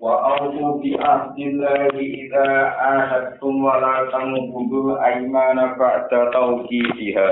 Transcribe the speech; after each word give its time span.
وأوفوا 0.00 0.82
بعهد 0.82 1.38
الله 1.38 1.90
إذا 1.98 2.48
عاهدتم 2.80 3.64
ولا 3.64 3.96
تنقضوا 4.12 4.92
الأيمان 4.92 5.58
بعد 5.78 6.08
توكيدها 6.30 7.28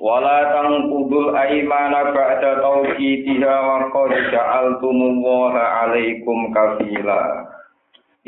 ولا 0.00 0.38
تنقضوا 0.54 1.22
الأيمان 1.30 1.92
بعد 2.14 2.42
توكيدها 2.60 3.60
وقد 3.60 4.10
جعلتم 4.32 4.96
الله 5.10 5.52
عليكم 5.58 6.54
كفيلا 6.54 7.22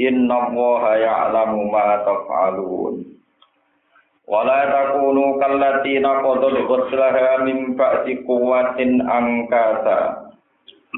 إن 0.00 0.32
الله 0.32 0.94
يعلم 0.94 1.72
ما 1.72 1.88
تفعلون 2.06 3.04
ولا 4.28 4.60
تكونوا 4.76 5.40
كالتي 5.40 5.98
نقضت 5.98 6.54
غسلها 6.70 7.36
من 7.36 7.74
بعد 7.76 8.06
قوة 8.28 8.78
أنكاسا 9.18 10.25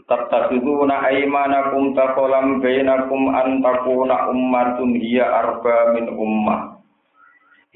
tattakhiduna 0.09 1.05
aymanakum 1.05 1.93
taqalam 1.93 2.57
bainakum 2.59 3.29
an 3.29 3.61
takuna 3.61 4.27
ummatun 4.33 4.97
hiya 4.97 5.23
arba 5.29 5.93
min 5.93 6.09
ummah. 6.11 6.81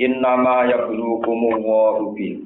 Innama 0.01 0.65
yabluukum 0.73 1.53
Allahu 1.53 2.17
bi 2.17 2.41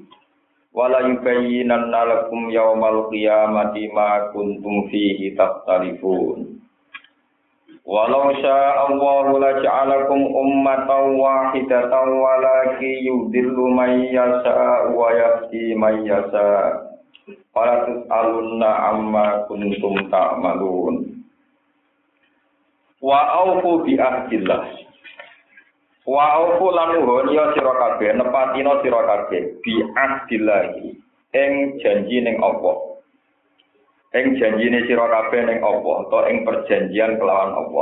wala 0.76 1.08
yubayyinanna 1.10 2.06
lakum 2.06 2.52
yaumal 2.54 3.08
qiyamati 3.10 3.90
ma 3.96 4.30
kuntum 4.36 4.92
fihi 4.92 5.34
takhtalifun 5.34 6.58
Walau 7.88 8.36
syaa 8.44 8.84
Allahu 8.92 9.40
la 9.40 9.64
ja'alakum 9.64 10.20
ummatan 10.28 11.16
wahidatan 11.24 12.08
walakin 12.20 13.00
yudillu 13.00 13.72
man 13.72 14.04
yasha 14.12 14.92
wa 14.92 15.08
yahdi 15.16 15.72
man 15.72 16.04
yasha 16.04 16.84
Para 17.52 17.84
alunna 18.08 18.72
amma 18.96 19.44
kuntum 19.52 20.00
ta'malun. 20.08 20.96
Wa 23.04 23.20
aufu 23.44 23.84
bi 23.84 24.00
ahdillah. 24.00 24.64
Wa 26.08 26.24
aufu 26.40 26.72
lan 26.72 26.96
nuhun 26.96 27.36
ya 27.36 27.52
sira 27.52 27.76
kabeh 27.76 28.16
nepatina 28.16 28.80
sira 28.80 29.04
kabeh 29.04 29.60
bi 29.60 29.74
ahdillah 29.92 30.72
ing 31.36 31.52
janji 31.84 32.24
ning 32.24 32.40
apa? 32.40 32.72
Ing 34.16 34.40
janjine 34.40 34.88
sira 34.88 35.04
kabeh 35.12 35.52
ning 35.52 35.60
apa? 35.60 35.92
Atau 36.08 36.32
ing 36.32 36.48
perjanjian 36.48 37.20
kelawan 37.20 37.60
apa? 37.60 37.82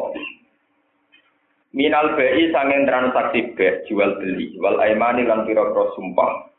Minal 1.76 2.18
bayi 2.18 2.50
sanging 2.50 2.90
transaksi 2.90 3.54
be 3.54 3.84
jual 3.86 4.18
beli 4.18 4.58
wal 4.58 4.80
aimani 4.82 5.28
lan 5.28 5.46
pira-pira 5.46 5.92
sumpah 5.94 6.55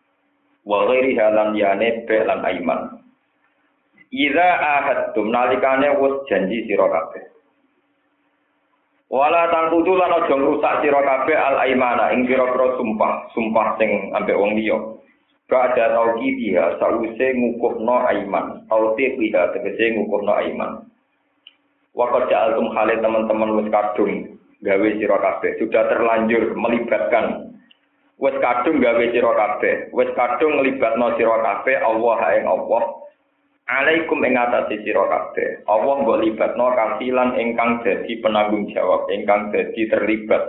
wa 0.67 0.85
ghairi 0.91 1.15
halan 1.15 1.55
yane 1.55 2.03
be 2.05 2.19
lan 2.27 2.43
aiman 2.43 2.97
Ira 4.11 4.51
ahadtum 4.63 5.35
nalikane 5.35 5.99
wis 5.99 6.15
janji 6.31 6.63
sira 6.71 6.87
kabeh 6.87 7.37
Wala 9.07 9.47
tangkutu 9.55 9.95
lan 9.95 10.11
aja 10.19 10.35
ngrusak 10.35 10.83
sira 10.83 10.99
kabeh 10.99 11.39
al 11.39 11.63
aimana 11.63 12.11
ing 12.11 12.27
pira-pira 12.27 12.75
sumpah, 12.75 13.31
sumpah 13.39 13.79
sing 13.79 14.11
ambek 14.11 14.35
wong 14.35 14.59
liya. 14.59 14.99
Ba'da 15.47 15.95
tauqi 15.95 16.35
dia 16.43 16.75
sause 16.83 17.27
ngukuhno 17.39 18.03
aiman, 18.11 18.67
tauti 18.67 19.15
dia 19.15 19.55
tegese 19.55 19.95
ngukuhno 19.95 20.35
aiman. 20.35 20.91
Waktu 21.95 22.35
ja'altum 22.35 22.75
hale 22.75 22.99
teman-teman 22.99 23.63
wis 23.63 23.71
kadung 23.71 24.43
gawe 24.67 24.89
sira 24.99 25.19
kabeh, 25.23 25.55
sudah 25.63 25.87
terlanjur 25.87 26.59
melibatkan 26.59 27.55
wis 28.17 28.37
kadung 28.41 28.81
gawe 28.81 29.05
sira 29.13 29.33
kabeh. 29.33 29.93
Wis 29.93 30.11
kadung 30.17 30.61
nglibatno 30.61 31.17
sira 31.21 31.37
kabeh 31.45 31.77
Allah 31.85 32.19
ing 32.41 32.45
Allah. 32.49 32.83
Alaikum 33.67 34.23
ing 34.25 34.39
atase 34.39 34.81
sira 34.87 35.05
kabeh. 35.05 35.67
Allah 35.69 35.95
mbok 36.01 36.23
libatno 36.25 36.73
kasilan 36.73 37.37
ingkang 37.37 37.83
dadi 37.85 38.23
penanggung 38.25 38.71
jawab 38.73 39.11
ingkang 39.13 39.53
dadi 39.53 39.91
terlibat 39.91 40.43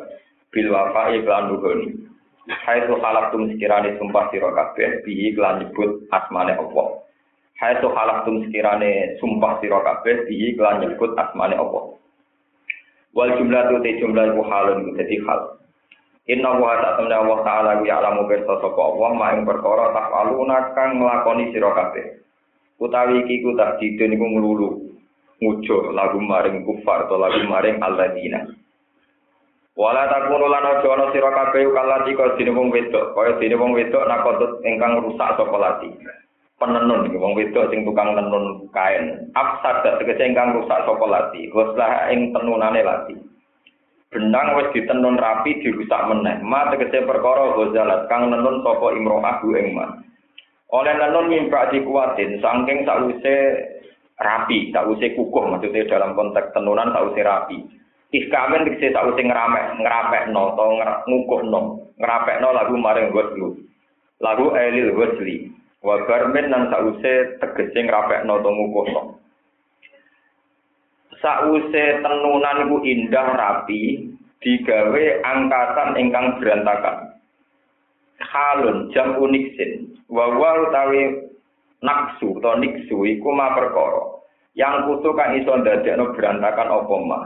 bil 0.53 0.69
wafa'i 0.71 1.21
lan 1.25 1.51
Hai 2.47 2.87
tu 2.87 2.95
halaktum 2.95 3.51
sekirane 3.51 3.99
sumpah 3.99 4.31
sira 4.31 4.47
kabeh 4.55 5.03
bihi 5.03 5.35
lan 5.35 5.67
nyebut 5.67 6.07
asmane 6.15 6.55
Allah. 6.55 7.03
Hai 7.59 7.75
tu 7.83 7.91
halaktum 7.91 8.47
sekirane 8.47 9.19
sumpah 9.19 9.59
sira 9.59 9.83
kabeh 9.83 10.23
bihi 10.31 10.55
lan 10.55 10.79
nyebut 10.79 11.11
asmane 11.19 11.59
Allah. 11.59 11.99
Wal 13.11 13.35
jumlah 13.35 13.61
tu 13.67 13.75
te 13.83 13.99
jumlah 13.99 14.31
ku 14.31 14.47
halun 14.47 14.95
dadi 14.95 15.19
hal 15.27 15.59
Inna 16.27 16.59
wa 16.59 16.75
ta'ala 16.75 17.23
wa 17.23 17.39
ta'ala 17.39 17.87
ya 17.87 18.03
alamu 18.03 18.27
bersa 18.27 18.59
sapa 18.59 18.81
Allah 18.83 19.15
maing 19.15 19.47
perkara 19.47 19.95
tafaluna 19.95 20.75
kang 20.75 20.99
nglakoni 20.99 21.55
sira 21.55 21.71
kabeh. 21.71 22.19
Utawi 22.83 23.23
iki 23.23 23.47
ku 23.47 23.55
tak 23.55 23.79
didun 23.79 24.11
iku 24.11 24.27
nglulu. 24.35 24.69
Ngujo 25.39 25.95
lagu 25.95 26.19
maring 26.19 26.67
kufar 26.67 27.07
to 27.07 27.15
lagu 27.15 27.39
maring 27.47 27.79
alladzina. 27.79 28.43
Wala 29.79 30.11
takunu 30.11 30.51
lan 30.51 30.67
aja 30.67 30.87
ana 30.99 31.15
sira 31.15 31.31
kabeh 31.31 31.63
kalati 31.71 32.11
kaya 32.11 32.35
dene 32.35 32.51
wong 32.51 32.75
wedok, 32.75 33.15
kaya 33.15 33.39
dene 33.39 33.55
wong 33.55 33.71
wedok 33.71 34.03
nakotut 34.03 34.59
ingkang 34.67 34.99
rusak 34.99 35.31
sapa 35.39 35.55
lati. 35.55 35.95
Penenun 36.59 37.07
iki 37.07 37.15
wong 37.15 37.39
wedok 37.39 37.71
sing 37.71 37.87
tukang 37.87 38.19
nenun 38.19 38.67
kain. 38.75 39.31
Afsad 39.31 39.85
tegese 39.85 40.27
ingkang 40.27 40.59
rusak 40.59 40.83
sapa 40.83 41.05
lati, 41.07 41.47
goslah 41.55 42.11
ing 42.11 42.35
tenunane 42.35 42.83
lati. 42.83 43.15
Benang 44.17 44.57
wis 44.57 44.73
ditenun 44.73 45.21
rapi 45.21 45.61
dirusak 45.61 46.01
meneh. 46.09 46.41
Ma 46.41 46.73
tegese 46.73 47.05
perkara 47.05 47.53
gozalat 47.53 48.09
kang 48.09 48.33
nenun 48.33 48.65
sapa 48.65 48.97
imro'ah 48.97 49.45
bu 49.45 49.53
ing 49.53 49.77
oleh 50.67 50.93
nenun 50.97 51.29
mimpak 51.29 51.69
dikuatin 51.69 52.41
saking 52.41 52.83
sakwise 52.83 53.35
rapi 54.17 54.73
sakwise 54.73 55.13
kukuh 55.13 55.45
maksudnya 55.53 55.85
dalam 55.85 56.17
konteks 56.17 56.49
tenunan 56.57 56.89
sakwise 56.91 57.21
rapi. 57.21 57.57
Ihkamen 58.09 58.65
dikse 58.65 58.89
sakwise 58.89 59.21
ngeramek 59.21 59.77
ngerapekno 59.77 60.57
atau 60.57 60.73
ngukuhno 61.05 61.61
ngerapekno 62.01 62.47
lagu 62.57 62.73
maring 62.73 63.13
goslu 63.13 63.53
lagu 64.17 64.49
elil 64.57 64.97
gosli 64.97 65.53
wa 65.85 66.01
barmen 66.09 66.49
nan 66.49 66.73
sakwise 66.73 67.37
tegese 67.37 67.85
ngerapekno 67.85 68.41
atau 68.41 68.49
ngukuhno 68.49 69.01
sause 71.21 71.83
tenunan 72.03 72.57
iku 72.67 72.77
indah 72.85 73.27
rapi 73.33 74.11
digawe 74.41 75.05
angkatan 75.25 75.89
ingkang 75.97 76.37
berantakan. 76.37 77.17
Halun 78.17 78.89
jam 78.93 79.17
uniksin 79.21 79.97
wa 80.09 80.29
wa 80.33 80.51
utawi 80.67 81.29
naksu 81.85 82.37
atau 82.41 82.57
niksu 82.57 82.97
iku 83.05 83.29
ma 83.33 83.53
perkara. 83.53 84.17
Yang 84.57 84.89
kutu 84.89 85.13
kang 85.13 85.37
iso 85.37 85.53
ndadekno 85.53 86.17
berantakan 86.17 86.73
apa 86.73 86.95
ma? 87.05 87.19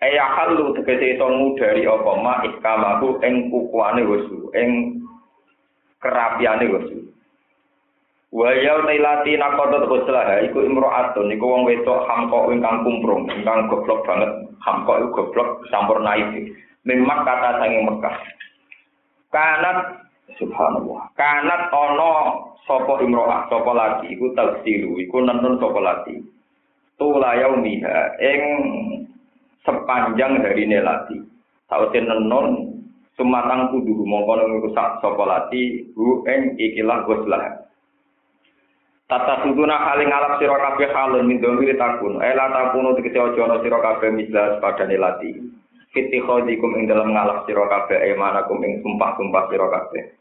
Eya 0.00 0.24
halu 0.24 0.72
tegese 0.80 1.20
iso 1.20 1.28
ngudari 1.28 1.84
apa 1.84 2.12
ma? 2.16 2.40
Ikamaku 2.44 3.20
ing 3.20 3.52
kukuane 3.52 4.00
wesu 4.08 4.48
ing 4.56 5.00
kerapiane 6.00 6.66
wesu 6.72 7.07
Wa 8.28 8.52
ya 8.52 8.76
tailati 8.84 9.40
nakotot 9.40 9.88
ghuslah 9.88 10.44
iku 10.44 10.60
imro'atun 10.60 11.32
iku 11.32 11.44
wong 11.48 11.62
wedok 11.64 12.04
hamko 12.04 12.52
ingkang 12.52 12.84
kumprung 12.84 13.24
ingkang 13.32 13.72
goblok 13.72 14.04
banget. 14.04 14.28
Hamko 14.60 14.92
iku 15.00 15.08
goblok 15.16 15.64
campur 15.72 16.04
naif. 16.04 16.28
Memang 16.84 17.24
kata 17.24 17.60
sange 17.60 17.80
Mekah 17.88 18.16
kanat 19.28 19.78
subhanallah 20.40 21.08
kanat 21.16 21.62
ana 21.72 22.12
sapa 22.68 23.00
imro'ah 23.00 23.48
sapa 23.48 23.72
lagi? 23.72 24.12
Iku 24.12 24.36
tafsiru 24.36 25.00
iku 25.00 25.24
nonton 25.24 25.56
sapa 25.56 25.80
lagi? 25.80 26.20
Tula 27.00 27.32
yaumiha 27.38 28.20
ing 28.20 28.40
sepanjang 29.64 30.44
dari 30.44 30.64
nelati 30.68 31.16
sausin 31.68 32.08
nenon 32.08 32.76
sumatang 33.20 33.72
kudu 33.72 33.92
mongko 34.04 34.64
rusak 34.64 35.00
sapa 35.04 35.22
lati 35.24 35.84
hu 35.92 36.24
ing 36.24 36.56
ikilah 36.56 37.04
ghuslah 37.04 37.67
Tata 39.08 39.40
suduna 39.40 39.88
hale 39.88 40.04
ngalap 40.04 40.36
sira 40.36 40.52
kabeh 40.52 40.92
halun 40.92 41.24
min 41.24 41.40
domiri 41.40 41.72
takun. 41.80 42.20
Ela 42.20 42.52
takunu 42.52 42.92
tegese 42.92 43.16
aja 43.16 43.40
ana 43.40 43.56
sira 43.64 43.80
kabeh 43.80 44.12
mislas 44.12 44.60
padane 44.60 45.00
lati. 45.00 45.32
Fiti 45.96 46.20
ing 46.20 46.84
dalam 46.84 47.16
ngalap 47.16 47.48
sira 47.48 47.64
kabeh 47.72 47.96
emanakum 48.04 48.60
ing 48.60 48.84
sumpah-sumpah 48.84 49.48
sira 49.48 49.64
kabeh. 49.72 50.12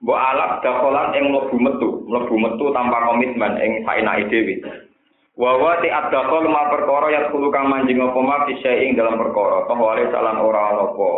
Mbok 0.00 0.16
alap 0.16 0.64
dakolan 0.64 1.12
ing 1.12 1.28
mlebu 1.28 1.56
metu, 1.60 1.88
mlebu 2.08 2.34
metu 2.40 2.72
tanpa 2.72 3.04
komitmen 3.04 3.60
ing 3.60 3.84
saenake 3.84 4.32
dhewe. 4.32 4.56
Wa 5.36 5.60
wa 5.60 5.76
ti 5.84 5.92
adakol 5.92 6.48
ma 6.48 6.72
perkara 6.72 7.12
ya 7.12 7.28
kulo 7.28 7.52
kang 7.52 7.68
manjing 7.68 8.00
apa 8.00 8.20
ma 8.24 8.48
ing 8.48 8.96
dalam 8.96 9.20
perkara. 9.20 9.68
Kawale 9.68 10.08
salan 10.08 10.40
ora 10.40 10.80
apa 10.80 11.08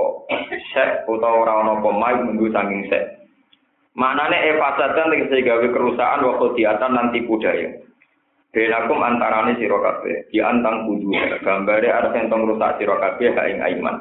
sek 0.75 1.07
utawa 1.07 1.47
ora 1.47 1.71
apa 1.71 1.87
ma 1.87 2.19
minggu 2.19 2.51
saking 2.51 2.91
sek. 2.91 3.22
Manane 3.93 4.41
e 4.41 4.56
fasatan 4.56 5.12
tegese 5.12 5.44
gawe 5.44 5.67
kerusakan 5.69 6.25
waktu 6.25 6.47
diatan 6.56 6.93
nanti 6.97 7.29
budaya. 7.29 7.77
Benakum 8.53 9.00
antarane 9.00 9.56
sira 9.56 9.81
kabeh, 9.81 10.29
di 10.29 10.41
antang 10.41 10.85
kudu 10.85 11.12
gambare 11.41 11.89
arep 11.89 12.12
entong 12.17 12.49
rusak 12.49 12.81
sira 12.81 13.00
kabeh 13.00 13.33
ha 13.37 13.49
ing 13.49 13.61
aiman. 13.65 13.97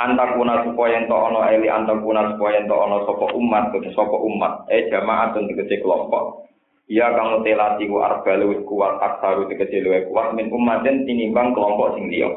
Antakuna 0.00 0.64
supaya 0.64 1.00
ento 1.00 1.16
ana 1.16 1.52
eli 1.52 1.68
antakuna 1.68 2.36
supaya 2.36 2.64
ento 2.64 2.76
ana 2.76 3.04
sapa 3.04 3.32
umat, 3.36 3.72
sapa 3.92 4.16
umat, 4.16 4.68
eh 4.72 4.88
jamaah 4.88 5.36
tegese 5.36 5.80
kelompok. 5.84 6.48
Ya 6.88 7.12
kamu 7.12 7.44
telati 7.44 7.88
ku 7.88 8.00
arba 8.00 8.32
luwih 8.36 8.64
kuat 8.64 9.00
aksaru 9.00 9.48
tegese 9.48 9.80
luwih 9.84 10.08
kuat 10.08 10.36
min 10.36 10.52
umatin 10.52 11.04
tinimbang 11.04 11.52
kelompok 11.56 11.96
sing 11.96 12.12
liya. 12.12 12.28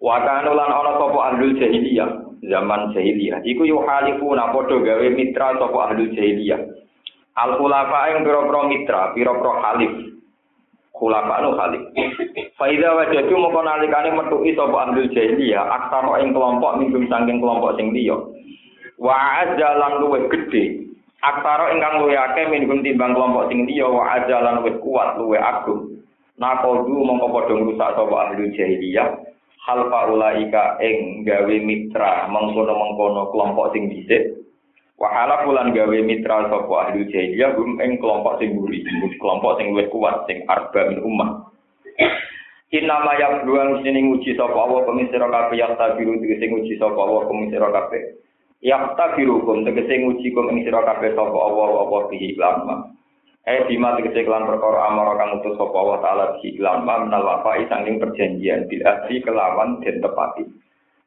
Wa 0.00 0.16
kanu 0.24 0.56
lan 0.56 0.72
ana 0.72 0.92
sapa 0.96 1.18
ahlul 1.32 1.56
jahiliyah 1.56 2.29
zaman 2.44 2.92
jahiliyah 2.96 3.44
iku 3.44 3.62
yu 3.68 3.78
halifuna 3.84 4.52
padha 4.52 4.76
gawe 4.80 5.06
mitra 5.12 5.56
sapa 5.60 5.78
ahlul 5.90 6.12
jahiliyah. 6.12 6.60
Al 7.38 7.56
khulafa 7.56 7.98
ing 8.12 8.26
pira-pira 8.26 8.60
mitra, 8.66 9.00
pira-pira 9.16 9.52
halif. 9.64 9.92
Khulafa 10.92 11.34
nu 11.40 11.50
halif. 11.56 11.82
Faida 12.58 12.90
wajadu 12.96 13.34
moko 13.38 13.60
nalikane 13.64 14.12
metuki 14.12 14.56
sapa 14.56 14.88
ahlul 14.88 15.08
jahiliyah 15.12 15.64
aksara 15.68 16.20
ing 16.24 16.32
kelompok 16.32 16.76
minggum 16.80 17.04
saking 17.08 17.38
kelompok 17.38 17.76
sing 17.76 17.92
liya. 17.92 18.16
Wa 19.00 19.16
azza 19.44 19.68
lan 19.80 20.04
luwih 20.04 20.28
gedhe 20.28 20.90
Aksara 21.20 21.76
ingkang 21.76 22.00
luwe 22.00 22.16
akeh 22.16 22.48
minum 22.48 22.80
timbang 22.80 23.12
kelompok 23.12 23.52
sing 23.52 23.68
liya 23.68 23.84
wa 23.84 24.08
ajalan 24.16 24.64
wis 24.64 24.80
kuat 24.80 25.20
luwe 25.20 25.36
agung. 25.36 26.00
Nakodu 26.40 26.96
mongko 26.96 27.28
padha 27.28 27.52
ngrusak 27.60 27.92
sapa 27.92 28.16
ahli 28.24 28.48
jahiliyah. 28.56 29.08
Hal 29.60 29.92
faulaika 29.92 30.80
ing 30.80 31.24
gawe 31.28 31.56
mitra 31.60 32.24
mengkono-mengkono 32.32 33.28
kelompok 33.28 33.76
sing 33.76 33.92
dhisik. 33.92 34.40
Wa 34.96 35.08
hala 35.12 35.44
bulan 35.44 35.72
gawe 35.76 35.98
mitra 36.00 36.48
sapa 36.48 36.74
ahli 36.88 37.08
jahiliyah 37.08 37.56
gum 37.56 37.76
ing 37.80 38.00
kelompok 38.00 38.40
sing 38.40 38.56
buri, 38.56 38.80
kelompok 39.20 39.60
sing 39.60 39.72
luwih 39.72 39.88
kuat 39.92 40.24
sing 40.24 40.44
arba 40.48 40.88
min 40.88 41.00
ummah. 41.04 41.30
Inama 42.70 43.18
yang 43.18 43.42
beruang 43.42 43.82
sini 43.82 43.98
nguji 43.98 44.38
sapa 44.38 44.54
Allah 44.54 44.86
pemisira 44.86 45.26
kabeh 45.26 45.58
yang 45.58 45.74
tabiru 45.74 46.14
sing 46.22 46.48
nguji 46.54 46.78
sapa 46.78 46.96
Allah 46.96 47.26
pemisira 47.26 47.68
kabeh. 47.68 48.02
Ya 48.60 48.76
tabirukum 48.94 49.64
tegese 49.64 50.04
nguji 50.04 50.30
kum 50.36 50.52
ing 50.52 50.68
sira 50.68 50.84
kabeh 50.84 51.16
sapa 51.16 51.34
Allah 51.34 51.68
apa 51.82 51.98
bihi 52.12 52.36
lama. 52.36 52.92
Eh 53.50 53.66
bima 53.66 53.98
tegese 53.98 54.22
kelan 54.22 54.46
perkara 54.46 54.94
amara 54.94 55.18
kang 55.18 55.42
utus 55.42 55.58
sapa 55.58 55.74
Allah 55.74 55.98
taala 55.98 56.24
bihi 56.38 56.62
lama 56.62 57.02
menal 57.02 57.26
wafa'i 57.26 57.66
sanging 57.66 57.98
perjanjian 57.98 58.70
bil 58.70 58.78
asli 58.86 59.18
kelawan 59.26 59.82
den 59.82 59.98
tepati. 59.98 60.46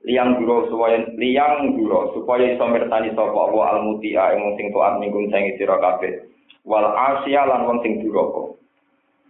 Liang 0.04 0.44
duro 0.44 0.68
supaya 0.68 1.07
liang 1.16 1.80
duro 1.80 2.12
supaya 2.12 2.51
iso 2.51 2.68
mirsani 2.68 3.16
sapa 3.16 3.31
Allah 3.31 3.63
al 3.72 3.80
mutia 3.88 4.36
ing 4.36 4.60
sing 4.60 4.75
taat 4.75 5.00
minggung 5.00 5.31
sing 5.31 5.56
sira 5.56 5.80
kabeh. 5.80 6.28
Wal 6.68 6.84
asya 6.84 7.48
lan 7.48 7.63
wong 7.63 7.80
sing 7.80 8.04
duraka. 8.04 8.60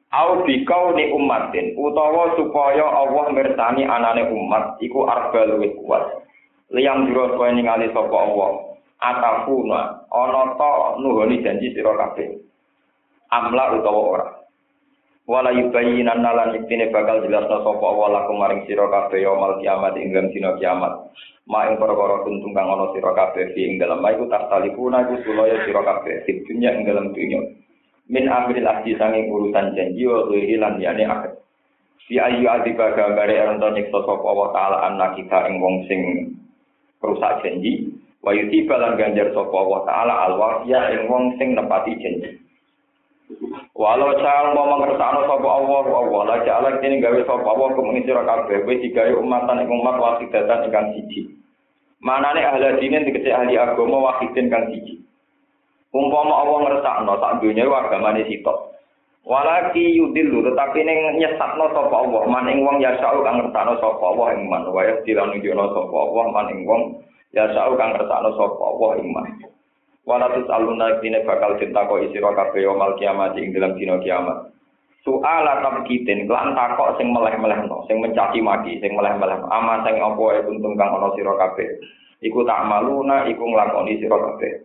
Au 0.10 0.42
bikau 0.42 0.98
ni 0.98 1.14
umatin 1.14 1.78
utawa 1.78 2.34
supaya 2.34 2.82
Allah 2.82 3.30
mirsani 3.30 3.86
anane 3.86 4.26
umat 4.34 4.82
iku 4.82 5.06
arba 5.06 5.54
luwih 5.54 5.78
kuat. 5.86 6.24
liyang 6.74 7.06
juro 7.06 7.38
supaya 7.38 7.54
ningali 7.54 7.94
sapa 7.94 8.18
Allah 8.18 8.74
atafuna 8.98 10.10
ana 10.10 10.58
ta 10.58 10.98
nuhoni 10.98 11.46
janji 11.46 11.70
sira 11.78 11.94
kabeh 11.94 12.42
amla 13.42 13.82
utawa 13.82 14.02
ora. 14.14 14.28
Wala 15.24 15.56
yubayyinan 15.56 16.20
nalan 16.20 16.60
iktine 16.60 16.92
bakal 16.92 17.24
jelas 17.24 17.48
sapa 17.48 17.72
Allah 17.80 18.22
lakum 18.22 18.44
maring 18.44 18.68
sira 18.68 18.92
kabeh 18.92 19.24
yaumul 19.24 19.56
kiamat 19.64 19.96
ing 19.96 20.12
dalam 20.12 20.28
dina 20.36 20.52
kiamat. 20.60 20.94
Ma 21.48 21.72
ing 21.72 21.80
perkara 21.80 22.28
kuntung 22.28 22.52
kang 22.52 22.68
ana 22.68 22.92
sira 22.92 23.16
kabeh 23.16 23.56
ing 23.56 23.80
dalam. 23.80 24.04
Ma 24.04 24.12
iku 24.12 24.28
tastalifuna 24.28 25.08
iku 25.08 25.24
sulaya 25.24 25.64
sira 25.64 25.80
kabeh 25.80 26.28
sing 26.28 26.44
dunya 26.44 26.76
ing 26.76 26.84
dalam 26.84 27.16
dunya. 27.16 27.40
Min 28.12 28.28
amril 28.28 28.68
ahdi 28.68 29.00
sanging 29.00 29.32
urusan 29.32 29.72
janji 29.80 30.04
wa 30.04 30.28
lan 30.28 30.76
yani 30.84 31.08
akhir 31.08 31.40
Si 32.04 32.20
ayu 32.20 32.44
adiba 32.52 32.92
gambare 33.00 33.40
ento 33.40 33.72
nyiksa 33.72 34.04
sapa 34.04 34.28
wa 34.28 34.52
taala 34.52 34.92
anak 34.92 35.16
kita 35.16 35.48
ing 35.48 35.64
wong 35.64 35.88
sing 35.88 36.00
rusak 37.00 37.40
janji 37.40 37.96
wa 38.20 38.36
yuti 38.36 38.68
balan 38.68 39.00
ganjar 39.00 39.32
sapa 39.32 39.56
wa 39.56 39.88
taala 39.88 40.28
al 40.28 40.36
wafiya 40.36 40.92
ing 41.00 41.08
wong 41.08 41.32
sing 41.40 41.56
nepati 41.56 41.96
janji 41.96 42.43
walau 43.74 44.12
cal 44.20 44.46
mau 44.54 44.70
mengersakno 44.78 45.26
sapa 45.26 45.48
Allah 45.48 45.82
Allah 45.88 46.22
la 46.30 46.38
ja'ala 46.46 46.70
kene 46.80 47.02
gawe 47.02 47.20
sapa 47.26 47.48
Allah 47.48 47.68
kumuni 47.74 48.06
sira 48.06 48.22
kabeh 48.24 48.64
kowe 48.64 48.76
digawe 48.78 49.12
umatan 49.18 49.64
ing 49.64 49.70
umat 49.72 49.96
wasidatan 49.98 50.70
ingkang 50.70 50.88
siji. 50.98 51.22
Manane 52.04 52.44
ahli 52.44 52.84
dine 52.84 53.08
dikece 53.08 53.32
ahli 53.32 53.56
agama 53.56 54.12
wahidin 54.12 54.52
kang 54.52 54.68
siji. 54.70 55.00
Umpama 55.94 56.44
Allah 56.44 56.58
ngersakno 56.68 57.14
sak 57.22 57.40
dunya 57.40 57.70
agamane 57.70 58.28
sitok. 58.28 58.74
Walaki 59.24 59.96
yudilu 59.96 60.44
tetapi 60.44 60.84
ning 60.84 61.16
nyesatno 61.16 61.72
sapa 61.72 61.96
Allah 61.96 62.28
man 62.28 62.52
ing 62.52 62.68
wong 62.68 62.84
ya 62.84 62.92
sau 63.00 63.24
kang 63.24 63.40
ngertakno 63.40 63.80
sapa 63.80 64.04
Allah 64.04 64.36
ing 64.36 64.52
man. 64.52 64.68
Wa 64.68 64.84
ya 64.84 65.00
dilan 65.08 65.32
nunjukno 65.32 65.66
sapa 65.72 65.96
Allah 65.96 66.26
man 66.28 66.48
ing 66.52 66.60
wong 66.68 66.82
ya 67.32 67.48
sau 67.56 67.72
kang 67.80 67.96
ngertakno 67.96 68.36
sapa 68.36 68.64
Allah 68.68 68.92
ing 69.00 69.08
man. 69.16 69.28
Wala 70.04 70.28
tus 70.36 70.52
aluna 70.52 71.00
dine 71.00 71.24
bakal 71.24 71.56
ditakok 71.56 72.04
isira 72.04 72.36
kabeh 72.36 72.68
mal 72.76 73.00
kiamat 73.00 73.40
ing 73.40 73.56
dalam 73.56 73.80
dina 73.80 73.96
kiamat. 74.04 74.52
Soal 75.04 75.48
tabkitin 75.64 76.28
lan 76.28 76.56
takok 76.56 77.00
sing 77.00 77.12
meleh-melehno, 77.12 77.88
sing 77.88 78.04
mencaci 78.04 78.40
maki, 78.44 78.84
sing 78.84 78.96
meleh-meleh. 78.96 79.40
Ama 79.48 79.84
sing 79.88 80.00
apa 80.00 80.24
e 80.36 80.40
untung 80.48 80.76
kang 80.76 80.92
ana 80.96 81.12
sira 81.16 81.36
kabeh. 81.40 81.68
Iku 82.24 82.44
tak 82.44 82.68
maluna 82.68 83.28
iku 83.28 83.44
nglakoni 83.48 84.00
sira 84.00 84.16
kabeh. 84.16 84.64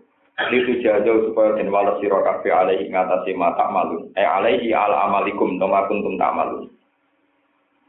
Litu 0.54 0.78
jauh 0.82 1.30
supaya 1.30 1.58
den 1.58 1.74
wales 1.74 1.98
sira 1.98 2.18
kabeh 2.22 2.54
alaihi 2.54 2.90
ngatasi 2.90 3.34
mata 3.34 3.66
malu. 3.70 4.10
Eh 4.14 4.22
alaihi 4.22 4.70
ala 4.74 5.10
amalikum 5.10 5.58
toma 5.58 5.86
kuntum 5.90 6.14
tak 6.18 6.34
malu. 6.34 6.70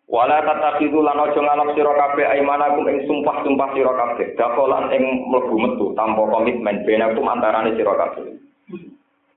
Wala 0.10 0.42
tatakidu 0.42 1.06
lan 1.06 1.22
aja 1.22 1.38
ngalap 1.38 1.78
sira 1.78 1.94
kabeh 1.94 2.26
aimanakum 2.26 2.90
ing 2.90 3.06
sumpah-sumpah 3.06 3.70
sira 3.78 3.94
kabeh. 3.94 4.34
Dakolan 4.34 4.90
ing 4.90 5.30
mlebu 5.30 5.56
metu 5.62 5.86
tanpa 5.94 6.26
komitmen 6.26 6.82
benakum 6.82 7.30
antarane 7.30 7.78
sira 7.78 7.94
kabeh. 7.94 8.42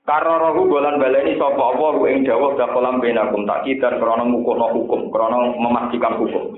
Karo 0.08 0.34
rohu 0.40 0.72
golan 0.72 0.96
baleni 0.96 1.36
sapa 1.36 1.76
apa 1.76 2.08
ing 2.08 2.24
dawuh 2.24 2.56
dakolan 2.56 3.04
benakum 3.04 3.44
tak 3.44 3.68
kidan 3.68 4.00
krana 4.00 4.24
mukono 4.24 4.72
hukum, 4.72 5.12
krana 5.12 5.52
memastikan 5.60 6.16
hukum. 6.16 6.56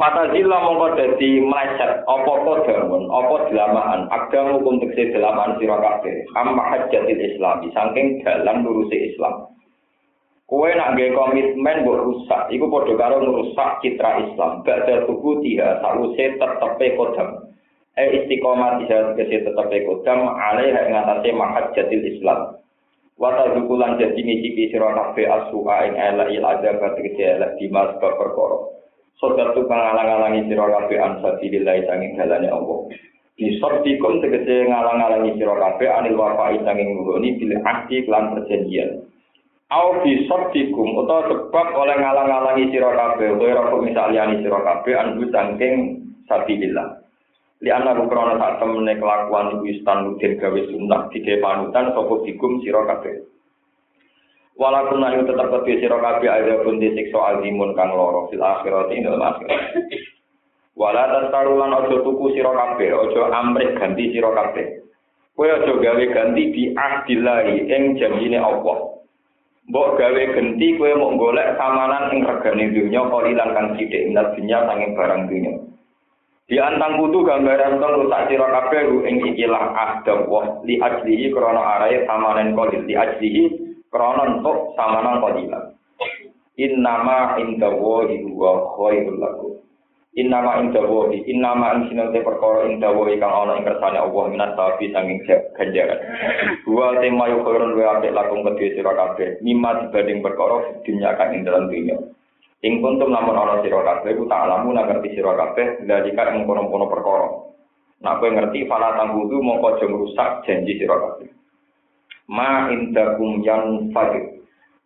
Fatazilla 0.00 0.56
mongko 0.62 0.96
dadi 0.96 1.44
meleset 1.44 2.08
apa 2.08 2.32
kodamun, 2.46 3.10
apa 3.12 3.52
delamaan, 3.52 4.00
agama 4.08 4.56
hukum 4.56 4.80
tekse 4.80 5.12
delamaan 5.12 5.60
sira 5.60 5.76
kabeh. 5.76 6.24
Amma 6.40 6.72
hajjatil 6.72 7.20
Islam, 7.20 7.68
saking 7.68 8.24
dalam 8.24 8.64
lurusi 8.64 9.12
Islam. 9.12 9.57
Kue 10.48 10.72
nak 10.72 10.96
komitmen 10.96 11.84
mbok 11.84 12.08
rusak, 12.08 12.48
iku 12.48 12.72
padha 12.72 12.96
karo 12.96 13.20
merusak 13.20 13.84
citra 13.84 14.16
Islam. 14.24 14.64
Gak 14.64 14.88
ada 14.88 15.04
tubuh 15.04 15.44
dia, 15.44 15.76
sause 15.84 16.24
tetepe 16.40 16.96
kodam. 16.96 17.52
Eh 18.00 18.24
istiqomah 18.24 18.80
dia 18.80 19.12
tegese 19.12 19.44
tetepe 19.44 19.84
kodam, 19.84 20.24
alaih 20.24 20.72
ing 20.72 20.96
atase 20.96 21.36
mahajjatil 21.36 22.00
Islam. 22.00 22.56
Wata 23.20 23.50
dukulan 23.50 24.00
jadi 24.00 24.14
ngicipi 24.14 24.72
sira 24.72 24.94
kabeh 24.94 25.26
asuha 25.26 25.90
ing 25.90 25.98
elek 25.98 26.32
il 26.32 26.44
adab 26.46 26.80
tegese 26.96 27.34
elek 27.34 27.58
dimas 27.60 27.92
perkara. 28.00 28.72
Sodat 29.18 29.52
tu 29.52 29.66
ngalang-alangi 29.66 30.46
sira 30.46 30.64
kabeh 30.64 30.96
an 30.96 31.18
sabilillah 31.18 31.76
sanging 31.84 32.14
dalane 32.14 32.48
Allah. 32.48 32.88
Disabdikum 33.36 34.22
tegese 34.22 34.70
ngalang-alangi 34.70 35.34
sira 35.34 35.58
kabeh 35.58 35.90
anil 35.90 36.14
wafa'i 36.14 36.62
sanging 36.62 36.94
nuruni 36.94 37.36
bil 37.36 37.52
ahdi 37.66 38.06
lan 38.06 38.38
perjanjian. 38.38 39.07
Au 39.68 40.00
disabdikum 40.00 40.96
utawa 41.04 41.28
sebab 41.28 41.66
oleh 41.76 41.96
ngalang-alangi 42.00 42.72
sira 42.72 42.88
kabeh 42.88 43.36
utawa 43.36 43.68
kok 43.68 43.84
misaliyani 43.84 44.40
sira 44.40 44.64
kabeh 44.64 44.94
an 44.96 45.20
sanging 45.28 45.74
sabilillah. 46.24 47.04
Li 47.60 47.68
ana 47.68 47.92
krana 47.92 48.40
sak 48.40 48.64
temene 48.64 48.96
kelakuan 48.96 49.60
iku 49.60 49.68
istan 49.68 50.08
mudin 50.08 50.40
gawe 50.40 50.60
sunnah 50.72 51.12
dike 51.12 51.36
panutan 51.44 51.92
sapa 51.92 52.14
dikum 52.24 52.64
sira 52.64 52.80
kabeh. 52.88 53.28
Walaupun 54.58 54.98
nanti 54.98 55.22
tetap 55.22 55.54
kedua 55.54 55.78
siro 55.78 55.96
kabe 56.02 56.26
ada 56.26 56.66
pun 56.66 56.82
disiksa 56.82 57.14
azimun 57.14 57.78
kang 57.78 57.94
loro 57.94 58.26
fil 58.26 58.42
akhirat 58.42 58.90
ini 58.90 59.06
dalam 59.06 59.22
akhirat. 59.22 59.62
Walau 60.74 61.30
taruhan 61.30 61.78
ojo 61.78 62.02
tuku 62.02 62.34
siro 62.34 62.50
kabe, 62.58 62.90
ojo 62.90 63.30
amrik 63.30 63.78
ganti 63.78 64.10
siro 64.10 64.34
kabe. 64.34 64.82
Kue 65.38 65.46
ojo 65.46 65.78
gawe 65.78 66.04
ganti 66.10 66.42
di 66.50 66.62
ahdillahi 66.74 67.70
ing 67.70 68.02
janjine 68.02 68.42
Allah. 68.42 68.97
Mbok 69.68 70.00
gawe 70.00 70.22
ganti 70.32 70.80
kue 70.80 70.96
mau 70.96 71.12
golek 71.12 71.60
samanan 71.60 72.08
ing 72.16 72.24
regane 72.24 72.72
dunya 72.72 73.04
kalilan 73.04 73.52
kang 73.52 73.66
sithik 73.76 74.08
dunya 74.08 74.58
sanging 74.64 74.96
barang 74.96 75.22
dunya. 75.28 75.52
Di 76.48 76.56
antang 76.56 76.96
kudu 76.96 77.28
gambaran 77.28 77.76
tong 77.76 77.92
rusak 78.00 78.32
sira 78.32 78.48
kabeh 78.48 79.04
ing 79.04 79.20
ikilah 79.20 79.76
ahdam 79.76 80.24
wa 80.32 80.64
li 80.64 80.80
ajlihi 80.80 81.28
krana 81.36 81.60
arae 81.76 82.08
samanen 82.08 82.56
qalil 82.56 82.88
li 82.88 82.96
ajlihi 82.96 83.42
krana 83.92 84.32
entuk 84.32 84.72
samanan 84.72 85.20
qadilan 85.20 85.76
innama 86.56 87.36
indallahi 87.36 88.24
huwa 88.24 88.72
khairul 88.80 89.20
lakum 89.20 89.47
innama 90.18 90.58
indallahi 90.58 91.22
innama 91.30 91.78
ing 91.78 91.94
sinate 91.94 92.18
perkara 92.26 92.66
indallahi 92.66 93.22
kang 93.22 93.30
ana 93.30 93.62
ing 93.62 93.64
kersane 93.64 93.98
Allah 94.02 94.24
minas 94.26 94.50
sabi 94.58 94.90
sanging 94.90 95.22
ganjaran 95.54 96.00
wa 96.66 96.98
tema 96.98 97.30
yo 97.30 97.46
khairun 97.46 97.78
wa 97.78 98.02
apik 98.02 98.10
lakum 98.10 98.42
kedhe 98.42 98.74
sira 98.74 98.92
kabeh 98.98 99.38
mimma 99.46 99.86
dibanding 99.86 100.18
perkara 100.18 100.82
dunya 100.82 101.14
kang 101.14 101.30
ing 101.38 101.46
dalam 101.46 101.70
dunya 101.70 101.94
ing 102.66 102.82
kuntum 102.82 103.14
lamun 103.14 103.38
ana 103.38 103.62
sira 103.62 103.78
kabeh 103.78 104.18
ku 104.18 104.26
tak 104.26 104.42
alamu 104.42 104.74
ngerti 104.74 105.14
sira 105.14 105.38
kabeh 105.38 105.86
dalika 105.86 106.34
ing 106.34 106.42
kono-kono 106.42 106.90
perkara 106.90 107.48
Nak 107.98 108.22
kowe 108.22 108.30
ngerti 108.30 108.70
fala 108.70 108.94
tanggudu 108.94 109.42
mongko 109.42 109.74
aja 109.74 109.86
rusak 109.90 110.46
janji 110.46 110.78
sira 110.78 110.94
kabeh. 111.02 111.34
Ma 112.30 112.70
indakum 112.70 113.42
yang 113.42 113.90
fadil. 113.90 114.37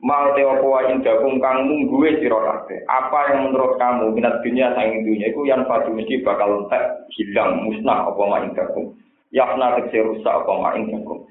Mal 0.02 0.35
te 0.35 0.42
apa 0.42 0.90
indakum 0.90 1.38
kang 1.38 1.71
mungguwe 1.71 2.18
sira 2.18 2.35
kabeh. 2.35 2.82
Apa 2.90 3.30
yang 3.30 3.50
menurut 3.50 3.78
kamu 3.78 4.11
minat 4.18 4.42
dunia 4.42 4.75
sang 4.75 4.90
dunia 5.06 5.30
iku 5.30 5.47
yang 5.47 5.62
fadil 5.71 5.94
mesti 5.94 6.26
bakal 6.26 6.66
entek 6.66 7.06
hilang 7.14 7.62
musnah 7.62 8.11
apa 8.11 8.23
ma 8.26 8.42
indakum. 8.42 8.99
Yafna 9.30 9.78
tekse 9.78 10.02
rusak 10.02 10.35
apa 10.42 10.52
ma 10.59 10.75
indakum. 10.75 11.23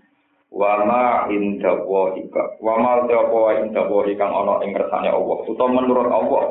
Wa 0.55 0.87
ma 0.87 1.27
indallahi 1.27 2.31
wa 2.63 2.75
ma 2.79 3.03
te 3.03 3.13
apa 3.13 3.35
wa 3.35 3.51
indallahi 3.59 4.15
kang 4.15 4.31
ana 4.31 4.63
ing 4.63 4.71
Allah. 4.79 5.37
Utawa 5.51 5.75
menurut 5.75 6.07
Allah 6.07 6.43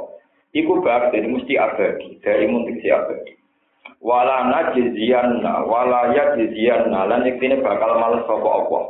iku 0.53 0.85
bakti 0.85 1.25
mesti 1.25 1.57
abadi 1.57 2.21
dari 2.21 2.45
muntik 2.53 2.85
si 2.85 2.93
abadi. 2.93 3.41
wala 4.01 4.49
najziyanna 4.49 5.69
wala 5.69 6.17
yajziyanna 6.17 7.05
lan 7.05 7.21
iktine 7.29 7.61
bakal 7.61 8.01
males 8.01 8.25
sapa 8.25 8.49
apa 8.49 8.81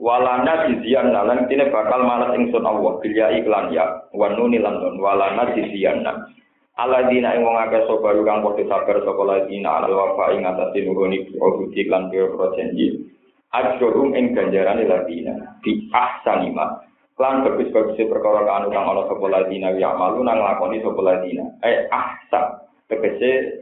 wala 0.00 0.40
najziyanna 0.48 1.28
lan 1.28 1.44
iktine 1.44 1.68
bakal 1.68 2.00
males 2.08 2.32
ingsun 2.32 2.64
Allah 2.64 2.96
bilya 3.04 3.36
iklan 3.36 3.68
ya 3.76 4.08
wa 4.16 4.32
nuni 4.32 4.56
lan 4.56 4.80
nun 4.80 4.96
wala 4.96 5.36
najziyanna 5.36 6.40
aladina 6.80 7.36
ing 7.36 7.44
wong 7.44 7.60
akeh 7.60 7.84
sapa 7.84 8.16
kang 8.24 8.40
padha 8.40 8.64
sabar 8.64 8.96
sapa 9.04 9.22
ladina 9.28 9.84
wafa 9.84 10.32
ing 10.32 10.48
atase 10.48 10.88
nuhuni 10.88 11.28
uruti 11.36 11.84
lan 11.84 12.08
piro 12.08 12.32
janji. 12.56 13.04
Ajrum 13.52 14.16
ing 14.16 14.32
ganjaran 14.32 14.80
ladina 14.88 15.60
di 15.60 15.90
ahsanima 15.92 16.80
lan 17.20 17.44
bagus-bagus 17.44 18.00
perkara 18.00 18.48
kang 18.48 18.72
ana 18.72 19.02
sapa 19.04 19.26
ladina 19.28 19.76
ya 19.76 19.92
malu 19.92 20.24
nang 20.24 20.40
lakoni 20.40 20.80
sapa 20.80 21.00
ladina. 21.04 21.44
Eh 21.60 21.84
ahsan. 21.92 22.64
Tegese 22.88 23.60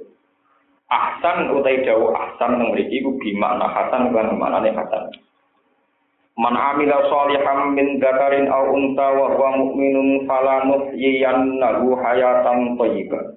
ahsan 0.87 1.53
utai 1.59 1.83
dawu 1.83 2.15
ahsan 2.15 2.55
nang 2.55 2.71
mriki 2.71 3.03
iku 3.03 3.19
bimakna 3.19 3.67
hasan 3.67 4.15
kan 4.15 4.39
maknane 4.39 4.71
hasan 4.73 5.11
Man 6.39 6.55
amila 6.55 7.03
sholihan 7.11 7.75
min 7.75 7.99
dzakarin 7.99 8.47
aw 8.47 8.71
unta 8.71 9.11
wa 9.11 9.35
huwa 9.35 9.59
mu'minun 9.59 10.23
fala 10.31 10.63
nuhyiyannahu 10.71 11.99
hayatan 11.99 12.79
thayyibah. 12.79 13.35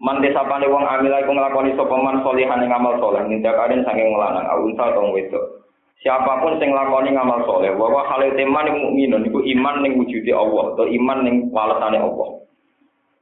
Man 0.00 0.24
desapane 0.24 0.72
wong 0.72 0.88
amila 0.88 1.20
iku 1.20 1.36
nglakoni 1.36 1.76
sapa 1.76 1.92
man 2.00 2.24
sholihan 2.24 2.64
ing 2.64 2.72
amal 2.72 2.96
saleh 2.96 3.28
min 3.28 3.44
dzakarin 3.44 3.84
saking 3.84 4.08
lanang 4.16 4.48
aw 4.48 4.64
unta 4.64 4.88
utawa 4.88 5.12
wedok. 5.12 5.68
Siapa 6.00 6.40
pun 6.40 6.56
sing 6.56 6.72
nglakoni 6.72 7.12
ngamal 7.12 7.44
saleh 7.44 7.76
wa 7.76 7.92
wa 7.92 8.08
halil 8.08 8.40
teman 8.40 8.72
mukminun 8.72 9.28
iku 9.28 9.44
iman 9.44 9.84
ning 9.84 10.00
wujude 10.00 10.32
Allah 10.32 10.72
atau 10.72 10.88
iman 10.88 11.18
ning 11.28 11.52
walesane 11.52 12.00
Allah. 12.00 12.28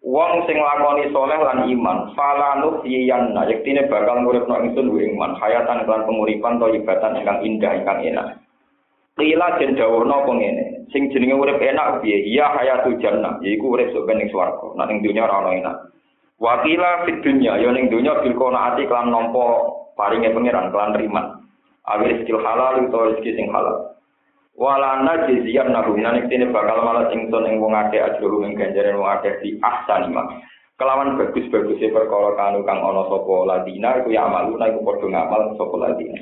Wong 0.00 0.46
sing 0.48 0.56
lakoni 0.56 1.12
soleh 1.12 1.36
lan 1.36 1.68
iman, 1.68 2.16
fala 2.16 2.56
nuhyiyanna, 2.64 3.44
yektine 3.52 3.84
bakal 3.84 4.24
nguripno 4.24 4.56
ingsun 4.64 4.88
wa 4.88 4.96
iman, 4.96 5.30
hayatan 5.36 5.84
lan 5.84 6.08
penguripan 6.08 6.56
to 6.56 6.72
ibatan 6.72 7.20
ingkang 7.20 7.44
indah 7.44 7.72
ingkang 7.76 8.00
enak. 8.08 8.40
Qila 9.20 9.60
den 9.60 9.76
dawuhna 9.76 10.24
apa 10.24 10.32
ngene, 10.32 10.64
sing 10.88 11.12
jenenge 11.12 11.36
urip 11.36 11.60
enak 11.60 12.00
piye? 12.00 12.24
Ya 12.32 12.48
hayatu 12.56 12.96
jannah, 13.04 13.36
yaiku 13.44 13.76
urip 13.76 13.92
sok 13.92 14.08
ning 14.08 14.32
swarga. 14.32 14.72
Nek 14.80 14.88
ning 14.88 15.04
donya 15.04 15.28
ora 15.28 15.44
ono 15.44 15.50
enak. 15.60 15.76
Wa 16.40 16.64
qila 16.64 17.04
fid 17.04 17.20
dunya, 17.20 17.60
ya 17.60 17.68
ning 17.68 17.92
donya 17.92 18.16
bil 18.24 18.32
qanaati 18.32 18.88
kelan 18.88 19.12
nampa 19.12 19.44
paringe 19.92 20.32
pangeran 20.32 20.72
kelan 20.72 20.96
riman. 20.96 21.26
Awis 21.84 22.24
skill 22.24 22.40
halal 22.40 22.80
utawa 22.80 23.12
rezeki 23.12 23.36
sing 23.36 23.52
halal. 23.52 23.90
walana 24.60 25.24
jizian 25.24 25.72
nahu 25.72 25.96
nanik 25.96 26.28
tini 26.28 26.44
bakal 26.52 26.84
malah 26.84 27.08
ingsun 27.08 27.48
ing 27.48 27.64
wong 27.64 27.72
akeh 27.72 27.96
ajuru 27.96 28.44
ing 28.44 28.52
ganjaran 28.60 29.00
wong 29.00 29.08
akeh 29.08 29.40
di 29.40 29.56
ahsani 29.64 30.12
mak 30.12 30.28
kelawan 30.76 31.16
bagus-bagusnya 31.16 31.88
perkara 31.88 32.36
kanu 32.36 32.60
kang 32.68 32.84
ana 32.84 33.08
sapa 33.08 33.34
ladina 33.48 34.04
iku 34.04 34.12
ya 34.12 34.28
amalu 34.28 34.60
iku 34.60 34.80
padha 34.84 35.06
ngamal 35.08 35.42
sapa 35.56 35.76
ladina 35.80 36.20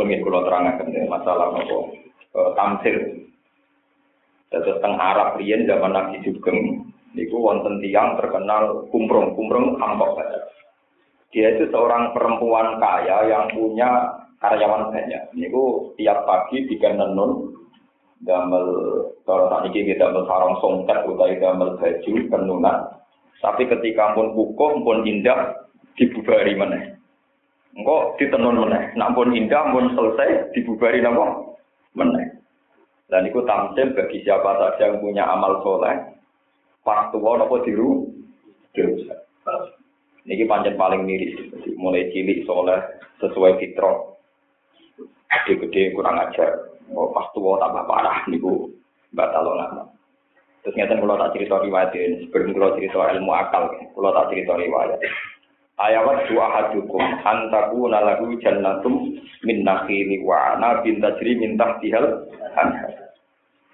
pun 0.00 0.08
nggih 0.08 0.24
kula 0.24 0.48
terangaken 0.48 1.12
masalah 1.12 1.52
apa 1.52 1.76
uh, 2.32 2.50
tamsil 2.56 2.96
Terus 4.50 4.82
teng 4.82 4.98
Arab 4.98 5.38
riyen 5.38 5.62
zaman 5.62 5.94
Nabi 5.94 6.26
Sugeng 6.26 6.90
niku 7.14 7.38
wonten 7.38 7.78
tiang 7.78 8.18
terkenal 8.18 8.90
kumprung 8.90 9.38
kumprung 9.38 9.78
hampok 9.78 10.18
dia 11.30 11.54
itu 11.54 11.70
seorang 11.70 12.10
perempuan 12.10 12.82
kaya 12.82 13.30
yang 13.30 13.46
punya 13.54 13.86
karyawan 14.42 14.90
banyak. 14.90 15.30
Niku 15.38 15.94
tiap 15.94 16.26
pagi 16.26 16.66
tiga 16.66 16.90
nenun 16.90 17.54
damel 18.26 18.66
kalau 19.22 19.46
saat 19.46 19.70
ini 19.70 19.94
kita 19.94 20.10
damel 20.10 20.26
songket 20.58 21.06
utai 21.06 21.38
damel 21.38 21.78
baju 21.78 22.12
penunan. 22.26 22.78
Tapi 23.38 23.62
ketika 23.70 24.12
pun 24.18 24.34
kukuh 24.34 24.82
pun 24.82 25.06
indah 25.06 25.54
dibubari 25.94 26.58
mana. 26.58 26.99
Engkau 27.78 28.18
ditenun 28.18 28.66
mana. 28.66 28.90
Nak 28.98 29.14
pun 29.14 29.30
indah 29.30 29.70
pun 29.70 29.94
selesai 29.94 30.54
dibubari 30.56 30.98
nama 30.98 31.38
mana. 31.94 32.26
Dan 33.10 33.26
itu 33.26 33.42
tamsil 33.42 33.94
bagi 33.94 34.22
siapa 34.22 34.50
saja 34.58 34.90
yang 34.90 35.02
punya 35.02 35.26
amal 35.26 35.62
soleh. 35.66 35.94
Pas 36.86 37.10
tua 37.10 37.38
nopo 37.38 37.62
diru, 37.66 38.06
dirusak. 38.74 39.26
Ini 40.26 40.46
panjang 40.46 40.78
paling 40.78 41.02
miris. 41.06 41.34
Mulai 41.74 42.10
cilik 42.14 42.46
soleh 42.46 42.78
sesuai 43.18 43.58
fitrah 43.58 44.10
gede-gede 45.30 45.94
kurang 45.94 46.18
ajar. 46.18 46.70
Oh, 46.90 47.10
pas 47.14 47.26
tua 47.34 47.58
tambah 47.62 47.86
parah 47.86 48.26
niku 48.26 48.70
batal 49.14 49.46
lama. 49.46 49.86
Terus 50.60 50.76
ngeten 50.76 51.00
kalau 51.00 51.16
tak 51.16 51.32
cerita 51.38 51.56
riwayat 51.56 51.90
ini, 51.96 52.28
sebelum 52.28 52.52
kalau 52.52 52.76
cerita 52.76 53.00
ilmu 53.16 53.32
akal, 53.32 53.64
kalau 53.96 54.10
tak 54.12 54.28
cerita 54.28 54.52
riwayat. 54.60 54.98
Ayat 55.80 56.28
dua 56.28 56.46
hadukum 56.52 57.00
antaku 57.24 57.88
nalagu 57.88 58.36
jannatum 58.44 59.16
min 59.48 59.64
nakhili 59.64 60.20
wa 60.20 60.56
ana 60.56 60.84
bin 60.84 61.00
tajri 61.00 61.40
min 61.40 61.56
tahtihal 61.56 62.28
anhar. 62.52 63.16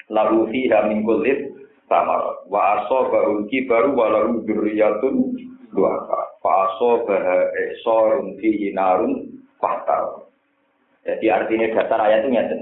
Lalu 0.06 0.46
fiha 0.54 0.86
min 0.86 1.02
kullit 1.02 1.50
samar 1.90 2.46
wa 2.46 2.78
asobahu 2.78 3.50
kibaru 3.50 3.98
wa 3.98 4.06
lahu 4.06 4.38
dzurriyyatun 4.46 5.34
duafa 5.74 6.20
fa 6.38 6.50
asobaha 6.70 7.50
isorun 7.74 8.38
fihi 8.38 8.70
narun 8.70 9.42
fahtar 9.58 10.26
jadi 11.06 11.26
artinya 11.30 11.66
dasar 11.70 12.00
ayat 12.02 12.26
itu 12.26 12.30
nyata. 12.34 12.56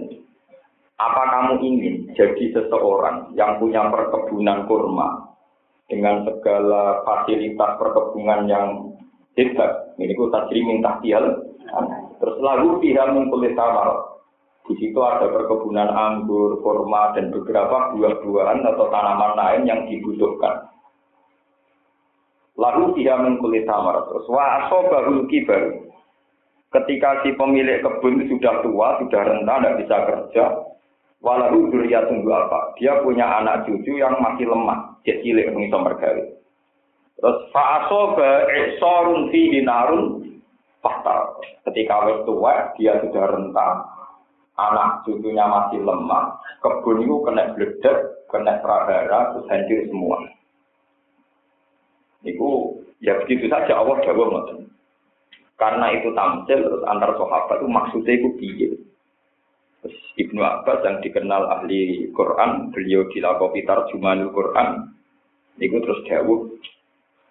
Apa 1.01 1.23
kamu 1.33 1.55
ingin 1.65 1.95
jadi 2.13 2.45
seseorang 2.55 3.33
yang 3.35 3.57
punya 3.57 3.89
perkebunan 3.89 4.69
kurma 4.69 5.33
dengan 5.89 6.23
segala 6.29 7.03
fasilitas 7.03 7.71
perkebunan 7.81 8.47
yang 8.47 8.69
hebat? 9.39 9.95
Ini 9.99 10.15
ku 10.15 10.31
tajri 10.31 10.61
minta 10.63 10.99
tial. 11.03 11.55
Terus 12.19 12.37
lalu 12.41 12.83
pihak 12.83 13.13
mengkulit 13.15 13.55
tamar. 13.55 14.17
Di 14.65 14.73
situ 14.81 14.97
ada 14.97 15.29
perkebunan 15.29 15.93
anggur, 15.93 16.57
kurma, 16.65 17.13
dan 17.13 17.29
beberapa 17.29 17.93
buah-buahan 17.93 18.65
atau 18.65 18.89
tanaman 18.89 19.37
lain 19.37 19.63
yang 19.69 19.81
dibutuhkan. 19.85 20.73
Lalu 22.57 22.97
dia 22.97 23.21
mengkulit 23.21 23.69
tamar 23.69 24.09
terus. 24.09 24.25
Wa 24.31 24.65
asobahul 24.65 25.29
kibar 25.29 25.85
ketika 26.75 27.23
si 27.23 27.31
pemilik 27.39 27.81
kebun 27.87 28.27
sudah 28.27 28.55
tua, 28.67 28.99
sudah 28.99 29.23
renta, 29.23 29.55
tidak 29.63 29.77
bisa 29.79 29.97
kerja, 30.11 30.45
walau 31.23 31.71
duria 31.71 32.03
tunggu 32.11 32.35
apa, 32.35 32.75
dia 32.77 32.99
punya 33.07 33.25
anak 33.41 33.63
cucu 33.65 33.95
yang 33.95 34.19
masih 34.19 34.51
lemah, 34.51 34.99
dia 35.07 35.23
cilik 35.23 35.55
mengiso 35.55 35.79
mergawe. 35.79 36.23
Terus 37.15 37.39
faaso 37.55 38.19
sorun 38.83 39.31
fi 39.31 39.41
dinarun 39.55 40.25
fatal. 40.85 41.41
Ketika 41.65 42.05
wis 42.11 42.21
tua, 42.29 42.75
dia 42.77 43.01
sudah 43.01 43.25
renta, 43.33 43.69
anak 44.61 45.03
cucunya 45.09 45.49
masih 45.49 45.81
lemah, 45.81 46.37
kebun 46.61 47.03
itu 47.03 47.17
kena 47.25 47.57
bledek, 47.57 47.99
kena 48.29 48.61
prahara, 48.61 49.33
terus 49.33 49.49
hancur 49.49 49.81
semua. 49.89 50.19
Itu 52.25 52.49
ya 53.01 53.17
begitu 53.25 53.49
saja 53.49 53.81
Allah 53.81 54.01
jawab 54.05 54.29
ngoten. 54.33 54.59
Karena 55.55 55.87
itu 55.95 56.11
tamsil 56.13 56.67
terus 56.67 56.83
antar 56.85 57.15
sahabat 57.15 57.63
itu 57.63 57.69
maksudnya 57.71 58.13
itu 58.19 58.29
piye. 58.43 58.69
Terus 59.85 59.97
Ibnu 60.19 60.41
Abbas 60.43 60.83
yang 60.83 60.99
dikenal 61.05 61.47
ahli 61.47 62.11
Quran, 62.11 62.75
beliau 62.75 63.07
dilakopi 63.13 63.63
tarjumanul 63.63 64.35
Quran, 64.35 64.97
itu 65.63 65.77
terus 65.79 66.01
dawuh, 66.11 66.51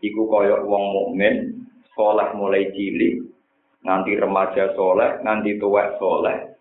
iku 0.04 0.28
koyok 0.28 0.68
wong 0.68 0.84
mukmin, 0.92 1.64
soleh 1.96 2.30
mulai 2.36 2.68
cilik, 2.76 3.24
nganti 3.88 4.12
remaja 4.20 4.76
soleh, 4.76 5.24
nganti 5.24 5.56
tuwek 5.58 5.96
soleh. 5.98 6.52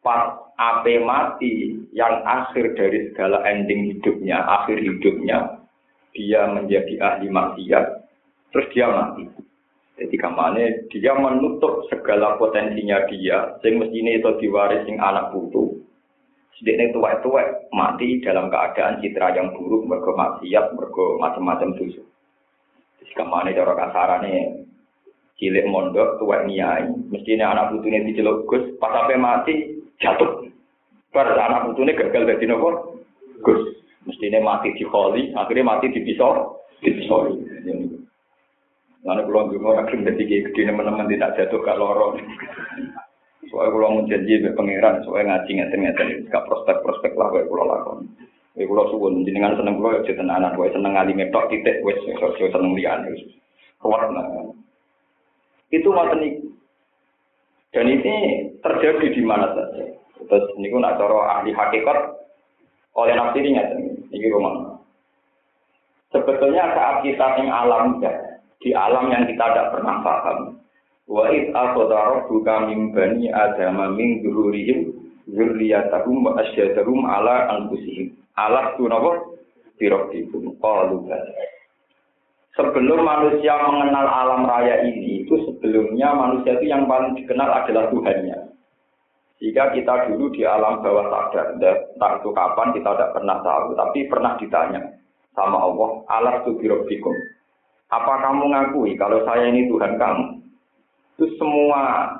pas 0.00 0.32
ape 0.56 0.96
mati 1.04 1.76
yang 1.92 2.24
akhir 2.24 2.72
dari 2.72 3.12
segala 3.12 3.44
ending 3.44 3.92
hidupnya, 3.92 4.40
akhir 4.40 4.80
hidupnya 4.80 5.60
dia 6.16 6.48
menjadi 6.48 6.96
ahli 7.00 7.28
maksiat, 7.28 7.86
terus 8.48 8.66
dia 8.72 8.88
mati. 8.88 9.28
Jadi 10.00 10.16
kamane 10.16 10.88
dia 10.88 11.12
menutup 11.12 11.84
segala 11.92 12.40
potensinya 12.40 13.04
dia, 13.12 13.60
sing 13.60 13.76
mestine 13.76 14.16
itu 14.16 14.32
diwaris 14.40 14.88
sing 14.88 14.96
anak 14.96 15.36
putu. 15.36 15.84
Sedekne 16.60 16.92
tua-tua 16.92 17.72
mati 17.72 18.20
dalam 18.20 18.52
keadaan 18.52 19.00
citra 19.00 19.32
yang 19.32 19.56
buruk, 19.56 19.88
mergo 19.88 20.12
maksiat, 20.12 20.76
mergo 20.76 21.16
macam-macam 21.16 21.72
dosa. 21.72 22.04
Jadi 23.00 23.12
kamane 23.16 23.56
cara 23.56 23.72
kasarane 23.72 24.68
cilik 25.40 25.64
mondok 25.64 26.20
tua 26.20 26.44
niai, 26.44 26.84
mestine 27.08 27.48
anak 27.48 27.72
putune 27.72 28.04
diceluk 28.04 28.44
Gus, 28.44 28.76
pas 28.76 28.92
sampai 28.92 29.16
mati 29.16 29.80
jatuh. 30.04 30.52
Bar 31.16 31.32
anak 31.32 31.72
putune 31.72 31.96
gagal 31.96 32.28
dadi 32.28 32.44
nopo? 32.44 33.00
Gus. 33.40 33.80
Mestine 34.04 34.44
mati 34.44 34.76
di 34.76 34.84
kholi, 34.84 35.32
akhirnya 35.32 35.64
mati 35.64 35.88
di 35.88 36.04
pisau, 36.04 36.60
di 36.84 36.92
pisau. 36.92 37.40
Lalu 39.00 39.32
dulu 39.32 39.64
orang 39.64 39.88
kim 39.88 40.04
jadi 40.04 40.28
gede 40.28 40.68
teman-teman 40.68 41.08
tidak 41.08 41.40
jatuh 41.40 41.60
ke 41.64 41.72
lorong. 41.72 42.20
Soalnya 43.50 43.74
kalau 43.74 43.90
mau 43.98 44.06
janji 44.06 44.38
be 44.38 44.50
pangeran, 44.54 45.02
soalnya 45.02 45.42
ngaji 45.42 45.50
nggak 45.58 45.70
ternyata 45.74 46.02
gak 46.30 46.46
prospek-prospek 46.46 47.12
lah 47.18 47.28
kayak 47.34 47.50
kalau 47.50 47.66
lakon. 47.66 47.98
Kayak 48.54 48.66
kalau 48.70 48.84
suwun, 48.94 49.26
jenengan 49.26 49.58
seneng 49.58 49.74
kalau 49.82 49.98
ya 49.98 50.02
seneng 50.06 50.38
anak, 50.38 50.54
gue 50.54 50.70
seneng 50.70 50.92
ngali 50.94 51.12
metok 51.18 51.50
titik, 51.50 51.82
gue 51.82 51.94
seneng 52.46 52.72
lian, 52.78 53.02
kuat 53.82 54.06
nah. 54.14 54.26
Itu 55.74 55.90
itu. 55.90 56.50
Dan 57.70 57.86
ini 57.86 58.14
terjadi 58.58 59.06
di 59.14 59.22
mana 59.22 59.46
saja. 59.54 59.86
Terus 60.18 60.46
ini 60.58 60.70
pun 60.74 60.82
cara 60.82 61.38
ahli 61.38 61.54
hakikat 61.54 61.98
oleh 62.98 63.14
nafsirinya 63.14 63.62
ini 64.10 64.26
rumah. 64.30 64.78
Sebetulnya 66.10 66.74
saat 66.74 67.06
kita 67.06 67.38
yang 67.38 67.50
alam 67.54 68.02
di 68.60 68.70
alam 68.74 69.06
yang 69.14 69.24
kita 69.30 69.44
tidak 69.46 69.70
pernah 69.70 70.02
paham. 70.02 70.59
Wa 71.10 71.26
id 71.34 71.50
akhadha 71.50 71.98
rabbuka 72.22 72.70
min 72.70 72.94
bani 72.94 73.26
adama 73.34 73.90
min 73.98 74.22
dzurrihim 74.22 74.94
dzurriyyatahum 75.26 76.22
wa 76.22 76.38
asyhadahum 76.38 77.02
ala 77.02 77.50
anfusihim. 77.58 78.14
Alas 78.38 78.78
tu 78.78 78.86
napa? 78.86 79.18
Birabbikum 79.74 80.54
qalu 80.62 81.10
Sebelum 82.54 83.00
manusia 83.02 83.56
mengenal 83.58 84.06
alam 84.06 84.42
raya 84.46 84.86
ini, 84.86 85.24
itu 85.24 85.34
sebelumnya 85.48 86.14
manusia 86.14 86.58
itu 86.58 86.68
yang 86.68 86.84
paling 86.86 87.16
dikenal 87.16 87.48
adalah 87.48 87.88
Tuhannya. 87.88 88.50
Jika 89.40 89.72
kita 89.72 90.12
dulu 90.12 90.28
di 90.36 90.44
alam 90.44 90.84
bawah 90.84 91.08
sadar, 91.08 91.56
entah 91.56 92.12
itu 92.20 92.28
kapan 92.36 92.68
kita 92.76 92.90
tidak 92.92 93.12
pernah 93.16 93.38
tahu, 93.40 93.72
tapi 93.72 93.98
pernah 94.04 94.36
ditanya 94.36 94.80
sama 95.32 95.56
Allah, 95.64 95.90
alas 96.12 96.36
tu. 96.44 96.60
Apa 97.90 98.12
kamu 98.28 98.44
ngakui 98.52 98.92
kalau 99.00 99.24
saya 99.24 99.48
ini 99.48 99.66
Tuhan 99.66 99.96
kamu? 99.96 100.39
Itu 101.20 101.36
semua 101.36 102.16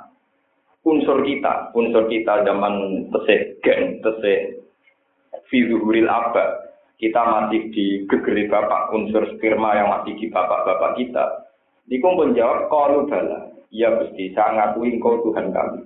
unsur 0.85 1.25
kita, 1.25 1.73
unsur 1.73 2.05
kita 2.13 2.45
zaman 2.45 3.09
tesih 3.09 3.57
gen, 3.65 3.97
tesih 4.05 4.61
fizuhuril 5.49 6.05
abad, 6.05 6.69
kita 7.01 7.17
masih 7.17 7.73
di 7.73 8.05
gegeri 8.05 8.45
bapak 8.45 8.93
unsur 8.93 9.25
sperma 9.33 9.73
yang 9.73 9.89
masih 9.89 10.21
di 10.21 10.29
bapak-bapak 10.29 11.01
kita. 11.01 11.49
Niku 11.89 12.13
pun 12.13 12.37
jawab 12.37 12.69
kalau 12.69 13.09
bala. 13.09 13.49
Ya 13.73 13.89
Gusti, 13.89 14.37
saya 14.37 14.53
ngakui 14.77 15.01
Tuhan 15.01 15.49
kami. 15.49 15.81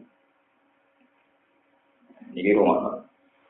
Ini 2.35 2.51
rumah. 2.59 2.99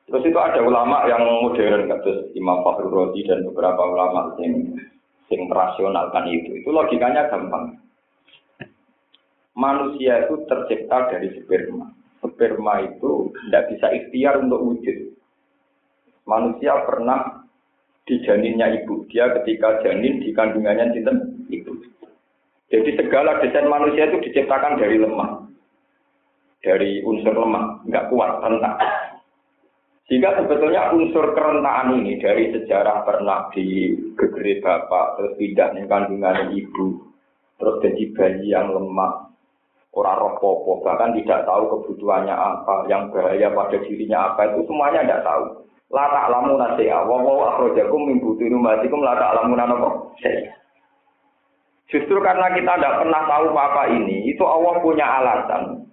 Terus 0.04 0.28
itu 0.28 0.36
ada 0.36 0.60
ulama 0.60 1.08
yang 1.08 1.24
modern, 1.24 1.88
kados 1.88 2.28
Imam 2.36 2.60
Fakhrul 2.60 2.92
Razi 2.92 3.24
dan 3.24 3.48
beberapa 3.48 3.80
ulama 3.80 4.36
yang 4.36 4.76
yang 5.32 5.48
merasionalkan 5.48 6.28
itu. 6.28 6.60
Itu 6.60 6.68
logikanya 6.68 7.32
gampang. 7.32 7.83
Manusia 9.54 10.26
itu 10.26 10.42
tercipta 10.50 11.14
dari 11.14 11.30
sperma. 11.38 11.86
Sperma 12.18 12.74
itu 12.82 13.30
tidak 13.46 13.70
bisa 13.70 13.86
ikhtiar 13.94 14.42
untuk 14.42 14.60
wujud. 14.66 15.14
Manusia 16.26 16.74
pernah 16.82 17.46
di 18.04 18.18
janinnya 18.26 18.82
ibu. 18.82 19.06
Dia 19.12 19.30
ketika 19.40 19.80
janin 19.86 20.18
di 20.20 20.34
kandungannya 20.34 20.90
cinta 20.90 21.12
ibu. 21.48 21.72
Jadi 22.72 22.90
segala 22.98 23.38
desain 23.38 23.70
manusia 23.70 24.10
itu 24.10 24.18
diciptakan 24.26 24.80
dari 24.80 24.98
lemah. 24.98 25.46
Dari 26.64 27.04
unsur 27.04 27.36
lemah, 27.36 27.84
nggak 27.86 28.08
kuat, 28.08 28.40
rentak. 28.40 28.76
Sehingga 30.08 30.36
sebetulnya 30.36 30.92
unsur 30.92 31.32
kerentaan 31.32 31.96
ini 32.00 32.20
dari 32.20 32.52
sejarah 32.52 33.08
pernah 33.08 33.48
di 33.52 33.96
gegeri 34.16 34.60
bapak, 34.60 35.16
terus 35.16 35.32
pindah 35.40 35.68
di 35.76 35.82
kandungan 35.88 36.52
ibu, 36.52 37.08
terus 37.56 37.80
jadi 37.80 38.04
bayi 38.12 38.52
yang 38.52 38.68
lemah, 38.72 39.23
orang 39.94 40.18
roh 40.18 40.34
popo, 40.42 40.82
bahkan 40.82 41.14
tidak 41.14 41.46
tahu 41.46 41.70
kebutuhannya 41.70 42.34
apa, 42.34 42.90
yang 42.90 43.08
bahaya 43.14 43.46
pada 43.54 43.78
dirinya 43.86 44.34
apa, 44.34 44.50
itu 44.50 44.66
semuanya 44.66 45.06
tidak 45.06 45.22
tahu. 45.22 45.44
La 45.94 46.10
ta'lamu 46.10 46.58
nasi'a 46.58 47.06
wa 47.06 47.22
wa 47.22 47.54
akhrajakum 47.54 48.10
min 48.10 48.18
butuni 48.18 48.50
ummatikum 48.50 49.06
la 49.06 49.14
ta'lamu 49.14 49.54
napa 49.54 49.88
Justru 51.86 52.18
karena 52.18 52.50
kita 52.50 52.74
tidak 52.74 52.96
pernah 53.06 53.22
tahu 53.30 53.46
apa 53.54 53.82
ini, 53.94 54.26
itu 54.26 54.42
Allah 54.42 54.74
punya 54.82 55.06
alasan. 55.06 55.86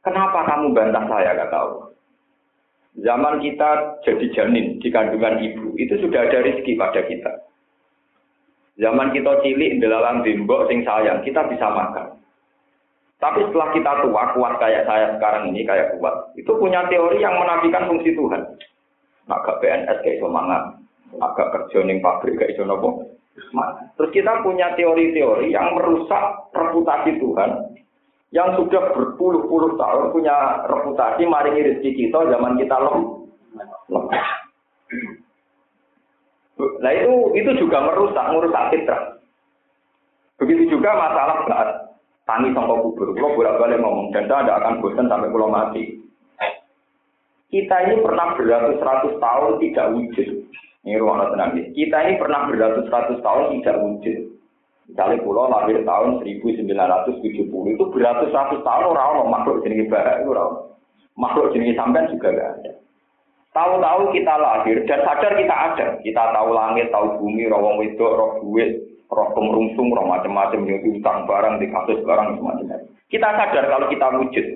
Kenapa 0.00 0.48
kamu 0.48 0.72
bantah 0.72 1.04
saya 1.04 1.36
kata 1.36 1.56
Allah? 1.60 1.86
Zaman 3.04 3.44
kita 3.44 4.00
jadi 4.08 4.26
janin 4.32 4.80
di 4.80 4.88
kandungan 4.88 5.36
ibu, 5.44 5.76
itu 5.76 6.00
sudah 6.00 6.24
ada 6.24 6.40
rezeki 6.40 6.80
pada 6.80 7.04
kita. 7.04 7.32
Zaman 8.80 9.12
kita 9.12 9.44
cilik 9.44 9.76
dalam 9.84 10.24
bimbok 10.24 10.72
sing 10.72 10.80
sayang, 10.88 11.20
kita 11.20 11.44
bisa 11.52 11.68
makan. 11.68 12.16
Tapi 13.20 13.44
setelah 13.44 13.68
kita 13.76 13.92
tua, 14.00 14.32
kuat 14.32 14.56
kayak 14.56 14.88
saya 14.88 15.12
sekarang 15.12 15.52
ini, 15.52 15.68
kayak 15.68 16.00
kuat, 16.00 16.32
itu 16.40 16.48
punya 16.56 16.88
teori 16.88 17.20
yang 17.20 17.36
menafikan 17.36 17.84
fungsi 17.84 18.16
Tuhan. 18.16 18.56
Agak 19.28 19.60
PNS 19.60 20.00
kayak 20.00 20.16
iso 20.18 20.28
mangan, 20.32 20.80
agak 21.20 21.52
kerja 21.52 21.84
pabrik 22.00 22.40
kayak 22.40 22.56
nopo. 22.64 23.04
Terus 24.00 24.10
kita 24.16 24.40
punya 24.40 24.72
teori-teori 24.72 25.52
yang 25.52 25.76
merusak 25.76 26.48
reputasi 26.56 27.20
Tuhan, 27.20 27.76
yang 28.32 28.56
sudah 28.56 28.88
berpuluh-puluh 28.96 29.76
tahun 29.76 30.16
punya 30.16 30.64
reputasi 30.64 31.28
maringi 31.28 31.76
rezeki 31.76 31.90
kita 32.08 32.24
zaman 32.24 32.56
kita 32.56 32.76
lem. 32.80 33.00
Nah 36.80 36.92
itu 36.96 37.12
itu 37.36 37.50
juga 37.60 37.84
merusak, 37.84 38.26
merusak 38.32 38.64
fitrah. 38.72 39.02
Begitu 40.40 40.72
juga 40.72 40.96
masalah 40.96 41.44
saat 41.44 41.89
tangi 42.30 42.54
sangka 42.54 42.78
kubur. 42.78 43.10
Kalau 43.10 43.34
bolak-balik 43.34 43.82
ngomong, 43.82 44.14
dan 44.14 44.30
saya 44.30 44.46
tidak 44.46 44.58
akan 44.62 44.74
bosan 44.78 45.06
sampai 45.10 45.32
pulau 45.34 45.50
mati. 45.50 45.98
Kita 47.50 47.76
ini 47.90 47.98
pernah 47.98 48.38
beratus-ratus 48.38 49.18
tahun 49.18 49.58
tidak 49.58 49.86
wujud. 49.90 50.28
Ini 50.86 50.96
ruang 51.02 51.34
tenang 51.34 51.58
Kita 51.74 51.96
ini 52.06 52.14
pernah 52.22 52.46
beratus-ratus 52.46 53.18
tahun 53.26 53.58
tidak 53.58 53.76
wujud. 53.82 54.18
Misalnya 54.86 55.22
pulau 55.22 55.50
lahir 55.50 55.82
tahun 55.82 56.22
1970 56.22 57.46
itu 57.50 57.84
beratus-ratus 57.90 58.60
tahun 58.62 58.84
orang-orang 58.90 59.30
makhluk 59.30 59.62
jenis 59.66 59.90
barat 59.90 60.22
itu 60.22 60.30
orang. 60.30 60.78
Makhluk 61.18 61.50
jenis 61.54 61.74
sampean 61.74 62.10
juga 62.10 62.34
gak 62.34 62.50
ada. 62.58 62.72
Tahu-tahu 63.50 64.14
kita 64.14 64.34
lahir 64.38 64.76
dan 64.86 65.02
sadar 65.02 65.32
kita 65.34 65.54
ada. 65.54 65.86
Kita 66.06 66.22
tahu 66.34 66.48
langit, 66.54 66.86
tahu 66.94 67.18
bumi, 67.18 67.50
rawang 67.50 67.82
wedok, 67.82 68.14
roh 68.14 68.30
duit, 68.46 68.89
roh 69.10 69.28
kemerungsung, 69.34 69.90
roh 69.90 70.06
macam-macam, 70.06 70.64
yang 70.64 70.80
utang 70.86 71.26
barang, 71.26 71.58
di 71.58 71.66
kasus 71.68 71.98
barang, 72.06 72.38
semacamnya. 72.38 72.78
Kita 73.10 73.28
sadar 73.34 73.64
kalau 73.66 73.86
kita 73.90 74.06
wujud. 74.14 74.46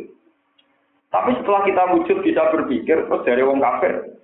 Tapi 1.10 1.30
setelah 1.42 1.62
kita 1.66 1.82
wujud 1.94 2.16
bisa 2.22 2.42
berpikir, 2.54 3.06
terus 3.06 3.22
dari 3.26 3.42
wong 3.42 3.58
kafir, 3.62 4.14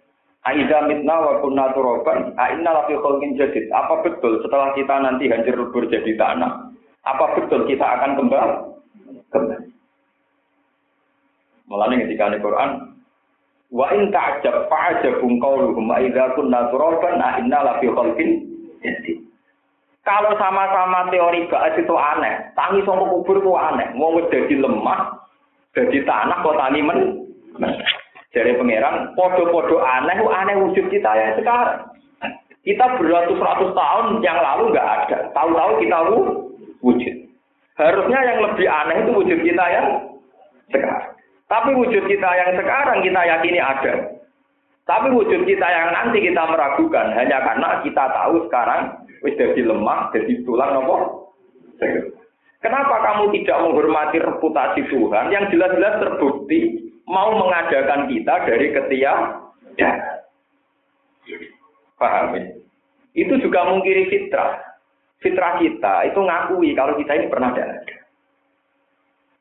Aida 0.40 0.88
mitna 0.88 1.20
wa 1.20 1.36
kunna 1.44 1.68
turoban, 1.76 2.32
aina 2.40 2.72
lafi 2.72 2.96
kholkin 2.96 3.36
jadid. 3.36 3.68
Apa 3.76 4.00
betul 4.00 4.40
setelah 4.40 4.72
kita 4.72 4.96
nanti 4.96 5.28
hancur 5.28 5.52
lebur 5.52 5.84
jadi 5.84 6.16
tanah? 6.16 6.72
Apa 7.04 7.36
betul 7.36 7.68
kita 7.68 7.84
akan 7.84 8.16
kembali? 8.16 8.56
Kembali. 9.28 9.68
Malah 11.68 11.92
ketika 11.92 12.32
di 12.32 12.40
Quran, 12.40 12.70
wa 13.68 13.86
in 13.92 14.08
ta'jab 14.08 14.66
fa'ajabum 14.72 15.38
qawluhum 15.44 15.92
aida 15.92 16.32
kunna 16.32 16.72
turoban, 16.72 17.20
aina 17.20 17.60
lafi 17.60 17.92
kholkin 17.92 18.40
jadid. 18.80 19.19
Kalau 20.10 20.34
sama-sama 20.42 21.06
teori 21.14 21.46
baas 21.46 21.78
itu 21.78 21.94
aneh, 21.94 22.50
tangi 22.58 22.82
sama 22.82 23.06
kubur 23.06 23.38
itu 23.38 23.54
aneh. 23.54 23.94
Mau 23.94 24.18
jadi 24.26 24.58
lemah, 24.58 25.22
jadi 25.70 26.02
tanah 26.02 26.42
kok 26.42 26.58
tani 26.58 26.82
men. 26.82 26.98
Jadi 28.34 28.58
pangeran, 28.58 29.14
podo-podo 29.14 29.78
aneh, 29.78 30.18
aneh 30.18 30.54
wujud 30.66 30.90
kita 30.90 31.10
yang 31.14 31.38
sekarang. 31.38 31.94
Kita 32.66 32.98
beratus-ratus 32.98 33.70
tahun 33.70 34.18
yang 34.22 34.38
lalu 34.38 34.74
nggak 34.74 34.88
ada. 34.98 35.18
Tahu-tahu 35.30 35.72
kita 35.78 35.98
wujud. 36.82 37.14
Harusnya 37.78 38.20
yang 38.26 38.38
lebih 38.50 38.66
aneh 38.66 38.96
itu 39.06 39.10
wujud 39.14 39.38
kita 39.46 39.64
yang 39.70 39.86
sekarang. 40.74 41.06
Tapi 41.46 41.70
wujud 41.78 42.02
kita 42.10 42.30
yang 42.34 42.50
sekarang 42.58 42.98
kita 43.06 43.20
yakini 43.30 43.62
ada. 43.62 43.94
Tapi 44.90 45.06
wujud 45.14 45.46
kita 45.46 45.66
yang 45.70 45.94
nanti 45.94 46.18
kita 46.18 46.50
meragukan 46.50 47.14
hanya 47.14 47.38
karena 47.46 47.78
kita 47.86 48.10
tahu 48.10 48.42
sekarang 48.50 49.06
wis 49.22 49.38
jadi 49.38 49.62
lemah, 49.62 50.10
jadi 50.10 50.42
tulang 50.42 50.74
nopo. 50.74 51.30
Kenapa 52.58 52.98
kamu 52.98 53.30
tidak 53.38 53.58
menghormati 53.62 54.18
reputasi 54.18 54.90
Tuhan 54.90 55.30
yang 55.30 55.46
jelas-jelas 55.54 55.94
terbukti 56.02 56.90
mau 57.06 57.38
mengadakan 57.38 58.10
kita 58.10 58.34
dari 58.50 58.66
ketia? 58.74 59.14
Ya. 59.78 59.94
Paham? 61.94 62.34
Itu 63.14 63.38
juga 63.38 63.70
mungkiri 63.70 64.10
fitrah. 64.10 64.58
Fitrah 65.22 65.62
kita 65.62 66.10
itu 66.10 66.18
ngakui 66.18 66.74
kalau 66.74 66.98
kita 66.98 67.14
ini 67.14 67.30
pernah 67.30 67.54
ada. 67.54 67.78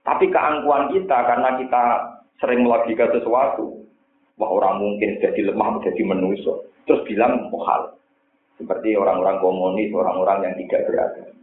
Tapi 0.05 0.29
keangkuhan 0.29 0.93
kita 0.93 1.17
karena 1.25 1.57
kita 1.57 1.83
sering 2.37 2.61
melakukan 2.61 3.09
sesuatu, 3.17 3.88
wah 4.39 4.49
orang 4.55 4.79
mungkin 4.79 5.19
jadi 5.19 5.51
lemah, 5.51 5.83
jadi 5.83 6.01
menusuk, 6.07 6.71
terus 6.87 7.03
bilang 7.03 7.51
mohal. 7.51 7.99
Seperti 8.55 8.95
orang-orang 8.95 9.39
komunis, 9.43 9.91
orang-orang 9.91 10.47
yang 10.47 10.55
tidak 10.65 10.81
beragama. 10.87 11.35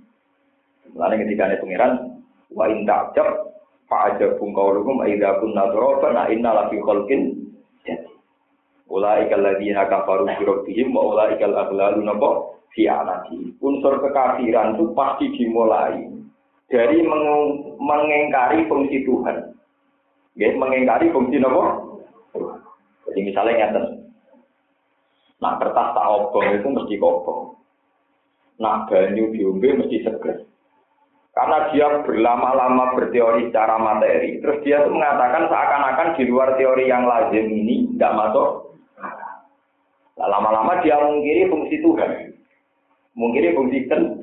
Lalu 0.96 1.14
ketika 1.24 1.42
ada 1.48 1.56
pengiran, 1.60 1.92
wa 2.52 2.64
indah 2.72 3.12
cep, 3.12 3.28
pak 3.88 4.16
aja 4.16 4.36
pun 4.40 4.56
kau 4.56 4.72
lukum, 4.72 5.04
aida 5.04 5.36
pun 5.40 5.52
natorofa, 5.52 6.12
nah 6.12 6.26
inna 6.32 6.56
lafi 6.56 6.80
kholkin, 6.80 7.52
jadi. 7.84 8.08
Ulai 8.88 9.28
kaladina 9.28 9.88
kafaru 9.88 10.28
birobihim, 10.40 10.96
wa 10.96 11.12
ulai 11.12 11.36
kal 11.36 11.52
aglalu 11.52 12.00
nopo, 12.00 12.60
fi'anati. 12.72 13.56
Unsur 13.60 14.00
kekafiran 14.00 14.76
itu 14.76 14.84
pasti 14.96 15.26
dimulai 15.36 16.06
dari 16.68 17.00
mengengkari 17.80 18.64
fungsi 18.68 19.04
Tuhan. 19.04 19.52
Ya, 20.36 20.52
mengingkari 20.52 21.08
fungsi 21.12 21.40
nopo. 21.40 21.96
Jadi 23.06 23.20
misalnya 23.22 23.54
ngeten. 23.58 23.84
Nah 25.40 25.52
kertas 25.60 25.88
tak 25.94 26.08
obong 26.10 26.46
itu 26.58 26.68
mesti 26.68 26.94
kobong. 26.98 27.54
Nah 28.58 28.88
banyu 28.88 29.30
diombe 29.32 29.68
mesti 29.84 30.02
seger. 30.02 30.46
Karena 31.36 31.68
dia 31.68 32.00
berlama-lama 32.00 32.96
berteori 32.96 33.52
secara 33.52 33.76
materi, 33.76 34.40
terus 34.40 34.56
dia 34.64 34.80
tuh 34.80 34.96
mengatakan 34.96 35.52
seakan-akan 35.52 36.16
di 36.16 36.24
luar 36.32 36.56
teori 36.56 36.88
yang 36.88 37.04
lazim 37.04 37.44
ini 37.52 37.92
tidak 37.92 38.16
masuk. 38.16 38.72
Nah, 40.16 40.32
lama-lama 40.32 40.80
dia 40.80 40.96
mengkiri 40.96 41.52
fungsi 41.52 41.76
Tuhan, 41.84 42.32
mengkiri 43.20 43.52
fungsi 43.52 43.84
kan 43.84 44.16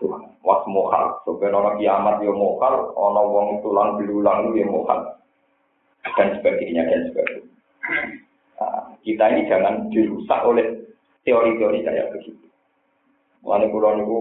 Tuhan. 0.00 0.32
Was 0.40 0.64
mokal, 0.64 1.20
sebenarnya 1.28 1.76
kiamat 1.76 2.24
dia 2.24 2.32
mokal, 2.32 2.88
ono 2.96 3.22
wong 3.28 3.48
tulang 3.60 4.00
belulang 4.00 4.56
dia 4.56 4.64
mokal 4.64 5.12
dan 6.16 6.40
sebagainya 6.40 6.88
dan 6.88 7.00
sebagainya. 7.12 7.45
Nah, 8.56 8.96
kita 9.04 9.24
ini 9.36 9.48
jangan 9.50 9.92
dirusak 9.92 10.40
oleh 10.42 10.66
teori-teori 11.22 11.84
kayak 11.84 12.10
begitu. 12.14 12.46
Mulai 13.44 13.70
pulau 13.70 13.94
niku 13.94 14.20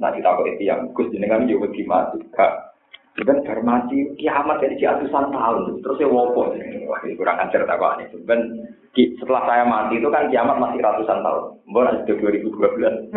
nanti 0.00 0.20
tak 0.20 0.36
boleh 0.36 0.56
tiang, 0.60 0.92
gus 0.92 1.12
jenengan 1.12 1.48
juga 1.48 1.72
mati, 1.88 2.20
kak. 2.32 2.72
Dan 3.16 3.40
bermati 3.48 4.12
kiamat 4.20 4.60
jadi 4.60 4.92
ratusan 4.92 5.32
tahun, 5.32 5.80
terus 5.80 5.96
ya 5.96 6.04
wopo, 6.04 6.52
wah 6.52 7.00
ini 7.00 7.16
kurang 7.16 7.40
ajar 7.40 7.64
tak 7.64 7.80
kok 7.80 7.96
ini. 7.96 8.12
Dan 8.28 8.40
setelah 8.92 9.48
saya 9.48 9.64
mati 9.64 9.96
itu 9.96 10.12
kan 10.12 10.28
kiamat 10.28 10.60
masih 10.60 10.84
ratusan 10.84 11.24
tahun, 11.24 11.56
sudah 12.04 12.16
2012. 12.20 13.08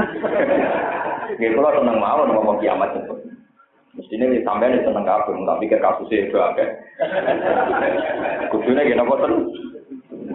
Gitu 1.36 1.52
kalau 1.52 1.76
seneng 1.76 2.00
mau 2.00 2.24
ngomong 2.24 2.64
kiamat 2.64 2.96
itu. 2.96 3.12
Mestinya 3.98 4.30
ini 4.30 4.46
sampai 4.46 4.70
ini 4.70 4.86
seneng 4.86 5.02
kabur, 5.02 5.34
nggak 5.34 5.60
pikir 5.66 5.80
kasusnya 5.82 6.30
itu 6.30 6.38
apa. 6.38 6.64
Kudusnya 8.54 8.86
gini 8.86 9.02
apa 9.02 9.14
tuh? 9.18 9.50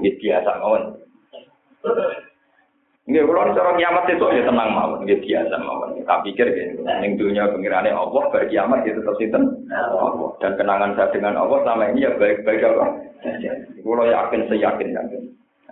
Ini 0.03 0.11
biasa 0.19 0.51
mawon. 0.59 0.83
Ini 3.05 3.21
kalau 3.21 3.53
cara 3.53 3.77
kiamat 3.77 4.09
itu 4.11 4.27
ya 4.27 4.43
tenang 4.43 4.71
mawon, 4.75 5.07
ini 5.07 5.23
biasa 5.23 5.55
mawon. 5.62 6.03
Tak 6.03 6.23
pikir 6.27 6.47
gini, 6.51 6.83
yang 6.83 7.14
dunia 7.14 7.47
pengirannya 7.55 7.95
Allah 7.95 8.23
berkiamat 8.35 8.83
itu 8.90 8.99
terus 9.07 9.21
itu 9.23 9.38
Dan 10.43 10.53
kenangan 10.59 10.99
saya 10.99 11.14
dengan 11.14 11.38
Allah 11.38 11.62
selama 11.62 11.95
ini 11.95 12.05
ya 12.05 12.11
baik-baik 12.19 12.64
apa. 12.67 12.87
Kalau 13.81 14.05
yakin, 14.11 14.40
saya 14.51 14.59
yakin 14.67 14.88
yakin. 14.99 15.23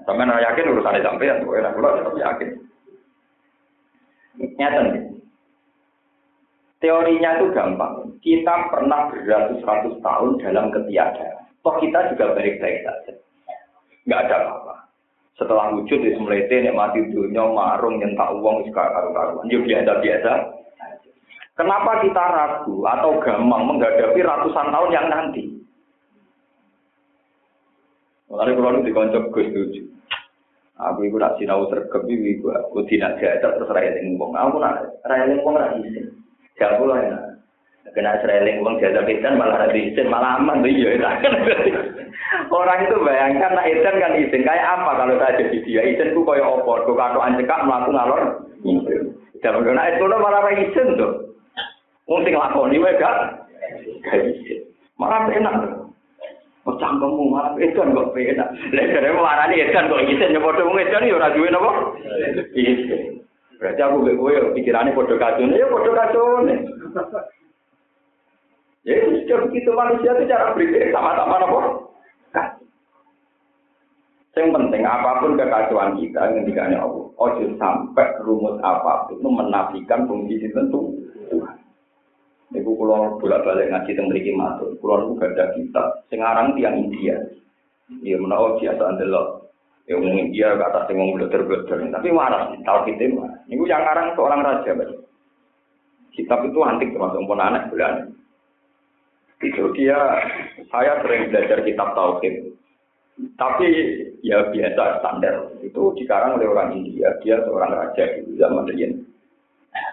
Sampai 0.07 0.27
yakin 0.27 0.71
urusannya 0.71 1.03
sampai 1.03 1.31
ya, 1.31 1.35
kalau 1.42 1.99
tetap 1.99 2.14
yakin. 2.14 2.49
Nyata 4.57 4.81
nih. 4.87 5.12
Teorinya 6.83 7.38
itu 7.38 7.55
gampang. 7.55 8.11
Kita 8.18 8.66
pernah 8.75 9.07
beratus-ratus 9.07 10.03
tahun 10.03 10.42
dalam 10.42 10.75
ketiadaan. 10.75 11.47
Toh 11.62 11.79
kita 11.79 12.11
juga 12.11 12.35
baik-baik 12.35 12.83
saja. 12.83 13.12
Nggak 14.03 14.23
ada 14.27 14.35
apa-apa. 14.42 14.75
Setelah 15.38 15.79
wujud 15.79 16.03
di 16.03 16.11
semlete, 16.18 16.75
mati 16.75 17.07
dunia, 17.14 17.47
marung, 17.55 18.03
nyentak 18.03 18.35
uang, 18.35 18.66
sekarang 18.66 18.99
karu-karuan. 18.99 19.47
Ya 19.47 19.59
biasa-biasa. 19.62 20.33
Kenapa 21.55 22.03
kita 22.03 22.25
ragu 22.35 22.83
atau 22.83 23.11
gampang 23.23 23.62
menghadapi 23.62 24.18
ratusan 24.18 24.75
tahun 24.75 24.90
yang 24.90 25.07
nanti? 25.07 25.42
Mulai 28.27 28.57
kalau 28.57 28.73
itu 28.75 28.87
dikoncok 28.90 29.25
gue 29.31 29.45
setuju. 29.53 29.83
Aku 30.83 31.05
itu 31.07 31.14
nak 31.21 31.37
sinau 31.38 31.68
sergap 31.68 32.03
aku 32.03 32.79
tidak 32.90 33.21
jajak 33.21 33.55
terus 33.55 33.71
raya 33.71 33.92
lingkong. 34.01 34.35
Aku 34.35 34.57
nak 34.59 34.88
raya 35.05 35.31
lingkong 35.31 35.55
lagi. 35.55 35.85
Gak 36.59 36.77
pula 36.81 36.97
ya. 37.01 37.17
Kena 37.93 38.17
sereling 38.25 38.65
uang 38.65 38.81
jasa 38.81 39.05
edan 39.05 39.37
malah 39.37 39.69
ada 39.69 39.77
izin 39.77 40.09
malah 40.09 40.41
aman 40.41 40.65
iya. 40.65 40.97
Orang 42.49 42.88
itu 42.88 42.97
bayangkan 43.05 43.53
nak 43.53 43.69
izin 43.69 44.01
kan 44.01 44.17
izin 44.17 44.43
kayak 44.49 44.65
apa 44.81 44.91
kalau 44.97 45.21
saya 45.21 45.37
jadi 45.37 45.59
dia 45.67 45.83
izin 45.85 46.17
ku 46.17 46.25
koyo 46.25 46.62
opor, 46.62 46.88
ku 46.88 46.97
kado 46.97 47.21
anjekak 47.21 47.65
melaku 47.69 47.91
ngalor. 47.93 48.23
Dan 49.45 49.61
kena 49.61 49.93
itu 49.93 50.05
malah 50.09 50.41
ada 50.41 50.53
izin 50.57 50.88
tuh. 50.97 51.12
Mungkin 52.09 52.38
lakoni 52.38 52.81
wae 52.81 52.97
gak. 52.97 53.45
Gak 54.09 54.17
izin. 54.25 54.61
Malah 54.97 55.29
enak. 55.29 55.57
Oh 56.62 56.79
cangkemmu 56.79 57.25
malah 57.27 57.59
edan 57.59 57.91
kok 57.91 58.15
enak. 58.15 58.49
Lah 58.71 58.85
jare 58.87 59.11
marani 59.11 59.65
edan 59.67 59.91
kok 59.91 60.05
izin 60.07 60.31
nyepodo 60.31 60.62
wong 60.62 60.79
edan 60.79 61.09
ya 61.11 61.19
ora 61.19 61.35
duwe 61.35 61.49
napa? 61.51 61.73
Izin. 62.55 63.21
Berarti 63.62 63.79
aku 63.79 64.11
gue 64.11 64.59
pikirannya 64.59 64.90
bodoh 64.90 65.14
kacau 65.22 65.46
ya 65.46 65.70
bodoh 65.70 65.94
kacau 65.94 66.42
nih. 66.42 66.59
Ya 68.83 68.98
sudah 69.07 69.46
begitu 69.46 69.70
manusia 69.70 70.11
itu 70.18 70.27
cara 70.27 70.51
berpikir 70.51 70.90
sama-sama 70.90 71.38
apa? 71.38 71.61
Yang 74.35 74.48
penting 74.59 74.83
apa 74.83 75.22
pun 75.22 75.38
kekacauan 75.38 75.94
kita 76.03 76.35
ketika 76.42 76.66
Allah, 76.75 77.07
ojo 77.14 77.44
sampai 77.62 78.18
rumus 78.27 78.59
apa 78.66 79.07
pun 79.07 79.22
itu 79.22 79.29
menafikan 79.31 80.11
fungsi 80.11 80.42
tertentu 80.42 80.98
Tuhan. 81.31 81.62
Ibu 82.59 82.70
pulau 82.75 83.22
bolak 83.22 83.46
balik 83.46 83.70
ngaji 83.70 83.94
tentang 83.94 84.11
mriki 84.11 84.35
matur. 84.35 84.75
Pulau 84.83 85.07
itu 85.07 85.22
gak 85.22 85.31
ada 85.38 85.46
kita. 85.55 85.83
Sekarang 86.11 86.59
tiang 86.59 86.77
India. 86.83 87.16
Ya 88.03 88.18
menawa 88.18 88.59
biasa 88.59 88.83
andelok 88.83 89.41
Ya 89.90 89.99
mungkin 89.99 90.31
dia 90.31 90.55
kata 90.55 90.87
sing 90.87 90.95
wong 90.95 91.18
bleter 91.18 91.42
tapi 91.90 92.09
marah 92.14 92.55
tahu 92.62 92.79
kita 92.87 93.11
marah. 93.18 93.42
Ini 93.51 93.66
yang 93.66 93.83
karang 93.83 94.14
seorang 94.14 94.40
raja, 94.47 94.79
Pak. 94.79 94.95
Kitab 96.14 96.45
itu 96.47 96.61
antik 96.62 96.92
termasuk 96.95 97.25
pun 97.27 97.40
anak 97.42 97.73
bulan. 97.73 98.14
Itu 99.42 99.75
dia, 99.75 99.99
saya 100.71 101.03
sering 101.03 101.35
belajar 101.35 101.66
kitab 101.66 101.99
tauhid. 101.99 102.55
Tapi 103.35 103.68
ya 104.23 104.55
biasa 104.55 105.03
standar. 105.03 105.51
Itu 105.66 105.97
dikarang 105.99 106.38
oleh 106.38 106.47
orang 106.47 106.79
India. 106.79 107.11
Dia 107.27 107.42
seorang 107.42 107.75
raja 107.75 108.23
di 108.23 108.38
zaman 108.38 108.71
dulu. 108.71 109.03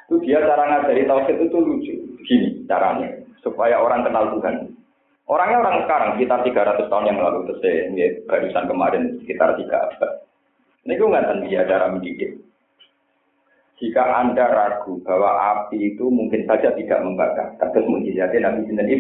Itu 0.06 0.16
dia 0.22 0.44
cara 0.46 0.64
ngajari 0.70 1.10
tauhid 1.10 1.38
itu 1.50 1.58
lucu. 1.58 1.94
Gini 2.30 2.62
caranya 2.70 3.10
supaya 3.42 3.82
orang 3.82 4.06
kenal 4.06 4.38
Tuhan. 4.38 4.79
Orangnya 5.30 5.62
orang 5.62 5.86
sekarang, 5.86 6.10
kita 6.18 6.42
300 6.42 6.90
tahun 6.90 7.10
yang 7.14 7.22
lalu, 7.22 7.46
terus 7.46 7.62
ini 7.62 8.26
barusan 8.26 8.66
kemarin 8.66 9.04
sekitar 9.22 9.54
3 9.54 9.70
abad. 9.70 10.12
Ini 10.90 10.98
gue 10.98 11.06
nggak 11.06 11.46
dia 11.46 11.70
cara 11.70 11.86
mendidik. 11.94 12.42
Jika 13.78 14.04
Anda 14.26 14.50
ragu 14.50 15.00
bahwa 15.06 15.32
api 15.38 15.96
itu 15.96 16.10
mungkin 16.10 16.44
saja 16.50 16.74
tidak 16.76 17.00
membakar, 17.06 17.56
terus 17.62 17.88
mujizatnya 17.88 18.52
Nabi 18.52 18.68
Sinten 18.68 18.92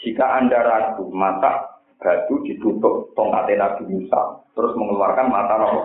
Jika 0.00 0.24
Anda 0.40 0.58
ragu, 0.62 1.10
mata 1.12 1.82
batu 1.98 2.40
ditutup 2.46 3.12
tongkatnya 3.18 3.60
Nabi 3.60 3.90
Musa, 3.90 4.40
terus 4.54 4.72
mengeluarkan 4.78 5.28
mata 5.28 5.54
roh 5.60 5.76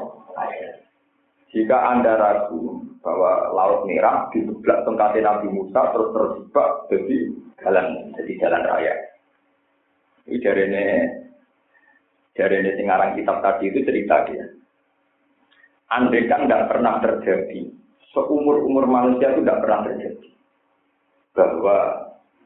Jika 1.51 1.77
Anda 1.89 2.21
ragu 2.21 2.85
bahwa 3.01 3.51
Laut 3.51 3.81
Merah 3.89 4.29
ditutup 4.29 4.63
tongkatnya 4.63 5.27
Nabi 5.27 5.51
Musa, 5.51 5.91
terus 5.91 6.09
terjebak 6.13 6.69
jadi 6.87 7.17
jalan 7.63 8.11
jadi 8.19 8.33
jalan 8.43 8.63
raya. 8.67 8.93
Ini 10.27 10.37
dari 10.39 10.63
ini 10.67 10.85
dari 12.35 12.55
ini 12.59 12.71
singarang 12.77 13.15
kitab 13.15 13.39
tadi 13.39 13.71
itu 13.71 13.79
cerita 13.87 14.27
dia. 14.27 14.45
Andai 15.93 16.25
kan 16.25 16.49
tidak 16.49 16.73
pernah 16.73 16.97
terjadi, 17.03 17.69
seumur 18.11 18.65
umur 18.65 18.85
manusia 18.89 19.33
itu 19.33 19.45
tidak 19.45 19.61
pernah 19.61 19.79
terjadi 19.85 20.29
bahwa 21.33 21.77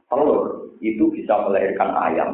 telur 0.08 0.72
itu 0.80 1.12
bisa 1.12 1.34
melahirkan 1.44 1.92
ayam 1.96 2.32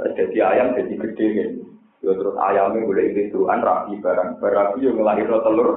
Jadi 0.00 0.40
ayam 0.40 0.72
jadi 0.72 0.96
gede 0.96 1.26
kan. 1.36 1.50
Ya 2.00 2.16
terus 2.16 2.32
ayamnya 2.40 2.88
boleh 2.88 3.12
indukan 3.12 3.60
rapi 3.60 4.00
barang. 4.00 4.40
Barang 4.40 4.80
yang 4.80 4.96
ngelahirno 4.96 5.44
telur 5.44 5.70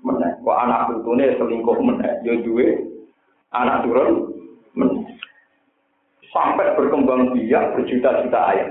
meneh. 0.00 0.32
Kok 0.40 0.60
anak 0.64 0.88
putune 0.88 1.36
selingkuh 1.36 1.76
meneh. 1.84 2.24
Ya 2.24 2.40
duwe 2.40 2.88
anak 3.52 3.84
turun. 3.84 4.32
Sampai 6.36 6.76
berkembang 6.76 7.32
biak 7.32 7.72
berjuta-juta 7.72 8.40
ayam. 8.52 8.70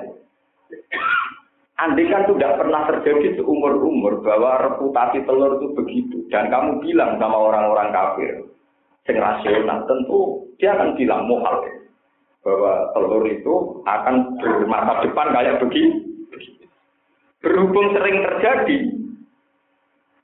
Andai 1.81 2.07
kan 2.07 2.29
tidak 2.29 2.61
pernah 2.61 2.85
terjadi 2.87 3.41
seumur-umur 3.41 4.21
bahwa 4.21 4.69
reputasi 4.69 5.25
telur 5.25 5.57
itu 5.57 5.73
begitu. 5.73 6.17
Dan 6.29 6.53
kamu 6.53 6.79
bilang 6.85 7.17
sama 7.17 7.35
orang-orang 7.35 7.89
kafir, 7.89 8.31
yang 9.09 9.17
rasional, 9.17 9.83
tentu 9.89 10.19
dia 10.61 10.77
akan 10.77 10.93
bilang 10.93 11.25
muhal. 11.25 11.65
Bahwa 12.45 12.93
telur 12.93 13.25
itu 13.25 13.81
akan 13.89 14.37
bermasa 14.37 14.93
depan 15.03 15.27
kayak 15.33 15.59
begini. 15.65 15.97
Berhubung 17.41 17.97
sering 17.97 18.23
terjadi, 18.23 18.77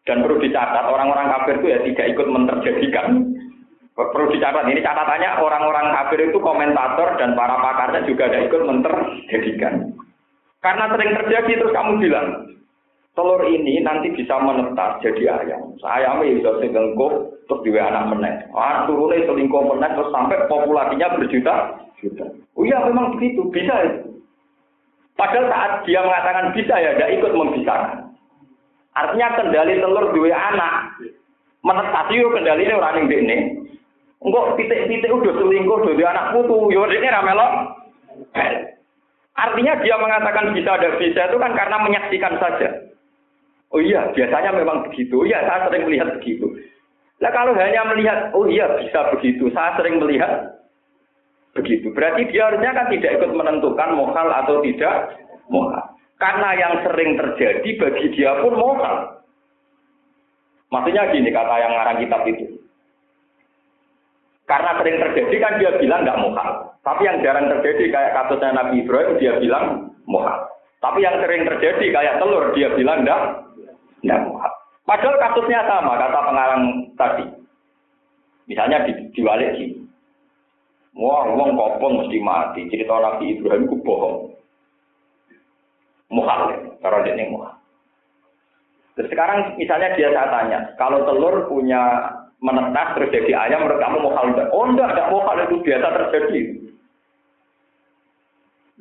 dan 0.09 0.25
perlu 0.25 0.41
dicatat, 0.41 0.85
orang-orang 0.89 1.29
kafir 1.29 1.55
itu 1.61 1.67
ya 1.69 1.79
tidak 1.85 2.07
ikut 2.17 2.27
menterjadikan. 2.29 3.07
Perlu 3.91 4.31
dicatat, 4.31 4.71
ini 4.71 4.79
catatannya 4.79 5.43
orang-orang 5.43 5.91
kafir 5.91 6.31
itu 6.31 6.39
komentator 6.39 7.19
dan 7.19 7.35
para 7.35 7.59
pakarnya 7.59 8.07
juga 8.07 8.31
tidak 8.31 8.47
ikut 8.47 8.63
menterjadikan. 8.63 9.91
Karena 10.63 10.87
sering 10.95 11.11
terjadi 11.11 11.51
terus 11.59 11.75
kamu 11.75 11.99
bilang, 11.99 12.27
telur 13.11 13.43
ini 13.43 13.83
nanti 13.83 14.15
bisa 14.15 14.39
menetas 14.39 15.03
jadi 15.03 15.43
ayam. 15.43 15.75
Ayamnya 15.83 16.39
bisa 16.39 16.49
selingkuh 16.55 17.13
terus 17.51 17.63
juga 17.67 17.91
anak 17.91 18.15
menek. 18.15 18.35
Anak 18.55 18.87
turunnya 18.87 19.27
selingkuh 19.27 19.63
menek 19.75 19.91
terus 19.99 20.13
sampai 20.15 20.39
populasinya 20.47 21.07
berjuta 21.19 21.55
juta. 21.99 22.25
Oh 22.55 22.63
iya 22.63 22.79
memang 22.87 23.19
begitu, 23.19 23.43
bisa 23.51 23.75
ya. 23.75 23.91
Padahal 25.19 25.51
saat 25.51 25.71
dia 25.85 26.01
mengatakan 26.01 26.55
bisa 26.55 26.73
ya, 26.79 26.95
tidak 26.95 27.13
ikut 27.19 27.31
membisarkan. 27.35 28.09
Artinya 28.95 29.27
kendali 29.37 29.77
telur 29.83 30.15
dua 30.15 30.33
anak. 30.33 30.73
Menetas 31.61 32.07
itu 32.09 32.25
kendali 32.33 32.65
ini 32.65 32.73
orang 32.73 33.05
yang 33.05 33.21
ini. 33.21 33.37
Enggak 34.21 34.53
titik-titik 34.53 35.09
udah 35.09 35.33
selingkuh, 35.33 35.81
udah 35.81 36.09
anak 36.13 36.29
putu. 36.37 36.69
Yo 36.69 36.85
ini 36.85 37.09
ramelok. 37.09 37.51
Artinya 39.33 39.73
dia 39.81 39.95
mengatakan 39.97 40.53
bisa 40.53 40.77
ada 40.77 40.93
bisa 41.01 41.25
itu 41.25 41.37
kan 41.41 41.57
karena 41.57 41.77
menyaksikan 41.81 42.37
saja. 42.37 42.69
Oh 43.71 43.81
iya, 43.81 44.11
biasanya 44.13 44.51
memang 44.53 44.85
begitu. 44.85 45.23
Iya, 45.25 45.47
saya 45.47 45.71
sering 45.71 45.87
melihat 45.87 46.19
begitu. 46.19 46.45
Nah 47.23 47.31
kalau 47.31 47.55
hanya 47.55 47.87
melihat, 47.87 48.35
oh 48.35 48.45
iya 48.45 48.67
bisa 48.77 49.09
begitu, 49.15 49.47
saya 49.55 49.79
sering 49.79 49.97
melihat 49.97 50.59
begitu. 51.55 51.89
Berarti 51.95 52.27
dia 52.29 52.51
harusnya 52.51 52.75
kan 52.75 52.91
tidak 52.91 53.11
ikut 53.17 53.31
menentukan 53.31 53.89
mohal 53.95 54.27
atau 54.27 54.59
tidak 54.61 55.15
mohal. 55.47 55.81
Karena 56.19 56.49
yang 56.53 56.73
sering 56.85 57.17
terjadi 57.17 57.69
bagi 57.81 58.05
dia 58.13 58.37
pun 58.43 58.53
mohal. 58.53 59.25
Maksudnya 60.69 61.09
gini 61.09 61.33
kata 61.33 61.55
yang 61.57 61.73
ngarang 61.73 61.97
kitab 62.03 62.21
itu. 62.29 62.60
Karena 64.51 64.75
sering 64.83 64.99
terjadi 64.99 65.35
kan 65.39 65.53
dia 65.63 65.71
bilang 65.79 66.03
nggak 66.03 66.19
mohal. 66.19 66.75
Tapi 66.83 67.07
yang 67.07 67.23
jarang 67.23 67.47
terjadi 67.47 67.87
kayak 67.87 68.11
kasusnya 68.19 68.51
Nabi 68.51 68.83
Ibrahim 68.83 69.15
dia 69.15 69.39
bilang 69.39 69.95
mohal. 70.03 70.43
Tapi 70.83 70.99
yang 70.99 71.23
sering 71.23 71.47
terjadi 71.47 71.85
kayak 71.87 72.19
telur 72.19 72.51
dia 72.51 72.67
bilang 72.75 73.07
enggak, 73.07 73.47
enggak 74.03 74.21
mohal. 74.27 74.51
Padahal 74.83 75.15
kasusnya 75.23 75.63
sama 75.63 75.95
kata 75.95 76.19
pengarang 76.19 76.63
tadi. 76.99 77.25
Misalnya 78.51 78.83
di, 78.83 78.91
diwalik 79.15 79.55
sini. 79.55 79.87
Wah, 80.99 81.31
uang 81.31 81.55
kopong 81.55 82.03
mesti 82.03 82.19
mati. 82.19 82.67
Cerita 82.67 82.99
Nabi 82.99 83.39
Ibrahim 83.39 83.71
itu 83.71 83.79
bohong. 83.79 84.35
Mohal, 86.11 86.39
ya, 86.51 86.57
karena 86.83 87.05
dia 87.07 87.15
ini 87.15 87.31
mohal. 87.31 87.55
Terus 88.99 89.07
sekarang 89.07 89.55
misalnya 89.55 89.95
dia 89.95 90.11
saya 90.11 90.27
tanya, 90.27 90.59
kalau 90.75 91.07
telur 91.07 91.47
punya 91.47 92.11
menetas 92.41 92.97
terus 92.97 93.13
jadi 93.13 93.31
ayam, 93.37 93.63
menurut 93.63 93.79
kamu 93.79 93.97
mohal 94.01 94.25
enggak? 94.33 94.49
Oh 94.49 94.65
enggak, 94.65 94.89
enggak 94.97 95.11
mohal 95.13 95.35
itu 95.45 95.55
biasa 95.61 95.87
terjadi. 95.93 96.41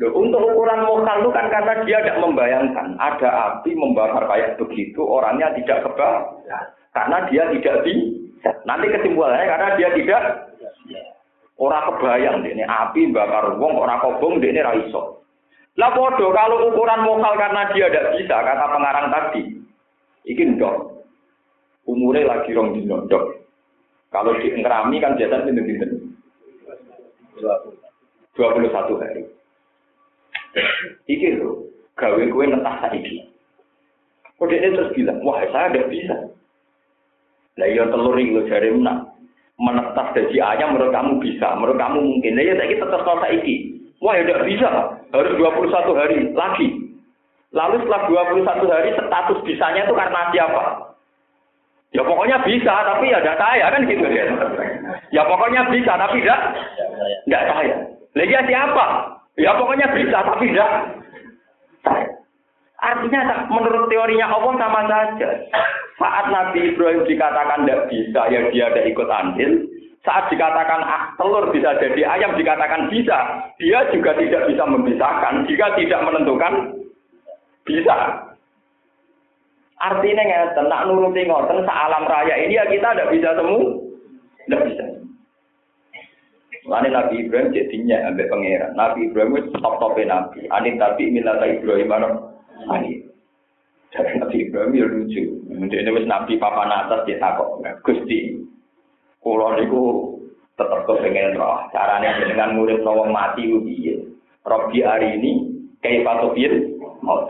Loh, 0.00 0.16
untuk 0.16 0.40
ukuran 0.40 0.88
mokal 0.88 1.20
itu 1.20 1.28
kan 1.28 1.52
karena 1.52 1.84
dia 1.84 2.00
tidak 2.00 2.24
membayangkan 2.24 2.96
ada 2.96 3.28
api 3.52 3.76
membakar 3.76 4.24
kayak 4.32 4.56
begitu, 4.56 5.04
orangnya 5.04 5.52
tidak 5.60 5.84
kebal. 5.84 6.40
Karena 6.96 7.28
dia 7.28 7.52
tidak 7.52 7.84
bisa. 7.84 8.50
Nanti 8.64 8.88
kesimpulannya 8.88 9.44
karena 9.44 9.68
dia 9.76 9.88
tidak 9.92 10.22
orang 11.60 11.84
kebayang 11.92 12.40
ini 12.48 12.64
api 12.64 13.12
bakar 13.12 13.60
wong 13.60 13.76
orang 13.76 14.00
kobong 14.00 14.40
ini 14.40 14.64
raiso. 14.64 15.20
Lah 15.76 15.92
bodoh 15.92 16.32
kalau 16.32 16.72
ukuran 16.72 17.04
mokal 17.04 17.36
karena 17.36 17.68
dia 17.76 17.92
tidak 17.92 18.16
bisa 18.16 18.36
kata 18.40 18.64
pengarang 18.72 19.06
tadi. 19.12 19.42
Iki 20.24 20.56
dok. 20.56 21.04
Umurnya 21.84 22.24
lagi 22.24 22.56
rong 22.56 22.72
dino 22.72 23.04
dok. 23.04 23.39
Kalau 24.10 24.34
di 24.42 24.50
ngerami 24.50 24.98
kan 24.98 25.14
biasa 25.14 25.46
pintu-pintu. 25.46 25.86
21 28.34 29.02
hari. 29.02 29.22
Iki 31.06 31.38
lho, 31.38 31.70
gawe 31.94 32.22
kue 32.30 32.44
netah 32.46 32.74
saiki. 32.82 33.22
Kode 34.34 34.56
ini 34.56 34.74
terus 34.74 34.94
bilang, 34.96 35.22
wah 35.22 35.38
saya 35.52 35.70
tidak 35.70 35.90
bisa. 35.92 36.16
Lah 37.60 37.68
iya 37.70 37.86
telur 37.86 38.18
iki 38.18 38.34
lho 38.34 38.42
jare 38.50 38.74
menak. 38.74 39.14
Menetas 39.60 40.16
dari 40.16 40.40
ayam 40.40 40.72
menurut 40.72 40.90
kamu 40.90 41.20
bisa, 41.20 41.52
menurut 41.54 41.76
kamu 41.76 41.98
mungkin. 42.00 42.34
Lah 42.34 42.42
iya 42.42 42.54
saiki 42.58 42.80
tetap 42.80 43.00
kalau 43.06 43.22
saiki. 43.22 43.54
Wah 44.00 44.16
ya 44.16 44.24
tidak 44.24 44.48
bisa, 44.48 44.68
harus 45.12 45.32
21 45.36 46.00
hari 46.00 46.16
lagi. 46.32 46.68
Lalu 47.52 47.84
setelah 47.84 48.32
21 48.32 48.74
hari 48.74 48.90
status 48.96 49.38
bisanya 49.44 49.84
itu 49.84 49.92
karena 49.92 50.20
siapa? 50.32 50.79
Ya 51.90 52.06
pokoknya 52.06 52.38
bisa, 52.46 52.70
tapi 52.86 53.10
ya 53.10 53.18
tidak 53.18 53.38
saya 53.42 53.66
kan 53.66 53.82
gitu 53.82 54.06
ya. 54.06 54.24
Ya 55.10 55.22
pokoknya 55.26 55.66
bisa, 55.74 55.98
tapi 55.98 56.22
tidak 56.22 56.40
tidak 57.26 57.44
saya. 57.50 57.76
Lagi 58.14 58.36
siapa? 58.46 58.86
Ya 59.34 59.50
pokoknya 59.58 59.90
bisa, 59.98 60.18
tapi 60.22 60.54
tidak. 60.54 60.70
Artinya 62.80 63.44
menurut 63.50 63.90
teorinya 63.90 64.30
Allah 64.30 64.54
sama 64.56 64.80
saja. 64.86 65.28
Saat 66.00 66.32
Nabi 66.32 66.72
Ibrahim 66.72 67.04
dikatakan 67.04 67.66
tidak 67.66 67.92
bisa, 67.92 68.20
ya 68.32 68.40
dia 68.54 68.64
ada 68.70 68.82
ikut 68.86 69.08
andil. 69.10 69.52
Saat 70.00 70.32
dikatakan 70.32 70.80
ah, 70.80 71.12
telur 71.20 71.52
bisa 71.52 71.76
jadi 71.76 72.06
ayam, 72.06 72.38
dikatakan 72.38 72.88
bisa. 72.88 73.50
Dia 73.60 73.84
juga 73.92 74.16
tidak 74.16 74.48
bisa 74.48 74.64
memisahkan. 74.64 75.44
Jika 75.44 75.76
tidak 75.76 76.00
menentukan, 76.06 76.72
bisa. 77.68 78.29
Artinya 79.80 80.22
nggak 80.22 80.60
nak 80.68 80.84
nuruti 80.84 81.24
ngoten 81.24 81.64
alam 81.64 82.04
raya 82.04 82.36
ini 82.36 82.60
ya 82.60 82.68
kita 82.68 82.92
tidak 82.92 83.10
bisa 83.16 83.32
semua. 83.32 83.64
Tidak 84.44 84.62
bisa. 84.68 84.84
Lain 86.68 86.92
Nabi 86.92 87.24
Ibrahim 87.24 87.56
jadinya 87.56 88.12
ambil 88.12 88.28
pangeran. 88.28 88.76
Nabi 88.76 89.08
Ibrahim 89.08 89.40
itu 89.40 89.56
top 89.56 89.80
topnya 89.80 90.20
Nabi. 90.20 90.44
Anin 90.52 90.76
tapi 90.76 91.08
minta 91.08 91.40
Ibrahim 91.40 91.88
mana? 91.88 92.08
Ani. 92.68 93.00
Jadi 93.90 94.20
Nabi 94.20 94.36
Ibrahim 94.44 94.76
ya 94.76 94.86
lucu. 94.86 95.22
Ini 95.48 95.90
wis 95.96 96.06
Nabi 96.06 96.36
papan 96.36 96.70
atas 96.70 97.08
dia 97.08 97.16
takut. 97.16 97.64
Gusti, 97.80 98.36
kulo 99.24 99.56
niku 99.56 99.82
tetap 100.60 100.84
kepengen 100.84 101.40
roh. 101.40 101.64
Caranya 101.72 102.20
dengan 102.20 102.54
murid 102.60 102.84
nawang 102.84 103.10
mati 103.10 103.48
ubi. 103.48 103.96
Robi 104.44 104.84
hari 104.84 105.16
ini 105.16 105.48
kayak 105.80 106.04
patopir 106.04 106.52
mau 107.00 107.24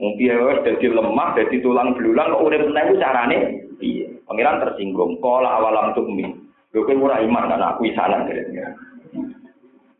Mungkin 0.00 0.32
ya 0.32 0.64
jadi 0.64 0.86
lemah, 0.96 1.36
jadi 1.36 1.60
tulang 1.60 1.92
belulang, 1.92 2.32
kok 2.32 2.44
urip 2.48 2.64
meneh 2.72 2.96
carane 2.96 3.38
iya. 3.84 4.08
Pangeran 4.24 4.62
tersinggung. 4.62 5.18
Kala 5.18 5.58
awalam 5.60 5.92
tukmi. 5.92 6.24
Lho 6.70 6.86
kowe 6.86 6.94
ora 7.02 7.18
iman 7.18 7.50
kan 7.50 7.66
aku 7.74 7.90
isanan 7.90 8.30
kira-kira. 8.30 8.72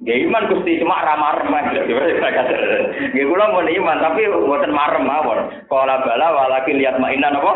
Gak 0.00 0.20
iman 0.22 0.48
Gusti 0.48 0.80
cuma 0.80 1.02
ramar 1.02 1.42
remah. 1.42 1.74
Gak 1.74 3.26
kula 3.26 3.44
mau 3.50 3.66
iman 3.66 3.98
tapi 3.98 4.30
buatan 4.30 4.72
marem 4.72 5.04
mawon. 5.04 5.40
Kala 5.66 6.00
bala 6.06 6.26
walaki 6.30 6.78
lihat 6.78 7.02
mainan 7.02 7.36
apa? 7.36 7.52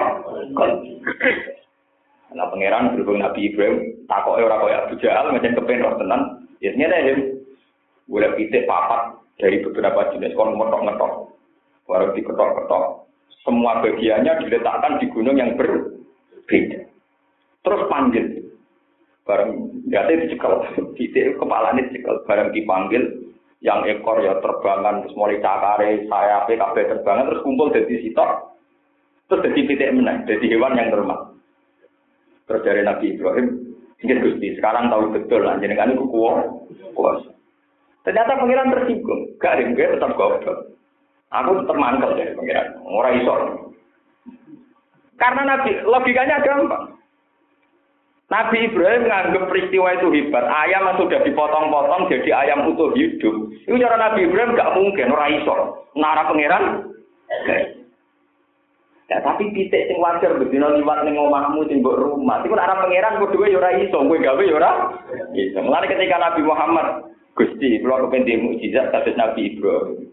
Nah 2.34 2.50
pangeran 2.50 2.90
berhubung 2.98 3.22
Nabi 3.22 3.54
Ibrahim 3.54 4.04
takoke 4.10 4.42
ora 4.42 4.58
kaya 4.58 4.76
Abu 4.84 4.98
Jahal 4.98 5.30
macam 5.30 5.54
kepen 5.54 5.84
roh 5.86 5.94
tenan. 5.94 6.42
Ya 6.58 6.74
nyene 6.74 6.98
ya. 7.06 7.14
Boleh 8.10 8.34
pitik 8.36 8.66
papat 8.66 9.16
dari 9.38 9.62
beberapa 9.62 10.10
jenis 10.12 10.34
kon 10.34 10.58
ngetok-ngetok. 10.58 11.32
Baru 11.84 12.16
diketok-ketok. 12.16 12.84
Semua 13.44 13.84
bagiannya 13.84 14.40
diletakkan 14.40 15.00
di 15.04 15.06
gunung 15.12 15.36
yang 15.36 15.52
berbeda. 15.60 16.80
Terus 17.64 17.82
panggil. 17.92 18.26
Barang 19.24 19.72
jatuh 19.88 20.20
dicekel, 20.20 20.54
titik 20.96 21.40
kepala 21.40 21.72
ini 21.76 21.88
dicekel. 21.88 22.24
Barang 22.28 22.52
dipanggil, 22.52 23.24
yang 23.64 23.80
ekor 23.88 24.20
ya 24.20 24.36
terbangan, 24.44 25.00
terus 25.04 25.16
mulai 25.16 25.40
cakare, 25.40 26.04
sayap, 26.04 26.48
kabeh 26.52 26.84
terbangan, 26.84 27.32
terus 27.32 27.44
kumpul 27.44 27.72
dari 27.72 27.96
sitok. 28.04 28.60
Terus 29.24 29.44
jadi 29.48 29.60
titik 29.64 29.92
menang, 29.96 30.28
jadi 30.28 30.44
hewan 30.52 30.76
yang 30.76 30.92
normal. 30.92 31.40
Terus 32.44 32.60
dari 32.60 32.84
Nabi 32.84 33.16
Ibrahim, 33.16 33.46
ini 34.04 34.20
Gusti, 34.20 34.52
sekarang 34.60 34.92
tahu 34.92 35.16
betul 35.16 35.48
lah, 35.48 35.56
jadi 35.56 35.72
kan 35.80 35.96
itu 35.96 36.04
kuasa. 36.92 37.32
Ternyata 38.04 38.36
pangeran 38.36 38.68
tersinggung. 38.68 39.32
Gak 39.40 39.56
ada 39.56 39.72
gue 39.72 39.92
tetap 39.96 40.12
goblok. 40.12 40.76
Aku 41.32 41.62
tetap 41.62 41.76
mangkel 41.78 42.18
dari 42.18 42.36
pangeran. 42.36 42.66
Orang 42.84 43.16
iso. 43.22 43.34
Karena 45.16 45.42
Nabi 45.46 45.70
logikanya 45.86 46.42
gampang. 46.42 46.98
Nabi 48.32 48.66
Ibrahim 48.66 49.06
menganggap 49.06 49.46
peristiwa 49.46 49.94
itu 49.94 50.08
hebat. 50.10 50.44
Ayam 50.48 50.96
sudah 50.96 51.20
dipotong-potong 51.22 52.08
jadi 52.10 52.30
ayam 52.34 52.66
utuh 52.72 52.90
hidup. 52.96 53.34
Itu 53.68 53.76
cara 53.78 53.96
Nabi 54.00 54.26
Ibrahim 54.26 54.56
gak 54.58 54.74
mungkin. 54.74 55.12
Orang 55.12 55.32
iso. 55.38 55.54
Nara 55.94 56.26
pangeran. 56.26 56.64
Ya 59.04 59.20
tapi 59.20 59.52
titik 59.52 59.84
sing 59.84 60.00
wajar 60.00 60.32
bedino 60.40 60.72
liwat 60.72 61.04
ning 61.04 61.20
omahmu 61.20 61.68
sing 61.68 61.84
mbok 61.84 62.00
rumah. 62.00 62.40
Iku 62.40 62.56
arah 62.56 62.80
pangeran 62.80 63.20
kudu 63.20 63.52
yo 63.52 63.60
ora 63.60 63.76
iso, 63.76 64.00
kowe 64.00 64.16
gawe 64.16 64.42
yo 64.42 64.56
ora 64.56 64.96
iso. 65.36 65.60
Mulane 65.60 65.92
ketika 65.92 66.16
Nabi 66.16 66.40
Muhammad 66.40 67.12
Gusti, 67.36 67.84
kula 67.84 68.08
kepen 68.08 68.24
mukjizat 68.40 68.88
kados 68.96 69.18
Nabi 69.20 69.52
Ibrahim. 69.52 70.03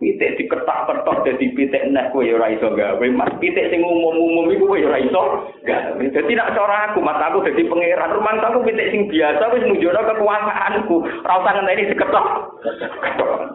Pitik 0.00 0.40
diketak-ketok 0.40 1.28
dadi 1.28 1.52
pitik 1.52 1.92
nek 1.92 2.08
kowe 2.08 2.24
ora 2.24 2.48
iso 2.48 2.72
gawe. 2.72 3.04
Mas 3.12 3.36
pitik 3.36 3.68
sing 3.68 3.84
umum-umum 3.84 4.48
iku 4.48 4.72
kowe 4.72 4.80
ora 4.80 4.96
iso 4.96 5.44
gawe. 5.60 6.00
Dadi 6.00 6.32
aku, 6.40 6.98
mas 7.04 7.20
aku 7.20 7.44
dadi 7.44 7.68
pangeran, 7.68 8.16
rumah 8.16 8.40
aku 8.40 8.64
pitik 8.64 8.96
sing 8.96 9.12
biasa 9.12 9.52
wis 9.52 9.60
nunjukno 9.68 10.00
kekuasaanku. 10.00 10.96
Ora 11.04 11.34
usah 11.44 11.52
ngenteni 11.52 11.92
diketok. 11.92 12.26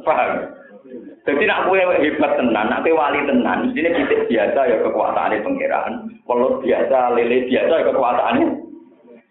Paham? 0.06 0.32
Jadi 1.26 1.44
nak 1.50 1.66
kue 1.66 1.82
hebat 1.82 2.38
tenan, 2.38 2.70
nak 2.70 2.86
wali 2.86 3.26
tenan, 3.26 3.74
ini 3.74 3.90
pitik 4.06 4.30
biasa 4.30 4.60
ya 4.70 4.78
kekuasaannya 4.86 5.42
pangeran. 5.42 5.92
Kalau 6.30 6.62
biasa, 6.62 7.18
lele 7.18 7.50
biasa 7.50 7.74
ya 7.74 7.86
kekuasaannya 7.90 8.48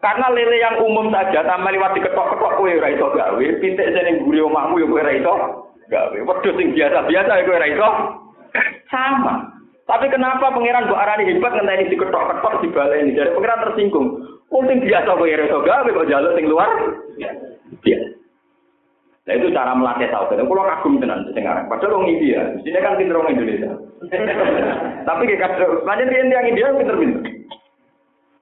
karena 0.03 0.29
lele 0.37 0.61
yang 0.61 0.77
umum 0.85 1.09
saja 1.09 1.41
tambah 1.49 1.73
lewat 1.73 1.97
diketok-ketok 1.97 2.61
kowe 2.61 2.69
ora 2.69 2.93
iso 2.93 3.09
gawe, 3.09 3.45
pitik 3.63 3.89
sing 3.89 4.21
guri 4.27 4.43
omahmu 4.43 4.83
ya 4.83 4.87
kowe 4.91 5.01
ora 5.01 5.15
iso 5.17 5.35
gawe. 5.91 6.17
Wedhus 6.17 6.57
sing 6.57 6.69
biasa-biasa 6.73 7.33
ya 7.33 7.45
kowe 7.47 7.59
ora 7.59 7.69
iso. 7.69 7.91
Sama. 8.89 9.35
Tapi 9.85 10.07
kenapa 10.09 10.49
pangeran 10.49 10.89
mbok 10.89 11.01
arani 11.01 11.29
hebat 11.29 11.53
ngenteni 11.53 11.93
diketok-ketok 11.93 12.65
dibaleni? 12.65 13.17
Jadi 13.17 13.35
pangeran 13.37 13.63
tersinggung. 13.69 14.09
Wong 14.49 14.65
sing 14.71 14.79
biasa 14.85 15.11
kowe 15.13 15.29
ora 15.29 15.45
iso 15.45 15.59
gawe 15.61 15.89
kok 15.89 16.09
jaluk 16.09 16.35
sing 16.37 16.47
luar. 16.49 16.71
Biasa. 17.85 18.15
Nah 19.25 19.33
itu 19.41 19.49
cara 19.57 19.73
melatih 19.73 20.13
tauhid. 20.13 20.37
Kalau 20.37 20.69
kagum 20.69 21.01
tenan 21.01 21.25
sing 21.33 21.49
aran. 21.49 21.65
Padahal 21.73 21.97
wong 21.97 22.13
India, 22.13 22.45
sini 22.61 22.77
kan 22.77 23.01
pinter 23.01 23.17
wong 23.17 23.33
Indonesia. 23.33 23.73
Tapi 25.09 25.23
kayak 25.25 25.41
kadang, 25.41 25.81
macam 25.89 26.13
yang 26.13 26.45
India 26.45 26.77
pinter-pinter. 26.77 27.25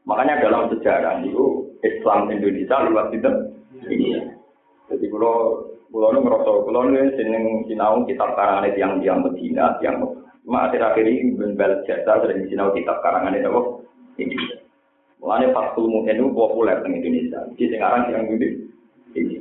Makanya 0.02 0.42
dalam 0.42 0.66
sejarah 0.74 1.22
itu 1.22 1.70
Islam 1.86 2.34
Indonesia 2.34 2.82
lewat 2.82 3.14
itu 3.14 3.30
ini. 3.86 4.26
Jadi 4.90 5.06
kalau 5.06 5.70
kalau 5.92 6.08
nu 6.16 6.24
ngerasa 6.24 6.50
kalau 6.64 6.88
nu 6.88 7.04
seneng 7.20 7.44
sinau 7.68 8.00
kitab 8.08 8.32
karangan 8.32 8.64
itu 8.64 8.80
yang 8.80 8.92
yang 9.04 9.20
Medina, 9.20 9.76
yang 9.84 10.00
cuma 10.42 10.66
akhir-akhir 10.66 11.04
ini 11.04 11.36
berbel 11.36 11.84
jasa 11.84 12.24
sering 12.24 12.48
sinau 12.48 12.72
kitab 12.72 13.04
karangan 13.04 13.36
itu 13.36 13.52
apa? 13.52 13.60
Ini. 14.16 14.36
Mulanya 15.22 15.54
Fathul 15.54 15.86
Mu'in 15.86 16.18
itu 16.18 16.34
populer 16.34 16.82
di 16.82 16.98
Indonesia. 16.98 17.46
Di 17.54 17.70
sekarang 17.70 18.10
yang 18.10 18.26
ini. 18.26 18.48
Ini. 19.14 19.36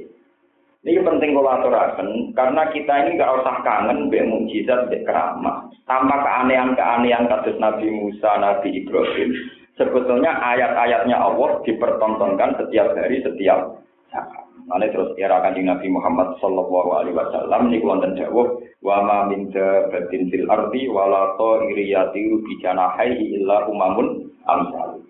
Ini 0.82 0.98
penting 1.06 1.38
kalau 1.38 1.62
aturakan, 1.62 2.34
karena 2.34 2.66
kita 2.74 2.94
ini 3.06 3.14
gak 3.14 3.38
usah 3.42 3.62
kangen 3.62 4.10
be 4.10 4.18
mujizat 4.26 4.90
be 4.90 5.06
keramah. 5.06 5.70
Tanpa 5.86 6.26
keanehan-keanehan 6.26 7.30
kasus 7.30 7.54
Nabi 7.62 7.86
Musa, 7.94 8.42
Nabi 8.42 8.82
Ibrahim, 8.82 9.30
sebetulnya 9.78 10.42
ayat-ayatnya 10.42 11.22
Allah 11.22 11.62
dipertontonkan 11.70 12.58
setiap 12.58 12.98
hari, 12.98 13.22
setiap 13.22 13.78
saat. 14.10 14.41
Nanti 14.72 14.94
terus 14.94 15.12
era 15.20 15.42
kanjeng 15.44 15.68
Nabi 15.68 15.92
Muhammad 15.92 16.38
Sallallahu 16.40 16.90
Alaihi 16.96 17.18
Wasallam 17.18 17.68
ini 17.68 17.84
wonten 17.84 18.16
jawab 18.16 18.62
wa 18.86 18.98
ma 19.04 19.20
min 19.28 19.52
dabatin 19.52 20.32
fil 20.32 20.48
ardi 20.48 20.88
wala 20.88 21.36
ta'iriyati 21.36 22.40
bijana 22.46 22.96
hayyi 22.96 23.42
illa 23.42 23.68
umamun 23.68 24.32
amsal. 24.48 25.04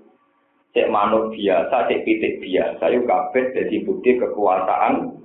Cek 0.72 0.88
manuk 0.88 1.36
biasa, 1.36 1.92
cek 1.92 2.08
pitik 2.08 2.40
biasa, 2.40 2.84
yuk 2.96 3.06
kabeh 3.06 3.52
jadi 3.52 3.76
bukti 3.84 4.18
kekuasaan. 4.18 5.20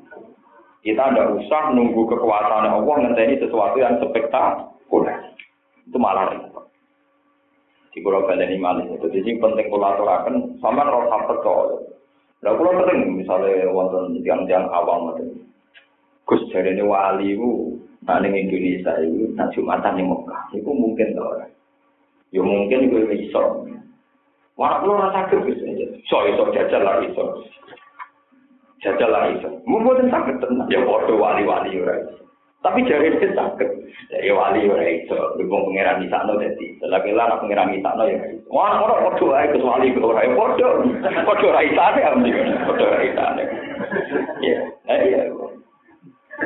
Kita 0.83 1.02
tidak 1.11 1.31
usah 1.38 1.72
nunggu 1.74 2.02
kekuasaan 2.11 2.66
Allah 2.66 2.94
ngenteni 3.02 3.38
sesuatu 3.38 3.79
yang 3.79 3.98
spektakuler. 4.02 5.18
Itu 5.87 5.98
malah 6.02 6.35
repot. 6.35 6.66
di 7.96 8.05
pulau 8.05 8.29
baleni 8.29 8.61
malih. 8.61 9.00
Jadi 9.00 9.40
penting 9.40 9.66
kula 9.72 9.96
ora 9.96 10.29
usah 10.29 11.20
percaya. 11.24 11.95
Lah 12.44 12.53
kula 12.53 12.85
sering 12.85 13.16
misalnya 13.16 13.70
wonten 13.72 14.20
tiang-tiang 14.20 14.68
awam 14.68 15.09
ngoten. 15.09 15.46
Gus 16.27 16.42
jarene 16.53 16.83
wali 16.83 17.38
ku 17.38 17.79
nang 18.05 18.27
Indonesia 18.27 18.92
itu 19.01 19.33
nak 19.38 19.55
Jumatan 19.55 19.96
ning 19.96 20.11
Mekah. 20.11 20.42
Iku 20.53 20.70
mungkin 20.75 21.16
to 21.16 21.22
ora. 21.22 21.46
Ya 22.35 22.42
mungkin 22.42 22.90
iku 22.90 22.96
iso. 23.14 23.42
Wah, 24.59 24.83
kula 24.83 25.09
ora 25.09 25.09
saged 25.14 25.46
Gus. 25.46 25.59
Iso 25.62 26.16
iso 26.29 26.42
jajal 26.53 26.83
lah 26.85 27.01
iso. 27.07 27.25
Jajal 28.85 29.11
lah 29.11 29.33
iso. 29.33 29.49
Mungkin 29.64 30.12
saged 30.12 30.37
tenan. 30.42 30.68
Ya 30.68 30.85
padha 30.85 31.14
wali-wali 31.16 31.79
ora 31.81 31.94
iso. 32.05 32.25
tapi 32.66 32.83
jari 32.83 33.14
itu 33.14 33.31
sakit. 33.31 33.70
Jadi 34.11 34.31
wali 34.35 34.66
orang 34.66 35.02
itu 35.02 35.18
lebih 35.38 35.50
pengirang 35.50 35.98
di 36.02 36.07
sana 36.11 36.35
jadi 36.38 36.66
lagi 36.87 37.11
lara 37.11 37.42
pengirang 37.42 37.74
di 37.74 37.83
sana 37.83 38.02
ya 38.07 38.18
wah 38.50 38.79
orang 38.79 39.02
kau 39.02 39.18
tuh 39.18 39.35
ikut 39.35 39.62
wali 39.62 39.90
kau 39.98 40.14
orang 40.14 40.38
bodoh 40.38 40.72
kau 41.26 41.35
tuh 41.42 41.50
orang 41.50 41.74
sana 41.74 41.98
ya 41.98 42.11
bodoh 42.66 42.87
orang 42.87 43.14
sana 43.18 43.42
ya 44.42 44.59
iya 44.94 45.22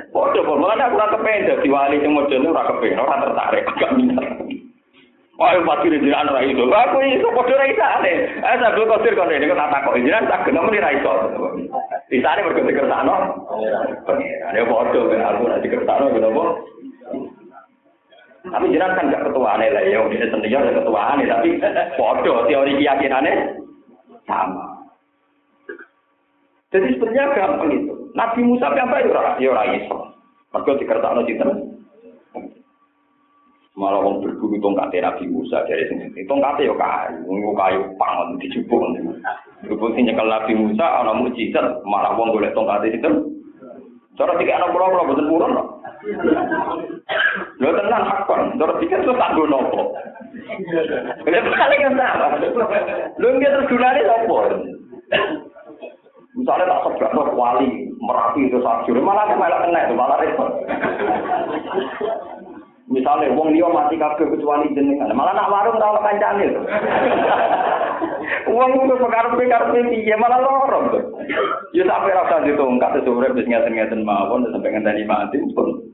bodoh 0.08 0.42
bodoh 0.44 0.66
mana 0.72 0.88
aku 0.88 0.96
rasa 0.96 1.18
pendek 1.20 1.60
si 1.60 1.68
wali 1.68 2.00
itu 2.00 2.08
mau 2.08 2.24
jadi 2.32 2.48
kepen. 2.48 2.96
Orang 2.96 3.20
tertarik 3.28 3.64
gak 3.76 3.92
minat. 3.98 4.28
Wah, 5.40 5.56
pasti 5.56 5.88
di 5.88 6.04
jalan 6.04 6.36
iso. 6.44 6.52
itu. 6.52 6.62
Wah, 6.68 6.84
aku 6.84 7.00
ini 7.00 7.16
sopo 7.24 7.40
di 7.48 7.56
raya. 7.56 8.04
Eh, 8.04 8.28
saya 8.44 8.76
dulu 8.76 8.92
kau 8.92 9.24
ini, 9.24 9.48
tak 9.48 9.72
takut. 9.72 9.96
Ini 9.96 10.12
kan 10.12 10.28
tak 10.28 10.44
kenal, 10.44 10.68
ini 10.68 10.84
raya 10.84 11.00
itu. 11.00 11.12
Di 12.12 12.20
sana 12.20 12.44
Pangeran, 14.06 14.56
ya 14.56 14.64
podo 14.64 15.00
kan 15.12 15.22
aku 15.24 15.42
nanti 15.48 15.66
ke 15.68 15.78
sana 15.84 16.08
kenapa? 16.08 16.44
Tapi 18.40 18.72
jenengan 18.72 18.96
kan 18.96 19.12
gak 19.12 19.24
ketuaan 19.28 19.60
lah 19.60 19.84
ya, 19.84 20.00
ini 20.00 20.26
sendiri 20.32 20.56
ada 20.56 20.80
ketuaan 20.80 21.20
tapi 21.20 21.60
podo 22.00 22.34
teori 22.48 22.72
keyakinannya 22.80 23.60
sama. 24.24 24.80
Jadi 26.70 26.86
sebenarnya 26.94 27.34
gampang 27.34 27.70
itu. 27.74 27.94
Nabi 28.14 28.40
Musa 28.46 28.70
apa 28.70 29.02
itu 29.02 29.10
ora 29.10 29.34
ya 29.42 29.50
ora 29.50 29.64
iso. 29.74 29.98
Mergo 30.54 30.78
dikertakno 30.78 31.26
sinten? 31.26 31.50
Malah 33.78 34.02
wong 34.02 34.22
berburu 34.22 34.58
tongkat 34.58 34.94
Nabi 34.98 35.30
Musa 35.30 35.62
dari 35.66 35.86
sini. 35.90 36.26
Tongkate 36.26 36.66
yo 36.66 36.74
kayu, 36.74 37.26
wong 37.26 37.54
kayu 37.58 37.86
pangon 37.98 38.38
dijupuk. 38.38 38.82
Dijupuk 39.62 39.94
sing 39.94 40.06
nyekel 40.06 40.26
Nabi 40.26 40.52
Musa 40.58 40.86
ana 40.86 41.14
mujizat, 41.14 41.82
malah 41.86 42.14
wong 42.14 42.34
golek 42.34 42.54
tongkate 42.54 42.94
sinten? 42.94 43.29
Cara 44.20 44.36
tiga 44.36 44.60
anak 44.60 44.76
pulau 44.76 44.92
pulau 44.92 45.08
betul 45.08 45.26
purun 45.32 45.56
loh. 45.56 45.66
Lo 47.56 47.72
tenang 47.72 48.04
hakon, 48.04 48.60
cara 48.60 48.76
tiga 48.76 49.00
itu 49.00 49.16
tak 49.16 49.32
gue 49.32 49.48
nopo. 49.48 49.96
Ini 51.24 51.38
paling 51.40 51.80
yang 51.80 51.96
sama. 51.96 52.36
Lo 53.16 53.26
nggak 53.32 53.54
tergunanya 53.64 54.02
nopo. 54.04 54.36
Misalnya 56.36 56.68
tak 56.68 56.82
sebrak 56.84 57.32
wali 57.32 57.88
merapi 57.96 58.48
itu 58.48 58.60
sakjur, 58.60 59.00
malah 59.00 59.28
malah 59.40 59.64
kena 59.64 59.88
itu 59.88 59.94
malah 59.96 60.16
repot. 60.20 60.52
Misalnya 62.90 63.30
wong 63.38 63.54
liya 63.54 63.70
mati 63.70 63.94
kabeh 63.94 64.26
kecuali 64.26 64.74
jenengan, 64.74 65.14
malah 65.14 65.30
nak 65.30 65.46
warung 65.46 65.78
ora 65.78 66.02
kancane. 66.02 66.46
Wong 68.50 68.70
itu 68.82 68.94
pekarepe-karepe 68.98 69.78
piye 69.94 70.14
malah 70.18 70.42
lorong. 70.42 70.98
Ya 71.70 71.86
sampai 71.86 72.18
rasa 72.18 72.42
ditongkat 72.42 72.98
sesuai 72.98 73.38
wis 73.38 73.46
ngeten-ngeten 73.46 74.02
mawon 74.02 74.42
sampai 74.50 74.74
ngenteni 74.74 75.06
mati 75.06 75.38
pun. 75.54 75.86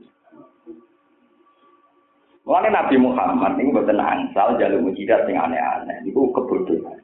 Mulane 2.49 2.73
Nabi 2.73 2.95
Muhammad 2.97 3.61
ini 3.61 3.75
boten 3.75 4.01
angsal 4.01 4.57
jalur 4.57 4.81
mujizat 4.81 5.29
sing 5.29 5.37
aneh-aneh. 5.37 6.01
Itu 6.01 6.33
kebodohan. 6.33 6.97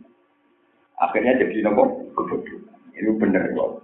Akhirnya 0.97 1.37
jadi 1.37 1.69
nopo 1.69 2.01
kebodohan. 2.17 2.79
Itu 2.97 3.13
bener 3.21 3.45
kok. 3.53 3.83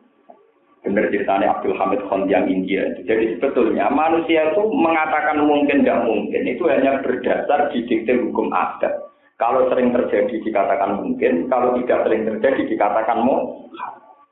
Benar 0.79 1.11
ceritanya 1.11 1.59
Abdul 1.59 1.75
Hamid 1.75 1.99
Khan 2.07 2.31
yang 2.31 2.47
India. 2.47 2.87
Jadi 3.03 3.35
sebetulnya 3.35 3.91
manusia 3.91 4.55
itu 4.55 4.63
mengatakan 4.71 5.43
mungkin 5.43 5.83
tidak 5.83 6.07
mungkin 6.07 6.41
itu 6.47 6.63
hanya 6.71 7.03
berdasar 7.03 7.67
didikte 7.75 8.15
hukum 8.15 8.47
adat. 8.55 9.11
Kalau 9.39 9.67
sering 9.71 9.95
terjadi 9.95 10.35
dikatakan 10.39 10.99
mungkin, 10.99 11.47
kalau 11.47 11.75
tidak 11.79 12.03
sering 12.07 12.27
terjadi 12.27 12.61
dikatakan 12.75 13.23
mau. 13.23 13.67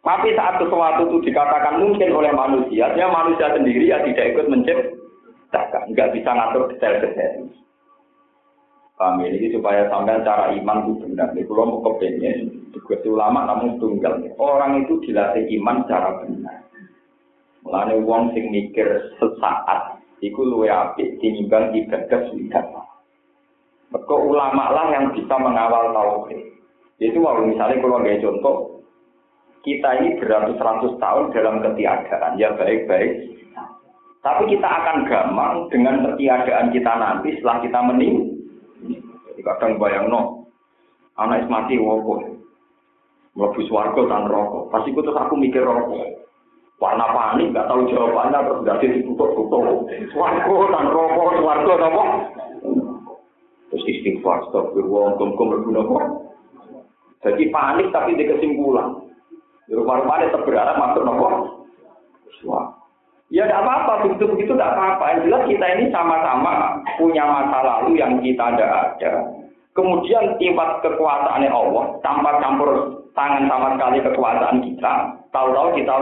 Tapi 0.03 0.35
saat 0.39 0.59
sesuatu 0.59 1.03
itu 1.11 1.31
dikatakan 1.31 1.83
mungkin 1.83 2.15
oleh 2.15 2.31
manusia, 2.31 2.91
ya 2.95 3.11
manusia 3.11 3.51
sendiri 3.51 3.91
ya 3.91 3.99
tidak 4.07 4.35
ikut 4.35 4.47
menciptakan, 4.47 5.83
nggak 5.91 6.11
bisa 6.15 6.29
ngatur 6.31 6.71
detail-detail. 6.71 7.43
Paham 8.97 9.21
ya? 9.21 9.29
Ini 9.29 9.53
supaya 9.53 9.85
sampai 9.93 10.25
cara 10.25 10.49
iman 10.57 10.89
itu 10.89 10.93
benar. 11.05 11.29
Ini 11.37 11.45
kalau 11.45 11.69
mau 11.69 11.81
kepengen, 11.85 12.73
juga 12.73 12.97
ulama 13.05 13.45
namun 13.45 13.77
tunggal. 13.77 14.17
Orang 14.41 14.81
itu 14.81 14.97
dilatih 15.05 15.45
iman 15.61 15.85
secara 15.85 16.17
benar. 16.25 16.65
Mulane 17.61 17.99
wong 18.01 18.33
sing 18.33 18.49
mikir 18.49 19.13
sesaat 19.21 20.01
iku 20.23 20.41
luwe 20.41 20.71
apik 20.71 21.21
tinimbang 21.21 21.75
ibadah 21.77 22.21
sudah. 22.31 22.65
Mergo 23.93 24.15
ulama 24.33 24.71
lah 24.73 24.85
yang 24.91 25.13
bisa 25.15 25.35
mengawal 25.37 25.93
tauhid. 25.95 26.41
Itu 26.97 27.21
kalau 27.21 27.45
misalnya 27.45 27.79
kalau 27.79 28.01
nggak 28.01 28.19
contoh, 28.25 28.55
kita 29.61 29.89
ini 30.01 30.17
beratus-ratus 30.19 30.95
tahun 30.97 31.31
dalam 31.35 31.59
ketiadaan, 31.61 32.39
ya 32.39 32.55
baik-baik. 32.55 33.37
Tapi 34.23 34.43
kita 34.51 34.67
akan 34.67 35.07
gampang 35.07 35.53
dengan 35.71 36.03
ketiadaan 36.03 36.73
kita 36.73 36.93
nanti 36.99 37.37
setelah 37.37 37.57
kita 37.63 37.79
mening. 37.83 38.36
Jadi 39.47 39.63
kadang 39.63 39.79
bayang 39.79 40.11
no, 40.11 40.51
anak 41.15 41.47
mati 41.47 41.79
woko, 41.79 42.19
Mlebu 43.39 43.63
swarga 43.71 44.01
tan 44.11 44.27
rokok. 44.27 44.67
Pasti 44.75 44.91
terus 44.91 45.15
aku 45.15 45.39
mikir 45.39 45.63
rokok. 45.63 46.27
warna 46.77 47.09
panik 47.09 47.49
nggak 47.49 47.65
tahu 47.65 47.89
jawabannya 47.89 48.37
terus 48.37 48.61
ada 48.69 48.85
ditutup-tutup 48.85 49.89
swargo 50.13 50.57
dan 50.69 50.85
rokok 50.93 51.41
swargo 51.41 51.73
apa 51.73 52.03
terus 53.73 53.83
istighfar 53.89 54.45
stop 54.45 54.77
berwong 54.77 55.17
kum 55.17 55.49
berguna 55.49 55.81
kok 55.81 56.05
jadi 57.25 57.49
panik 57.49 57.89
tapi 57.89 58.13
di 58.13 58.29
kesimpulan 58.29 58.93
di 59.65 59.73
rumah-rumah 59.73 60.21
ada 60.21 60.77
masuk 60.77 61.01
nopo 61.01 61.29
Ya 63.27 63.43
tidak 63.43 63.59
apa-apa, 63.59 64.07
begitu 64.07 64.23
begitu 64.31 64.55
tidak 64.55 64.71
apa-apa. 64.71 65.03
Yang 65.11 65.21
jelas 65.27 65.43
kita 65.51 65.65
ini 65.67 65.85
sama-sama 65.91 66.79
punya 66.95 67.27
masa 67.27 67.59
lalu 67.59 67.99
yang 67.99 68.23
kita 68.23 68.55
tidak 68.55 68.71
ada. 68.71 69.11
Kemudian 69.77 70.41
sifat 70.41 70.81
kekuasaan 70.81 71.45
Allah 71.45 72.01
tanpa 72.01 72.41
campur 72.41 72.97
tangan 73.13 73.45
sama 73.45 73.77
sekali 73.77 74.01
kekuasaan 74.01 74.57
kita, 74.65 74.93
tahu-tahu 75.29 75.69
kita 75.77 75.95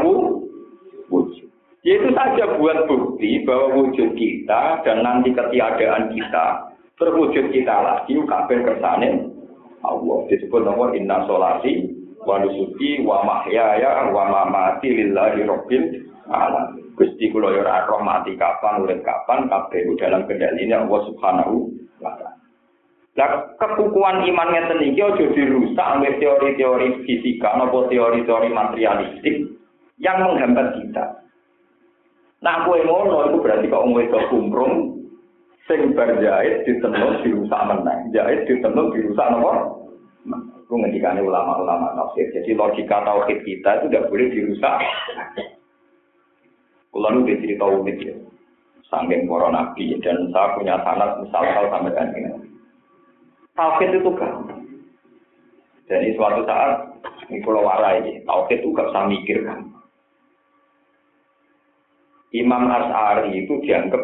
wujud. 1.11 1.47
Itu 1.83 2.07
saja 2.15 2.55
buat 2.55 2.87
bukti 2.87 3.43
bahwa 3.43 3.75
wujud 3.75 4.15
kita 4.15 4.79
dan 4.87 5.03
nanti 5.03 5.35
ketiadaan 5.35 6.07
kita 6.15 6.71
terwujud 6.95 7.51
kita 7.51 7.75
lagi 7.83 8.15
kabeh 8.15 8.63
kersane 8.63 9.27
Allah. 9.83 10.17
Disebut 10.31 10.63
nama 10.63 10.95
inna 10.95 11.27
solati 11.27 11.91
wa 12.23 12.41
nusuki 12.41 13.03
wa 13.03 13.21
mahyaya 13.27 14.09
wa 14.09 14.23
mamati 14.23 14.87
lillahi 14.87 15.45
rabbil 15.45 15.85
alamin. 16.31 16.95
Gusti 16.95 17.27
kula 17.27 17.51
yo 17.51 17.61
roh 17.61 17.99
mati 17.99 18.39
kapan 18.39 18.87
urip 18.87 19.03
kapan 19.03 19.51
kabeh 19.51 19.83
dalam 19.99 20.23
kendalinya 20.31 20.87
Allah 20.87 21.01
Subhanahu 21.11 21.69
wa 21.99 22.15
taala. 22.15 22.34
Lah 23.15 23.55
kekukuhan 23.55 24.27
iman 24.27 24.51
ngeten 24.51 24.91
iki 24.91 24.99
aja 24.99 25.25
dirusak 25.31 25.87
oleh 26.03 26.19
teori-teori 26.19 27.07
fisika 27.07 27.55
maupun 27.55 27.87
teori-teori 27.87 28.51
materialistik 28.51 29.55
yang 30.03 30.19
menghambat 30.19 30.75
kita. 30.75 31.23
Nah, 32.43 32.67
kue 32.67 32.83
ngono 32.83 33.31
itu 33.31 33.39
berarti 33.39 33.71
kok 33.71 33.87
itu 33.87 34.19
kumprung, 34.27 34.73
sing 35.63 35.95
berjahit 35.95 36.67
ditenun 36.67 37.23
dirusak 37.23 37.61
menang, 37.71 38.11
jahit 38.11 38.43
ditenun 38.51 38.91
dirusak 38.91 39.27
nopo. 39.31 39.51
Itu 40.65 40.73
ngendikane 40.75 41.23
ulama-ulama 41.23 41.95
tafsir. 41.95 42.27
Jadi 42.35 42.51
logika 42.57 43.05
tauhid 43.05 43.47
kita 43.47 43.79
itu 43.79 43.85
tidak 43.89 44.07
boleh 44.11 44.27
dirusak. 44.33 44.75
Kulo 46.89 47.07
nu 47.15 47.27
cerita 47.27 47.65
unik 47.69 47.97
ya. 48.01 48.15
Sangking 48.89 49.25
para 49.29 49.49
nabi 49.49 49.97
dan 50.01 50.29
saya 50.29 50.53
punya 50.57 50.75
sanat 50.81 51.21
misal-misal 51.21 51.65
sampai 51.69 52.13
ini. 52.17 52.44
Tauhid 53.55 54.03
itu 54.03 54.09
gampang. 54.19 54.67
Jadi 55.87 56.11
suatu 56.19 56.43
saat 56.43 56.91
ini 57.31 57.39
pulau 57.39 57.63
warai, 57.63 58.19
tauhid 58.27 58.59
itu 58.59 58.75
gak 58.75 58.91
usah 58.91 59.07
mikir 59.07 59.47
kan. 59.47 59.63
Imam 62.35 62.67
As'ari 62.67 63.31
itu 63.31 63.63
dianggap 63.63 64.01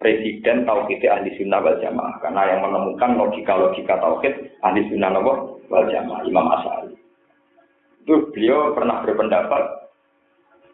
presiden 0.00 0.64
tauhid 0.64 1.04
ahli 1.04 1.28
sunnah 1.36 1.60
wal 1.60 1.76
jamaah 1.76 2.16
karena 2.24 2.56
yang 2.56 2.60
menemukan 2.64 3.20
logika-logika 3.20 4.00
tauhid 4.00 4.32
ahli 4.64 4.80
sunnah 4.88 5.12
wal 5.20 5.84
jamaah 5.92 6.24
Imam 6.24 6.46
As'ari. 6.48 6.96
Itu 8.00 8.32
beliau 8.32 8.72
pernah 8.72 9.04
berpendapat 9.04 9.62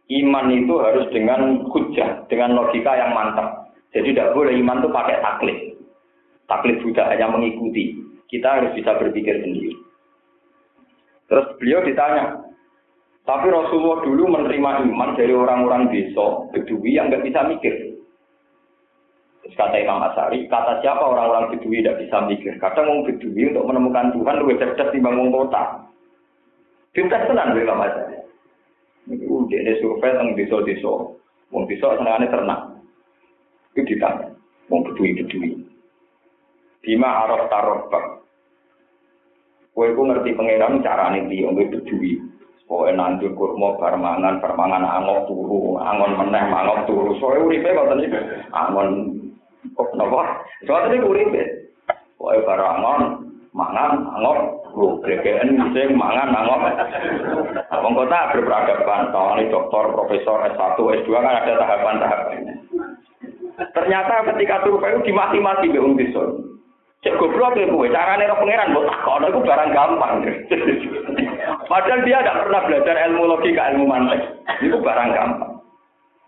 iman 0.07 0.47
itu 0.55 0.75
harus 0.79 1.11
dengan 1.11 1.67
hujah, 1.67 2.23
dengan 2.31 2.55
logika 2.55 2.95
yang 2.95 3.11
mantap. 3.11 3.75
Jadi 3.91 4.15
tidak 4.15 4.39
boleh 4.39 4.55
iman 4.63 4.79
itu 4.79 4.89
pakai 4.95 5.17
taklid. 5.19 5.59
Taklid 6.47 6.79
sudah 6.83 7.11
hanya 7.11 7.31
mengikuti. 7.31 7.99
Kita 8.27 8.59
harus 8.59 8.75
bisa 8.75 8.95
berpikir 8.99 9.39
sendiri. 9.43 9.75
Terus 11.27 11.47
beliau 11.59 11.83
ditanya, 11.83 12.47
tapi 13.27 13.51
Rasulullah 13.51 14.07
dulu 14.07 14.31
menerima 14.31 14.87
iman 14.87 15.19
dari 15.19 15.35
orang-orang 15.35 15.91
desa, 15.91 16.47
Bedui 16.55 16.95
yang 16.95 17.11
nggak 17.11 17.27
bisa 17.27 17.43
mikir. 17.51 17.75
Terus 19.43 19.55
kata 19.59 19.83
Imam 19.83 19.99
Asari, 20.07 20.47
kata 20.47 20.79
siapa 20.79 21.03
orang-orang 21.03 21.51
Bedui 21.51 21.83
tidak 21.83 21.99
bisa 22.07 22.23
mikir? 22.31 22.55
Kadang 22.63 22.87
orang 22.87 23.11
Bedui 23.11 23.51
untuk 23.51 23.67
menemukan 23.67 24.15
Tuhan 24.15 24.39
lebih 24.39 24.59
cerdas 24.63 24.95
di 24.95 25.03
bangun 25.03 25.35
kota. 25.35 25.91
Pintar 26.95 27.27
tenang 27.27 27.59
Imam 27.59 27.83
Asari. 27.83 28.23
Udah 29.11 29.59
ada 29.59 29.75
survei 29.83 30.15
tentang 30.15 30.31
desa-desa. 30.39 30.95
Mau 31.51 31.67
desa 31.67 31.99
senangannya 31.99 32.31
ternak. 32.31 32.61
Itu 33.75 33.83
ditanya. 33.91 34.31
Mau 34.71 34.87
Bedui-Bedui. 34.87 35.66
Bima 36.87 37.27
araf 37.27 37.51
tarobak. 37.51 38.23
Kue 39.75 39.91
ku 39.91 40.07
ngerti 40.07 40.39
pengiran 40.39 40.79
cara 40.87 41.11
nih 41.11 41.27
di 41.27 41.43
ombe 41.43 41.67
Bedui. 41.67 42.15
Pokoknya 42.67 42.99
nanti 42.99 43.27
kurma 43.31 43.79
permangan, 43.79 44.43
permangan 44.43 44.83
angok 44.83 45.31
turu, 45.31 45.79
angon 45.83 46.19
meneh 46.19 46.47
mangok 46.47 46.87
turu. 46.87 47.15
Soalnya 47.19 47.47
uripe 47.47 47.75
kok 47.75 47.91
tadi 47.91 48.07
angon 48.55 48.89
kok 49.75 49.91
napa? 49.99 50.47
Soalnya 50.67 50.95
tadi 50.95 50.99
uripe. 51.03 51.43
Pokoknya 52.19 52.47
barang 52.47 52.71
angon, 52.79 53.03
mangan, 53.55 53.93
angok, 54.19 54.39
turu. 54.71 54.89
Gregean 55.03 55.59
bisa 55.59 55.91
mangan, 55.95 56.35
angok. 56.35 56.61
Abang 57.71 57.95
kota 57.99 58.35
berperadaban, 58.35 59.15
ini 59.15 59.51
dokter, 59.51 59.85
profesor, 59.95 60.39
S1, 60.55 60.79
S2 60.79 61.09
kan 61.11 61.39
ada 61.39 61.55
tahapan-tahapannya. 61.55 62.55
Ternyata 63.75 64.15
ketika 64.35 64.67
turu 64.67 64.83
itu 64.83 65.11
dimati-mati 65.11 65.71
be 65.71 65.79
Undison. 65.79 66.46
Cek 67.07 67.23
goblok 67.23 67.55
ya 67.55 67.71
gue, 67.71 67.95
caranya 67.95 68.35
roh 68.35 68.43
pangeran 68.43 68.75
buat 68.75 68.91
takon, 68.91 69.31
itu 69.31 69.39
barang 69.47 69.71
gampang. 69.71 70.15
Padahal 71.71 72.03
dia 72.03 72.19
tidak 72.19 72.43
pernah 72.43 72.61
belajar 72.67 72.95
ilmu 73.07 73.23
logika, 73.31 73.71
ilmu 73.71 73.87
mantek. 73.87 74.27
Itu 74.59 74.83
barang 74.83 75.15
gampang. 75.15 75.63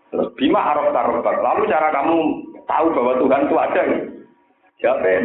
Terus 0.07 0.31
bima 0.39 0.71
arok 0.71 0.95
tarobak. 0.95 1.35
Lalu 1.35 1.67
cara 1.67 1.91
kamu 1.91 2.17
tahu 2.63 2.85
bahwa 2.95 3.13
Tuhan 3.19 3.43
itu 3.43 3.55
ada? 3.59 3.83
Siapa 4.79 5.03
ya? 5.03 5.19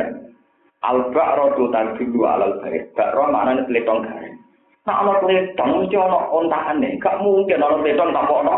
Alba 0.83 1.27
rotu 1.39 1.71
dulu 1.71 2.27
alal 2.27 2.59
baik. 2.59 2.91
Bakro 2.99 3.31
mana 3.31 3.55
nih 3.55 3.65
peletong 3.71 4.03
garing. 4.05 4.37
Nah, 4.85 5.01
kalau 5.01 5.23
peletong 5.23 5.71
mesti 5.81 5.97
ono 5.97 6.19
ontakan 6.35 6.83
nih. 6.83 6.99
Gak 6.99 7.23
mungkin 7.23 7.63
ono 7.63 7.79
peletong 7.79 8.11
tak 8.11 8.27
ono. 8.27 8.57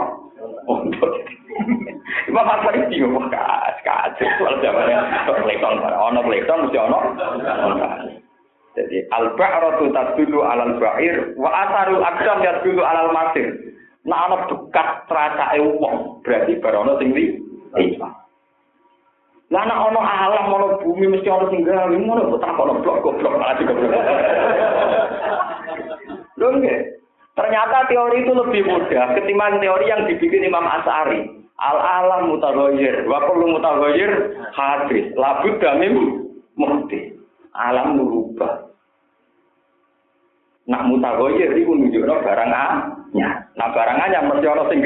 Imam 2.27 2.47
Hasan 2.47 2.87
iki 2.87 3.01
yo 3.01 3.09
kas 3.33 3.77
kacau 3.83 4.29
soal 4.39 4.55
zamannya 4.61 4.99
peletong. 5.27 5.81
Ono 5.83 6.21
peletong 6.23 6.61
mesti 6.69 6.79
ono. 6.79 6.99
Jadi 8.77 9.09
al-ba'ratu 9.09 9.89
tadulu 9.89 10.45
alal 10.45 10.77
ba'ir 10.77 11.33
wa 11.41 11.49
asarul 11.49 12.05
aqdam 12.05 12.45
yadulu 12.45 12.85
alal 12.85 13.09
masir. 13.09 13.49
Nah 14.05 14.29
ana 14.29 14.45
bekas 14.47 15.03
tracake 15.09 15.59
wong, 15.59 16.21
berarti 16.21 16.61
barono 16.61 17.01
sing 17.01 17.17
li. 17.17 17.41
Lah 19.49 19.65
ana 19.65 19.75
ana 19.81 20.01
alam 20.05 20.53
ana 20.53 20.69
bumi 20.85 21.09
mesti 21.09 21.27
ana 21.33 21.49
sing 21.49 21.65
ngono 21.65 22.37
kok 22.37 22.45
tak 22.45 22.61
ono 22.61 22.85
blok 22.85 23.01
goblok 23.01 23.35
malah 23.41 23.57
juga. 23.57 23.73
Lho 26.37 26.49
Ternyata 27.37 27.85
teori 27.93 28.25
itu 28.25 28.33
lebih 28.33 28.65
mudah 28.65 29.13
ketimbang 29.13 29.61
teori 29.61 29.85
yang 29.93 30.09
dibikin 30.09 30.49
Imam 30.49 30.65
As'ari. 30.65 31.29
Al 31.57 31.79
alam 31.81 32.33
mutaghayyir, 32.33 33.09
wa 33.09 33.29
kullu 33.29 33.57
mutaghayyir 33.57 34.13
hadis. 34.57 35.13
Labud 35.17 35.61
damim 35.61 35.95
muhdi. 36.57 37.17
Alam 37.53 38.01
merubah. 38.01 38.67
Nak 40.67 40.83
mutagoyir 40.91 41.55
itu 41.55 41.71
nunjukno 41.71 42.27
barang 42.27 42.51
anyar. 42.51 43.47
Nah 43.55 43.69
barang 43.71 43.99
anyar 44.03 44.27
mesti 44.27 44.47
ana 44.51 44.65
sing 44.67 44.83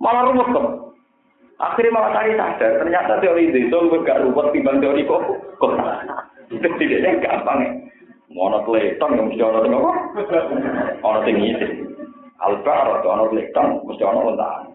malah 0.00 0.30
ruwet 0.30 0.48
kok. 0.54 0.66
Akhirnya 1.60 1.92
malah 1.92 2.10
cari 2.16 2.32
sadar, 2.40 2.80
ternyata 2.80 3.20
teori 3.20 3.52
itu 3.52 3.68
lebih 3.68 4.00
gak 4.06 4.22
ruwet 4.24 4.46
timbang 4.54 4.80
teori 4.80 5.04
kok. 5.04 5.22
Kok 5.60 5.72
tidak 6.80 7.20
gampang 7.20 7.58
ya. 7.60 7.70
Mau 8.30 8.46
teleton 8.62 9.18
yang 9.18 9.26
mesti 9.26 9.42
ono 9.42 9.58
apa? 9.66 9.92
Ono 11.02 11.18
sing 11.26 11.34
ngisi. 11.34 11.66
Albar 12.38 13.02
ono 13.02 13.26
teleton 13.34 13.82
mesti 13.82 14.02
ono 14.06 14.20
ontaan. 14.30 14.70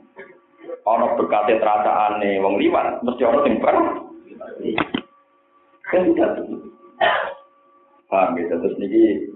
Ono 0.83 1.05
berkate 1.15 1.55
terasaane 1.57 2.43
wong 2.43 2.59
liwat 2.59 2.99
mesti 3.01 3.23
ono 3.23 3.39
sing 3.47 3.55
bar. 3.63 3.75
Kan. 5.87 6.03
Paham 8.05 8.37
gitu 8.37 8.53
terus 8.61 8.77
niki 8.77 9.33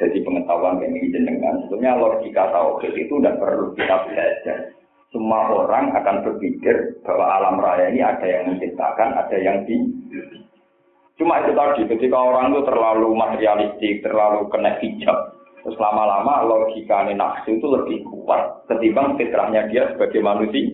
jadi 0.00 0.18
pengetahuan 0.24 0.80
ini 0.82 1.12
jenengan, 1.12 1.62
sebetulnya 1.68 1.94
logika 2.00 2.48
tauhid 2.48 2.96
itu 2.96 3.14
tidak 3.20 3.38
perlu 3.38 3.70
kita 3.76 3.96
belajar. 4.08 4.58
Semua 5.12 5.52
orang 5.52 5.92
akan 5.92 6.24
berpikir 6.24 6.96
bahwa 7.04 7.38
alam 7.38 7.60
raya 7.60 7.92
ini 7.92 8.00
ada 8.00 8.24
yang 8.24 8.56
menciptakan, 8.56 9.12
ada 9.12 9.36
yang 9.36 9.62
di. 9.68 9.76
Cuma 11.20 11.44
itu 11.44 11.52
tadi, 11.52 11.84
ketika 11.92 12.16
orang 12.16 12.56
itu 12.56 12.64
terlalu 12.64 13.12
materialistik, 13.12 14.00
terlalu 14.00 14.48
kena 14.48 14.80
hijab, 14.80 15.36
terus 15.60 15.76
lama-lama 15.76 16.40
logika 16.48 17.04
nafsu 17.12 17.60
itu 17.60 17.66
lebih 17.68 17.98
kuat 18.08 18.64
ketimbang 18.66 19.20
fitrahnya 19.20 19.68
dia 19.68 19.92
sebagai 19.92 20.24
manusia. 20.24 20.72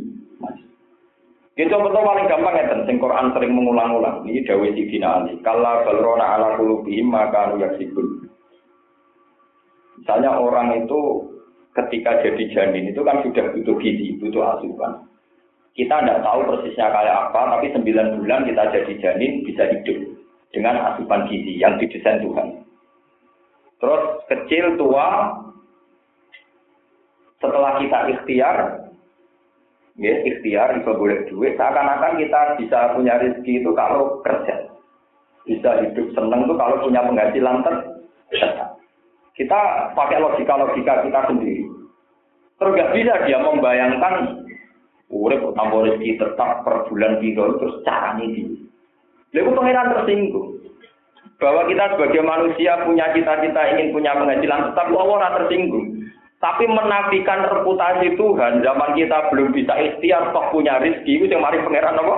Itu 1.59 1.74
betul 1.74 2.07
paling 2.07 2.30
gampang 2.30 2.55
ya, 2.55 2.70
sing 2.86 3.03
Quran 3.03 3.34
sering 3.34 3.51
mengulang-ulang. 3.51 4.22
Ini 4.30 4.47
Dawi 4.47 4.78
Sidina 4.78 5.18
Ali. 5.18 5.43
Kalla 5.43 5.82
balrona 5.82 6.39
ala 6.39 6.55
kulubihim 6.55 7.11
maka 7.11 7.51
yaksibun. 7.59 8.30
Misalnya 9.99 10.39
orang 10.39 10.86
itu 10.86 11.26
ketika 11.74 12.22
jadi 12.22 12.45
janin 12.55 12.95
itu 12.95 13.03
kan 13.03 13.26
sudah 13.26 13.51
butuh 13.51 13.74
gizi, 13.82 14.14
butuh 14.22 14.55
asupan. 14.55 15.03
Kita 15.74 15.99
tidak 15.99 16.22
tahu 16.22 16.47
persisnya 16.47 16.95
kayak 16.95 17.16
apa, 17.26 17.59
tapi 17.59 17.74
9 17.74 18.22
bulan 18.22 18.47
kita 18.47 18.62
jadi 18.78 18.93
janin 19.03 19.43
bisa 19.43 19.66
hidup 19.66 20.17
dengan 20.53 20.80
asupan 20.94 21.28
gizi 21.28 21.61
yang 21.61 21.76
didesain 21.76 22.24
Tuhan. 22.24 22.64
Terus 23.78 24.03
kecil, 24.26 24.74
tua, 24.74 25.38
setelah 27.38 27.78
kita 27.78 27.99
ikhtiar, 28.16 28.57
ya 29.94 30.14
ikhtiar 30.26 30.82
bisa 30.82 30.90
boleh 30.99 31.26
duit 31.30 31.55
seakan-akan 31.55 32.18
kita 32.18 32.40
bisa 32.59 32.78
punya 32.99 33.14
rezeki 33.22 33.62
itu 33.62 33.70
kalau 33.76 34.18
kerja. 34.26 34.66
Bisa 35.46 35.80
hidup 35.80 36.12
seneng 36.12 36.44
tuh 36.44 36.59
kalau 36.59 36.82
punya 36.84 37.01
penghasilan 37.07 37.64
tetap 37.64 38.76
kita 39.38 39.61
pakai 39.94 40.18
logika-logika 40.18 41.07
kita 41.07 41.20
sendiri. 41.30 41.64
Terus 42.59 42.74
gak 42.74 42.90
bisa 42.90 43.14
dia 43.24 43.38
membayangkan 43.38 44.44
urip 45.09 45.40
tambah 45.57 45.88
rezeki 45.88 46.20
tetap 46.20 46.66
per 46.66 46.84
bulan 46.90 47.22
gitu 47.24 47.57
terus 47.57 47.80
caranya 47.86 48.26
di 48.28 48.67
Lalu 49.36 49.50
pengiran 49.52 49.92
tersinggung 49.92 50.48
bahwa 51.38 51.70
kita 51.70 51.84
sebagai 51.94 52.22
manusia 52.26 52.82
punya 52.82 53.06
cita-cita 53.14 53.62
ingin 53.76 53.94
punya 53.94 54.16
penghasilan 54.16 54.72
tetap 54.72 54.90
Allah 54.90 55.30
tersinggung 55.42 55.98
tapi 56.38 56.70
menafikan 56.70 57.50
reputasi 57.50 58.14
Tuhan, 58.14 58.62
zaman 58.62 58.94
kita 58.94 59.26
belum 59.34 59.50
bisa 59.50 59.74
ikhtiar, 59.74 60.30
toh 60.30 60.54
punya 60.54 60.78
rizki, 60.78 61.18
itu 61.18 61.26
yang 61.26 61.42
mari 61.42 61.58
pangeran 61.58 61.98
apa? 61.98 62.16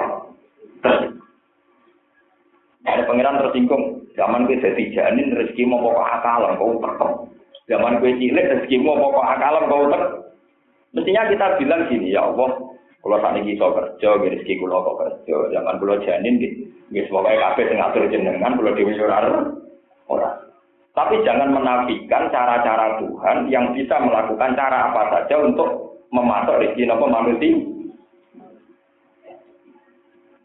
Ada 2.85 3.09
pangeran 3.09 3.41
tersinggung. 3.41 4.05
Zaman 4.21 4.45
gue 4.45 4.61
jadi 4.61 4.93
janin, 4.93 5.33
rezeki 5.33 5.65
mau 5.65 5.81
pokok 5.81 6.05
akalam, 6.05 6.61
kau 6.61 6.77
tekem. 6.85 7.11
Zaman 7.73 8.05
gue 8.05 8.13
cilik, 8.21 8.45
rezeki 8.45 8.77
mau 8.85 9.01
pokok 9.01 9.25
akalam, 9.25 9.65
kau 9.73 9.89
ter. 9.89 10.03
Mestinya 10.93 11.31
kita 11.33 11.47
bilang 11.57 11.89
gini, 11.89 12.13
ya 12.13 12.29
Allah, 12.29 12.77
kalau 13.01 13.17
saat 13.25 13.41
ini 13.41 13.57
kerja, 13.57 14.11
rezeki 14.21 14.61
kulo 14.61 14.85
kok 14.85 14.99
kerja. 15.01 15.37
Zaman 15.57 15.81
kulo 15.81 15.97
janin, 16.05 16.37
gitu. 16.37 16.69
Semoga 16.91 17.31
kafe 17.31 17.71
ngatur 17.71 18.11
jenengan, 18.11 18.59
kulo 18.59 18.75
dewi 18.75 18.99
orang. 18.99 19.55
Tapi 20.91 21.23
jangan 21.23 21.55
menafikan 21.55 22.27
cara-cara 22.35 22.99
Tuhan 22.99 23.47
yang 23.47 23.71
bisa 23.71 23.95
melakukan 24.03 24.59
cara 24.59 24.91
apa 24.91 25.03
saja 25.15 25.39
untuk 25.39 26.03
mematok 26.11 26.67
rezeki 26.67 26.91
nopo 26.91 27.07
manusia. 27.07 27.63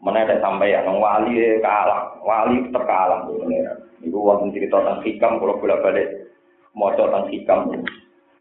Ada 0.06 0.38
sampai 0.38 0.70
yang 0.70 1.02
wali 1.02 1.58
kalah, 1.58 2.14
wali 2.22 2.62
tetap 2.62 2.86
kalah. 2.86 3.26
Ibu 4.06 4.18
wonten 4.22 4.54
cerita 4.54 4.78
tentang 4.78 5.02
hikam, 5.02 5.42
kalau 5.42 5.58
bolak 5.58 5.82
balik 5.82 6.08
mau 6.78 6.94
tentang 6.94 7.26
hikam. 7.26 7.74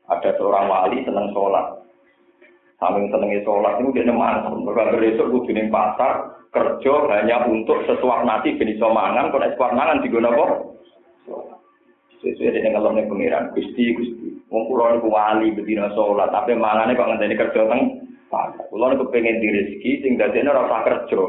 Ada 0.05 0.37
seorang 0.37 0.69
wali 0.69 1.01
senang 1.01 1.33
sholat, 1.33 1.84
saking 2.79 3.07
senengnya 3.07 3.39
sholat 3.47 3.79
itu 3.79 3.95
dia 3.95 4.03
neman, 4.03 4.67
berbagai 4.67 4.99
besok 4.99 5.47
ning 5.47 5.71
pasar 5.71 6.35
kerja 6.51 6.93
hanya 7.11 7.47
untuk 7.47 7.83
sesuap 7.87 8.23
nasi 8.23 8.55
benih 8.55 8.79
somangan, 8.79 9.31
kalau 9.31 9.47
sesuap 9.51 9.71
mangan 9.75 10.03
digunakan 10.03 10.71
Sesuai 12.23 12.57
dengan 12.57 12.79
kalau 12.81 12.95
nih 12.95 13.05
pengiran, 13.05 13.53
gusti 13.53 13.93
gusti. 13.93 14.29
Wong 14.49 14.65
kulo 14.71 14.97
niku 14.97 15.13
wali 15.13 15.53
sholat, 15.93 16.31
tapi 16.33 16.57
mangane 16.57 16.97
kok 16.97 17.05
ngenteni 17.05 17.37
kerja 17.37 17.61
teng. 17.69 17.81
Kulo 18.71 18.85
niku 18.89 19.05
pengen 19.13 19.43
di 19.43 19.51
rezeki, 19.51 19.91
sing 20.01 20.11
dadekne 20.17 20.49
ora 20.49 20.65
usah 20.65 20.81
kerja. 20.89 21.21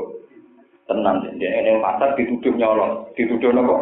Tenang, 0.86 1.26
dia 1.42 1.51
ini 1.51 1.82
pasar 1.82 2.14
dituduh 2.14 2.55
nyolong, 2.55 3.11
dituduh 3.18 3.51
nopo? 3.51 3.76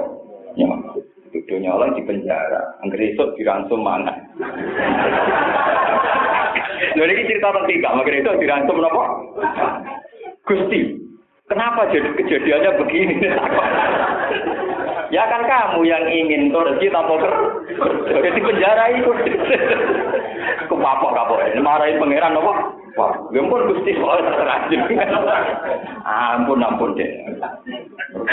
Nyolong. 0.57 1.05
Dituduh 1.29 1.61
nyolong 1.61 1.93
di 1.93 2.03
penjara. 2.09 2.81
Angger 2.81 3.13
esuk 3.13 3.37
diransum 3.37 3.85
mana? 3.85 4.17
Lho 6.93 7.05
ini 7.09 7.29
cerita 7.29 7.49
tentang 7.49 7.67
tiga, 7.71 7.89
makanya 7.97 8.21
itu 8.21 8.31
diransum 8.45 8.77
nopo? 8.79 9.03
Gusti, 10.45 10.81
kenapa 11.49 11.89
jadi 11.89 12.09
kejadiannya 12.21 12.71
begini? 12.85 13.17
Ya 15.15 15.31
kan 15.31 15.47
kamu 15.47 15.87
yang 15.87 16.05
ingin 16.11 16.51
rezeki 16.51 16.91
tanpa 16.91 17.15
kerja. 17.23 18.31
Di 18.35 18.41
penjara 18.43 18.85
itu. 18.99 19.11
Kepapok 20.67 21.15
kapok. 21.15 21.39
Marahin 21.63 22.03
pangeran 22.03 22.35
apa? 22.35 22.53
Wah, 22.95 23.11
gempur 23.35 23.63
gusti 23.71 23.95
soalnya 23.99 24.39
terajin. 24.39 24.87
ampun, 26.07 26.63
ampun 26.67 26.99
deh. 26.99 27.11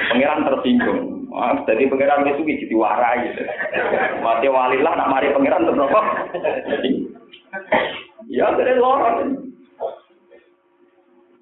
Pangeran 0.10 0.46
tersinggung. 0.46 1.30
Wah, 1.30 1.54
jadi 1.70 1.86
pangeran 1.86 2.30
itu 2.30 2.46
jadi 2.46 2.76
warai. 2.78 3.30
Gitu. 3.30 3.42
Mati 4.26 4.48
walilah 4.50 4.94
nak 4.98 5.10
mari 5.14 5.34
pangeran 5.34 5.70
terus 5.70 5.86
apa? 5.86 6.02
Ya, 8.32 8.48
jadi 8.56 8.80
lorong. 8.80 9.52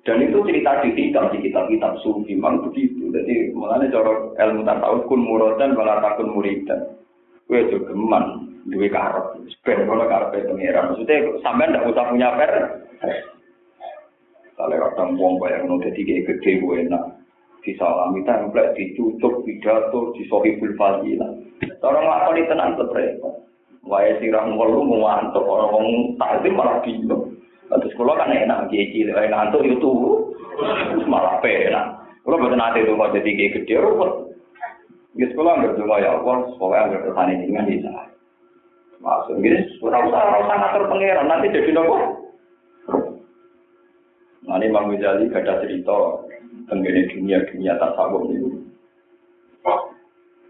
Dan 0.01 0.25
itu 0.25 0.41
cerita 0.41 0.81
di 0.81 0.89
kitab, 0.97 1.29
di 1.29 1.37
kitab-kitab 1.45 2.01
sufi, 2.01 2.33
memang 2.33 2.65
begitu. 2.65 3.13
Jadi, 3.13 3.53
mengenai 3.53 3.93
cara 3.93 4.33
ilmu 4.41 4.65
tasawuf 4.65 5.05
kun 5.05 5.21
muradan 5.21 5.77
wala 5.77 6.01
takun 6.01 6.33
muridan. 6.33 6.97
Kue 7.45 7.61
juga 7.69 7.93
geman, 7.93 8.25
duwe 8.65 8.89
karep. 8.89 9.37
Ben 9.61 9.85
kalau 9.85 10.09
karep 10.09 10.33
pengiran. 10.33 10.97
Maksudnya, 10.97 11.29
sampean 11.45 11.77
ndak 11.77 11.93
usah 11.93 12.09
punya 12.09 12.29
per. 12.33 12.53
Kalau 14.57 14.75
kadang 14.75 15.09
wong 15.15 15.37
bayang 15.37 15.69
no 15.69 15.77
dadi 15.77 16.01
gede 16.01 16.51
gue 16.57 16.75
enak. 16.89 17.03
Disalami 17.61 18.25
template, 18.25 18.73
ditutup 18.73 19.45
pidato, 19.45 20.15
disohibul 20.17 20.73
fadilah. 20.73 21.37
Orang 21.85 22.07
lakoni 22.07 22.49
tenan 22.49 22.75
repot. 22.79 23.48
Wae 23.87 24.19
sirah 24.19 24.43
ngelu 24.43 24.79
mau 24.83 25.07
antuk 25.07 25.47
orang 25.47 25.71
wong 25.71 25.87
takdim 26.19 26.55
malah 26.59 26.83
bingung. 26.83 27.39
Terus 27.69 27.93
kalau 27.95 28.17
kan 28.17 28.33
enak, 28.33 28.67
kiai 28.73 28.89
cilik, 28.89 29.29
ngantuk 29.29 29.61
itu 29.61 29.91
malah 31.05 31.37
penak. 31.39 32.01
Kalau 32.25 32.41
betul 32.41 32.57
nanti 32.57 32.81
itu 32.81 32.93
mau 32.97 33.13
jadi 33.13 33.29
kiai 33.29 33.53
gede, 33.61 33.75
ruwet. 33.77 34.11
Di 35.13 35.25
sekolah 35.29 35.53
nggak 35.57 35.75
cuma 35.77 36.01
ya 36.01 36.17
Allah, 36.17 36.37
pokoknya 36.57 36.87
nggak 36.89 37.03
ke 37.05 37.09
sana 37.13 37.31
ini 37.33 37.45
nggak 37.49 37.67
bisa. 37.69 37.91
Masuk 38.99 39.39
gini, 39.39 39.63
kurang 39.79 40.11
usah 40.11 40.21
orang 40.27 40.59
ngatur 40.59 40.83
pangeran, 40.91 41.27
nanti 41.29 41.55
jadi 41.55 41.71
nopo. 41.71 41.97
Nah 44.49 44.57
ini 44.57 44.73
Wijali 44.73 45.29
gak 45.29 45.45
ada 45.45 45.61
cerita 45.61 46.25
tentang 46.65 46.81
dunia-dunia 46.81 47.77
tasawuf 47.77 48.33
ini. 48.33 48.68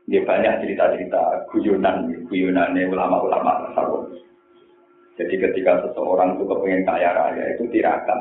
Dia 0.10 0.26
banyak 0.26 0.66
cerita-cerita 0.66 1.46
guyonan, 1.54 2.10
guyonannya 2.26 2.90
ulama-ulama 2.90 3.70
tasawuf. 3.70 4.10
Jadi 5.22 5.36
ketika 5.38 5.86
seseorang 5.86 6.40
itu 6.40 6.50
kepengen 6.50 6.88
kaya 6.88 7.14
raya 7.14 7.44
itu 7.54 7.70
tirakat. 7.70 8.18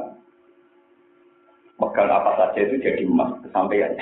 Megang 1.79 2.11
apa 2.11 2.35
saja 2.37 2.61
itu 2.61 2.77
jadi 2.83 3.07
emas 3.07 3.39
kesampaian. 3.41 3.95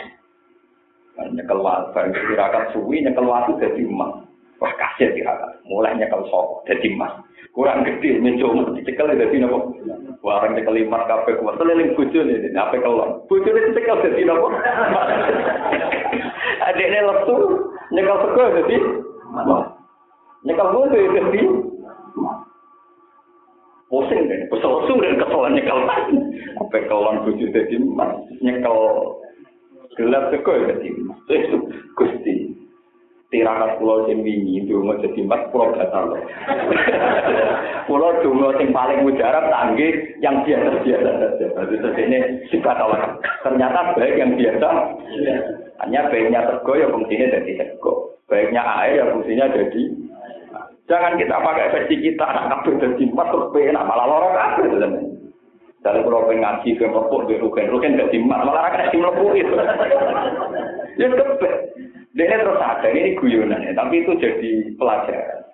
Nyekel 1.31 1.61
barang 1.63 2.11
tirakat 2.13 2.73
suwi, 2.73 3.05
nyekel 3.05 3.29
waktu 3.29 3.55
jadi 3.61 3.85
emas. 3.87 4.25
Wah 4.57 4.73
kasih 4.81 5.13
tirakat, 5.13 5.61
mulai 5.69 5.95
nyekel 5.95 6.25
sok 6.27 6.65
jadi 6.67 6.89
emas. 6.91 7.13
Kurang 7.53 7.85
gede, 7.85 8.21
mencoba 8.21 8.73
dicekel 8.77 9.13
jadi 9.13 9.37
nopo. 9.45 9.77
Warang 10.25 10.57
nyekel 10.57 10.77
lima 10.77 11.05
kafe 11.05 11.37
kuat, 11.37 11.61
seliling 11.61 11.93
bucu 11.95 12.21
nih, 12.25 12.53
apa 12.57 12.81
kelon. 12.81 13.21
Bucu 13.29 13.49
ini 13.53 13.77
cekel 13.77 13.97
jadi 14.03 14.25
nopo. 14.25 14.49
Adiknya 16.67 17.01
lesu, 17.05 17.37
nyekel 17.91 18.17
sego 18.23 18.45
jadi 18.63 18.77
Nyekel 20.47 20.69
bucu 20.71 21.11
jadi 21.11 21.43
pusing 23.87 24.23
kan, 24.27 24.41
kesel 24.51 24.73
dan 24.99 25.15
kesel 25.19 25.43
nyekel 25.51 25.79
apa 26.59 26.77
kawan 26.91 27.23
bujuk 27.27 27.51
jadi 27.55 27.75
mas 27.95 28.15
nyekel 28.43 28.79
gelap 29.99 30.31
ya 30.35 30.39
jadi 30.75 30.89
mas 31.07 31.19
itu 31.31 31.59
gusti 31.95 32.46
tirakat 33.37 33.77
pulau 33.77 34.09
sing 34.09 34.25
wingi 34.25 34.65
dungo 34.65 34.97
jadi 35.05 35.21
mas 35.29 35.45
pulau 35.53 35.77
gatal 35.77 36.17
pulau 37.85 38.17
dungo 38.25 38.57
sing 38.57 38.73
paling 38.73 39.05
mujarab 39.05 39.53
tanggi 39.53 40.17
yang 40.25 40.41
biasa 40.41 40.81
biasa 40.81 41.11
saja 41.21 41.47
berarti 41.53 42.01
ini 42.09 42.19
sifat 42.49 42.81
Allah 42.81 43.21
ternyata 43.45 43.93
baik 43.93 44.17
yang 44.17 44.33
biasa 44.41 44.69
hanya 45.85 46.01
baiknya 46.09 46.41
teko 46.49 46.73
ya 46.81 46.89
fungsinya 46.89 47.27
jadi 47.37 47.53
teko 47.61 48.17
baiknya 48.33 48.65
air 48.81 49.05
ya 49.05 49.05
fungsinya 49.13 49.53
jadi 49.53 49.83
Jangan 50.87 51.19
kita 51.19 51.43
pakai 51.43 51.75
versi 51.75 51.99
kita, 51.99 52.23
anak 52.23 52.63
kabel 52.63 52.79
jadi 52.79 53.11
empat 53.11 53.27
terus 53.35 53.51
enak 53.59 53.87
malah 53.91 54.07
lorong 54.07 54.35
kabel. 54.39 54.71
Dari 55.83 56.03
kalau 56.03 56.27
pengen 56.27 56.43
ngaji 56.43 56.71
ke 56.79 56.87
lepuk 56.87 57.27
di 57.31 57.35
rugen, 57.39 57.71
rugen 57.71 57.99
gak 57.99 58.11
dimak, 58.11 58.43
malah 58.43 58.71
akan 58.71 58.91
di 58.91 58.99
melepuk 58.99 59.35
itu. 59.35 59.55
ya 60.99 61.07
kebet. 61.11 61.55
Dia 62.17 62.41
terus 62.41 62.57
ada 62.57 62.89
ini 62.97 63.13
guyonan 63.21 63.61
ya, 63.61 63.77
tapi 63.77 64.01
itu 64.01 64.17
jadi 64.17 64.73
pelajaran. 64.81 65.45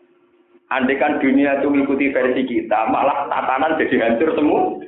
Andai 0.71 0.95
kan 0.97 1.19
dunia 1.19 1.59
itu 1.59 1.69
mengikuti 1.69 2.15
versi 2.15 2.47
kita, 2.47 2.87
malah 2.87 3.27
tatanan 3.27 3.77
jadi 3.83 3.99
hancur 3.99 4.31
semua. 4.39 4.79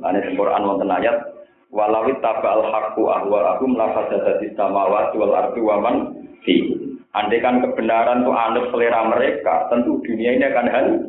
Nah, 0.00 0.10
ini 0.10 0.34
Quran 0.34 0.66
wonten 0.66 0.90
ayat 0.90 1.36
walau 1.68 2.08
tabal 2.18 2.64
haqqu 2.64 3.04
ahwa'ahum 3.06 3.78
la 3.78 3.92
fasadati 3.94 4.56
samawati 4.56 5.14
wal 5.20 5.36
ardi 5.36 5.60
wa 5.62 5.76
man 5.78 5.96
fi. 6.42 6.74
Andai 7.14 7.44
kan 7.44 7.62
kebenaran 7.62 8.26
itu 8.26 8.32
anut 8.34 8.74
selera 8.74 9.06
mereka, 9.06 9.70
tentu 9.70 10.02
dunia 10.02 10.34
ini 10.34 10.48
akan 10.50 10.66
hancur. 10.66 11.02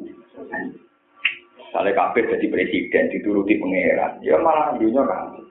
Misalnya 1.58 1.92
kabeh 1.98 2.24
jadi 2.30 2.46
presiden, 2.52 3.10
dituruti 3.10 3.58
pangeran, 3.58 4.22
ya 4.22 4.38
malah 4.38 4.78
dunia 4.78 5.02
kan. 5.10 5.42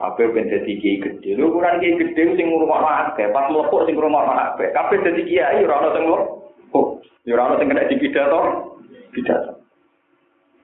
Kabeh 0.00 0.32
ben 0.32 0.48
dadi 0.50 0.72
kiai 0.80 1.02
gede. 1.02 1.36
Lho 1.36 1.52
ukuran 1.52 1.78
kiai 1.78 2.00
gede 2.00 2.22
sing 2.34 2.46
ngurungokno 2.48 2.88
akeh, 2.88 3.28
pas 3.30 3.48
mlepuk 3.52 3.84
sing 3.84 3.94
ngurungokno 3.94 4.32
akeh. 4.32 4.68
Kabeh 4.72 4.98
dadi 5.04 5.22
kiai 5.28 5.62
ora 5.62 5.78
ono 5.78 5.88
sing 5.94 6.04
mlepuk. 6.08 6.86
Ya 7.28 7.32
ora 7.36 7.42
ono 7.52 7.54
sing 7.60 7.68
kena 7.70 7.88
dipidato. 7.90 8.40
Pidato. 9.12 9.52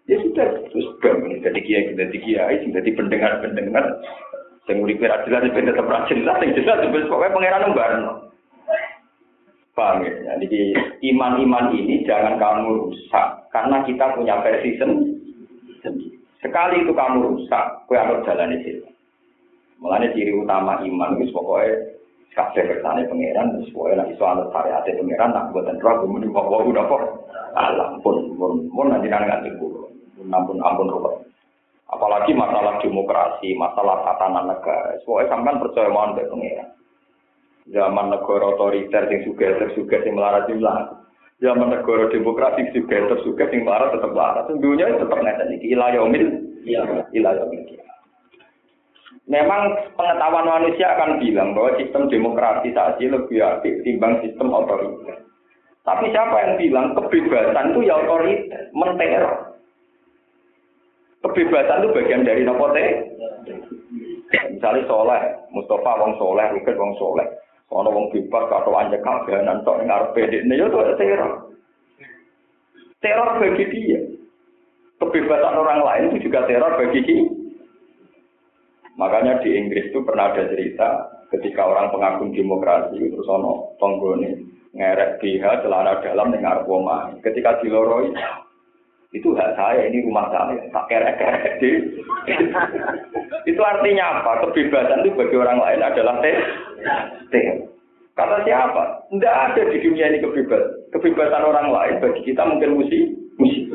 Ya 0.09 0.17
sudah, 0.25 0.49
terus 0.73 0.89
bang, 1.05 1.21
jadi 1.45 1.61
kiai, 1.61 1.93
jadi 1.93 2.17
kiai, 2.17 2.65
jadi 2.65 2.91
pendengar-pendengar, 2.97 4.01
yang 4.65 4.81
uripe 4.81 5.05
ra 5.05 5.21
jelas 5.29 5.45
ben 5.53 5.69
tetep 5.69 5.85
ra 5.85 6.09
jelas, 6.09 6.37
sing 6.41 6.57
jelas 6.57 6.81
pokoknya 7.13 7.37
pangeran 7.37 7.63
nembarno. 7.69 8.13
Paham 9.77 10.09
ya? 10.09 10.35
Jadi 10.41 10.75
iman-iman 11.13 11.71
ini 11.77 12.03
jangan 12.03 12.41
kamu 12.41 12.89
rusak 12.89 13.47
karena 13.55 13.85
kita 13.87 14.17
punya 14.19 14.41
versi 14.41 14.75
sendiri. 14.81 16.19
Sekali 16.43 16.83
itu 16.83 16.93
kamu 16.97 17.17
rusak, 17.23 17.65
kue 17.87 17.95
harus 17.95 18.25
jalan 18.27 18.59
itu. 18.59 18.83
Mulanya 19.79 20.11
ciri 20.11 20.35
utama 20.35 20.83
iman 20.83 21.23
itu 21.23 21.31
pokoknya 21.31 21.99
kabeh 22.35 22.63
kersane 22.67 23.03
pangeran 23.11 23.55
terus 23.59 23.71
pokoknya 23.75 24.07
nek 24.07 24.11
iso 24.15 24.25
anut 24.27 24.51
syariat 24.55 24.87
pangeran 24.87 25.31
nak 25.35 25.47
buatan 25.51 25.83
roh 25.83 26.07
muni 26.07 26.27
kok 26.31 26.49
wae 26.51 26.67
udah 26.71 26.85
kok 26.87 27.03
alam 27.59 27.91
pun 28.03 28.17
pun 28.39 28.71
pun 28.71 28.87
nanti 28.91 29.11
nang 29.11 29.27
nganti 29.27 29.51
kulo. 29.59 29.91
Ampun 30.19 30.59
ampun 30.63 30.91
ruwet 30.91 31.15
apalagi 31.89 32.37
masalah 32.37 32.79
demokrasi 32.85 33.55
masalah 33.55 34.03
tatanan 34.07 34.51
negara 34.51 34.99
pokoknya 35.03 35.31
sampean 35.31 35.61
percaya 35.63 35.91
mohon 35.91 36.15
ke 36.15 36.31
pangeran. 36.31 36.69
Zaman 37.69 38.07
negara 38.09 38.45
otoriter 38.57 39.03
yang 39.13 39.21
juga 39.29 39.47
tersuga 39.61 39.97
yang 40.01 40.17
melarat 40.17 40.49
jumlah 40.49 40.77
zaman 41.39 41.69
negara 41.71 42.11
demokrasi 42.11 42.71
juga 42.75 42.97
tersuga 43.15 43.47
yang 43.51 43.63
melarat 43.63 43.95
tetap 43.95 44.11
melarat. 44.11 44.45
Dunia 44.59 44.91
tetap 44.95 45.19
ngeten 45.23 45.55
iki 45.59 45.67
ila 45.79 45.87
yaumil 45.95 46.27
iya. 46.67 46.83
ila 47.15 47.31
yaumil 47.35 47.63
Memang 49.29 49.93
pengetahuan 49.93 50.49
manusia 50.49 50.89
akan 50.97 51.21
bilang 51.21 51.53
bahwa 51.53 51.77
sistem 51.77 52.09
ini 52.09 53.13
lebih 53.13 53.39
aktif 53.45 53.77
timbang 53.85 54.25
sistem 54.25 54.49
otoriter. 54.57 55.21
Tapi 55.85 56.09
siapa 56.09 56.37
yang 56.37 56.53
bilang 56.57 56.87
kebebasan 56.97 57.77
itu 57.77 57.81
ya 57.85 58.01
otoriter, 58.01 58.73
menteror. 58.73 59.53
Kebebasan 61.21 61.85
itu 61.85 61.93
bagian 61.93 62.25
dari 62.25 62.41
nopo 62.49 62.73
Misalnya 64.29 64.89
soleh, 64.89 65.21
Mustafa 65.53 65.93
wong 66.01 66.13
soleh, 66.21 66.49
Ruket 66.53 66.77
wong 66.77 66.93
soleh. 66.97 67.29
Ono 67.69 67.89
wong 67.93 68.09
bebas 68.09 68.49
atau 68.49 68.73
anjek 68.81 69.05
kabehanan 69.05 69.61
tok 69.61 69.85
ning 69.85 69.93
arep 69.93 70.17
pedekne 70.17 70.57
yo 70.57 70.73
ya 70.73 70.89
itu 70.89 70.97
teror. 71.05 71.33
Teror 73.05 73.29
bagi 73.37 73.65
dia. 73.69 74.01
Kebebasan 74.97 75.53
orang 75.53 75.85
lain 75.85 76.05
itu 76.17 76.29
juga 76.29 76.49
teror 76.49 76.81
bagi 76.81 77.01
dia. 77.05 77.38
Makanya 78.99 79.39
di 79.47 79.55
Inggris 79.55 79.95
itu 79.95 80.03
pernah 80.03 80.35
ada 80.35 80.51
cerita 80.51 81.07
ketika 81.31 81.63
orang 81.63 81.95
pengagum 81.95 82.35
demokrasi 82.35 82.99
terus 82.99 83.31
ono 83.31 83.79
tonggone 83.79 84.43
ngerek 84.75 85.23
BH 85.23 85.63
celana 85.63 86.03
dalam 86.03 86.35
dengan 86.35 86.61
arpoma. 86.61 87.15
Ketika 87.23 87.63
diloroi 87.63 88.11
itu 89.17 89.33
hak 89.33 89.57
saya, 89.57 89.89
ini 89.89 90.05
rumah 90.05 90.29
saya, 90.29 90.61
tak 90.69 90.85
kerek-kerek 90.93 91.57
itu 93.49 93.63
artinya 93.65 94.21
apa? 94.21 94.45
Kebebasan 94.45 95.01
itu 95.01 95.17
bagi 95.17 95.37
orang 95.41 95.59
lain 95.65 95.81
adalah 95.81 96.21
teh. 96.21 96.37
Kata 98.13 98.43
siapa? 98.45 99.09
Tidak 99.15 99.35
ada 99.49 99.63
di 99.63 99.79
dunia 99.81 100.11
ini 100.13 100.21
kebebasan. 100.21 100.91
Kebebasan 100.93 101.45
orang 101.47 101.69
lain 101.71 101.95
bagi 102.03 102.21
kita 102.27 102.43
mungkin 102.45 102.77
musik, 102.77 103.03
musibah. 103.41 103.68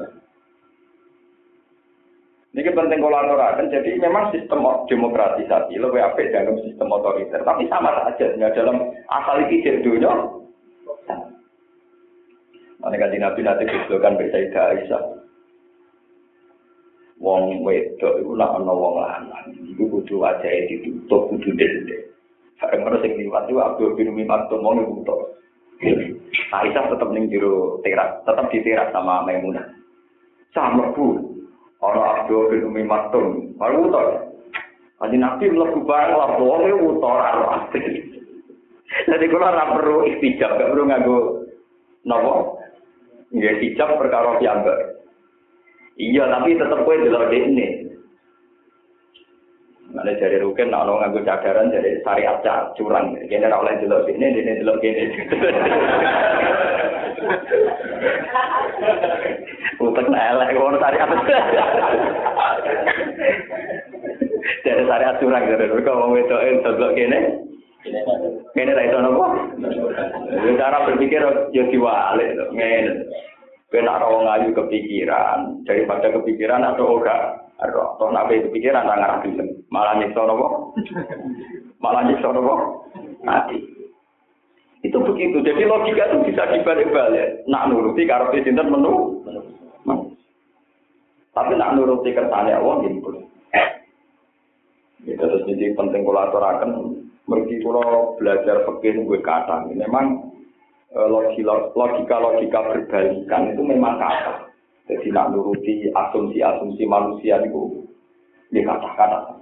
Ini 2.54 2.70
penting 2.70 3.02
kolaborasi. 3.02 3.74
Jadi 3.74 3.98
memang 3.98 4.30
sistem 4.30 4.62
demokratisasi 4.86 5.74
lebih 5.74 6.06
apik 6.06 6.30
dalam 6.30 6.54
sistem 6.62 6.94
otoriter. 6.94 7.42
Tapi 7.42 7.66
sama 7.66 7.90
saja 8.14 8.30
dalam 8.54 8.94
asal 9.10 9.42
itu 9.50 9.82
dunia. 9.82 10.14
Mana 12.78 13.00
kan 13.00 13.10
Nabi 13.10 13.42
nanti 13.42 13.64
disebutkan 13.66 14.20
bersaidah 14.20 14.76
Aisyah. 14.76 15.24
wong 17.24 17.64
wedok 17.64 18.20
iku 18.20 18.36
nak 18.36 18.60
ana 18.60 18.74
wong 18.76 19.00
lanang 19.00 19.48
iku 19.64 19.88
kudu 19.88 20.20
wajahe 20.20 20.68
ditutup 20.68 21.32
kudu 21.32 21.56
dende 21.56 22.12
bareng 22.60 22.84
ngono 22.84 23.00
sing 23.00 23.16
liwat 23.16 23.48
iku 23.48 23.64
Abdul 23.64 23.96
bin 23.96 24.12
to 24.28 24.56
wong 24.60 24.84
iku 24.84 24.96
to 25.08 25.16
Aisyah 26.52 26.84
tetap 26.92 27.10
ning 27.16 27.32
jero 27.32 27.80
teras 27.80 28.20
tetap 28.28 28.52
di 28.52 28.60
teras 28.60 28.92
sama 28.92 29.24
Maimunah 29.24 29.72
sama 30.52 30.92
bu 30.92 31.33
ana 31.84 32.02
Abdul 32.24 32.48
bin 32.56 32.72
Mimat 32.72 33.12
to 33.12 33.52
baru 33.60 33.92
to 33.92 34.04
Adi 35.04 35.20
nabi 35.20 35.52
mlebu 35.52 35.84
bareng 35.84 36.16
lah 36.16 36.40
iku 36.40 36.90
to 36.96 37.08
ora 37.08 37.32
Jadi 39.10 39.26
kalau 39.26 39.50
ora 39.52 39.74
perlu 39.76 39.98
istijab, 40.06 40.54
gak 40.56 40.70
perlu 40.70 40.86
nganggo 40.86 41.18
nopo. 42.08 42.62
Nggih 43.36 43.52
istijab 43.58 43.98
perkara 43.98 44.38
piyambak. 44.38 44.80
Iya, 45.98 46.30
tapi 46.30 46.56
tetap 46.56 46.86
kue 46.86 47.02
delok 47.02 47.34
ini. 47.34 47.90
Mana 49.94 50.14
dari 50.18 50.38
rukin, 50.42 50.70
nak 50.70 50.86
orang 50.86 51.10
nganggo 51.10 51.26
cadaran 51.26 51.74
dari 51.74 52.00
syariat 52.06 52.40
curang. 52.78 53.18
Kini 53.28 53.44
ora 53.50 53.62
oleh 53.66 53.82
delok 53.82 54.08
ini, 54.08 54.26
ini 54.30 54.62
delok 54.62 54.82
ini. 54.86 55.06
Utek 59.84 60.08
elek 60.08 60.50
ngono 60.56 60.78
syariat. 60.80 61.10
Dari 64.64 64.84
syariat 64.88 65.20
curang 65.20 65.44
dari 65.48 65.72
rukin 65.72 65.94
wong 65.96 66.12
wedoke 66.16 66.50
delok 66.64 66.92
kene. 66.96 67.20
Kene 68.56 68.72
ra 68.72 68.84
iso 68.88 68.98
nopo? 69.04 69.24
Cara 70.56 70.88
berpikir 70.88 71.24
yo 71.52 71.64
diwalik 71.68 72.32
ngene. 72.56 72.92
Kena 73.74 73.98
orang 73.98 74.30
ngayu 74.30 74.54
kepikiran, 74.54 75.66
daripada 75.66 76.14
kepikiran 76.14 76.62
atau 76.62 77.02
enggak, 77.02 77.42
atau 77.58 77.98
atau 77.98 78.14
nabi 78.14 78.46
kepikiran 78.46 78.86
nggak 78.86 79.02
ngerti 79.02 79.30
malah 79.74 79.98
nyiksa 79.98 80.22
nopo, 80.22 80.78
malah 81.82 82.06
nyiksa 82.06 82.30
nopo, 82.30 82.86
mati. 83.26 83.73
Itu 84.84 85.00
begitu. 85.00 85.40
Jadi 85.40 85.64
logika 85.64 86.12
itu 86.12 86.18
bisa 86.28 86.44
dibalik-balik. 86.52 87.48
Nak 87.48 87.72
nuruti 87.72 88.04
karo 88.04 88.36
sinten 88.36 88.68
menu, 88.68 89.24
tapi 91.32 91.52
nak 91.56 91.74
nuruti 91.80 92.12
kersane 92.12 92.52
Allah 92.52 92.84
gitu. 92.84 93.24
Ya, 95.04 95.20
terus 95.20 95.44
jadi 95.48 95.76
penting 95.76 96.04
kolaborasi. 96.04 97.00
Mergi 97.24 97.56
kalau 97.64 98.20
belajar 98.20 98.68
fikih 98.68 99.08
gue 99.08 99.20
kata, 99.24 99.72
memang 99.72 100.34
Eh, 100.94 101.10
logika-logika 101.10 102.62
berbalikan 102.70 103.50
itu 103.50 103.62
memang 103.66 103.98
kata. 103.98 104.46
Jadi 104.86 105.10
nak 105.10 105.34
nuruti 105.34 105.90
asumsi-asumsi 105.90 106.86
manusia 106.86 107.42
itu 107.42 107.82
di 108.54 108.62
kata-kata. 108.62 109.42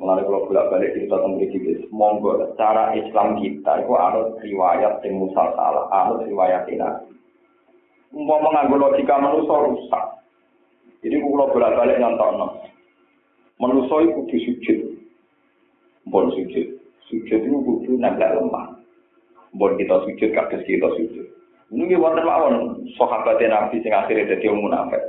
Mengenai 0.00 0.24
kalau 0.24 0.48
bolak 0.48 0.72
balik 0.72 0.96
kita 0.96 1.12
tentang 1.12 1.36
gitu, 1.44 1.84
monggo 1.92 2.56
cara 2.56 2.96
Islam 2.96 3.36
kita 3.36 3.84
itu 3.84 3.92
harus 3.92 4.32
riwayat 4.40 5.04
yang 5.04 5.20
musal 5.20 5.52
salah, 5.52 5.92
harus 5.92 6.24
riwayat 6.24 6.64
ini. 6.72 6.88
Mau 8.16 8.40
mengambil 8.40 8.88
logika 8.88 9.20
manusia 9.20 9.52
rusak. 9.52 10.04
Jadi 11.04 11.20
kalau 11.20 11.52
bolak 11.52 11.76
balik 11.76 12.00
nonton, 12.00 12.64
manusia 13.60 13.96
itu 14.00 14.12
kudu 14.24 14.36
sujud, 14.40 14.78
bon 16.08 16.32
sujud, 16.32 16.80
sujud 17.12 17.40
itu 17.44 17.58
kudu 17.60 18.00
nempel 18.00 18.40
lemah. 18.40 18.80
Buat 19.52 19.76
kita 19.76 20.00
sujud, 20.08 20.32
kados 20.32 20.64
kita 20.64 20.88
sujud. 20.96 21.26
Ini 21.76 22.00
wonten 22.00 22.24
mawon 22.24 22.88
sahabat 22.96 23.36
Nabi 23.36 23.84
sing 23.84 23.92
akhirnya 23.92 24.32
dadi 24.32 24.48
munafik. 24.48 25.04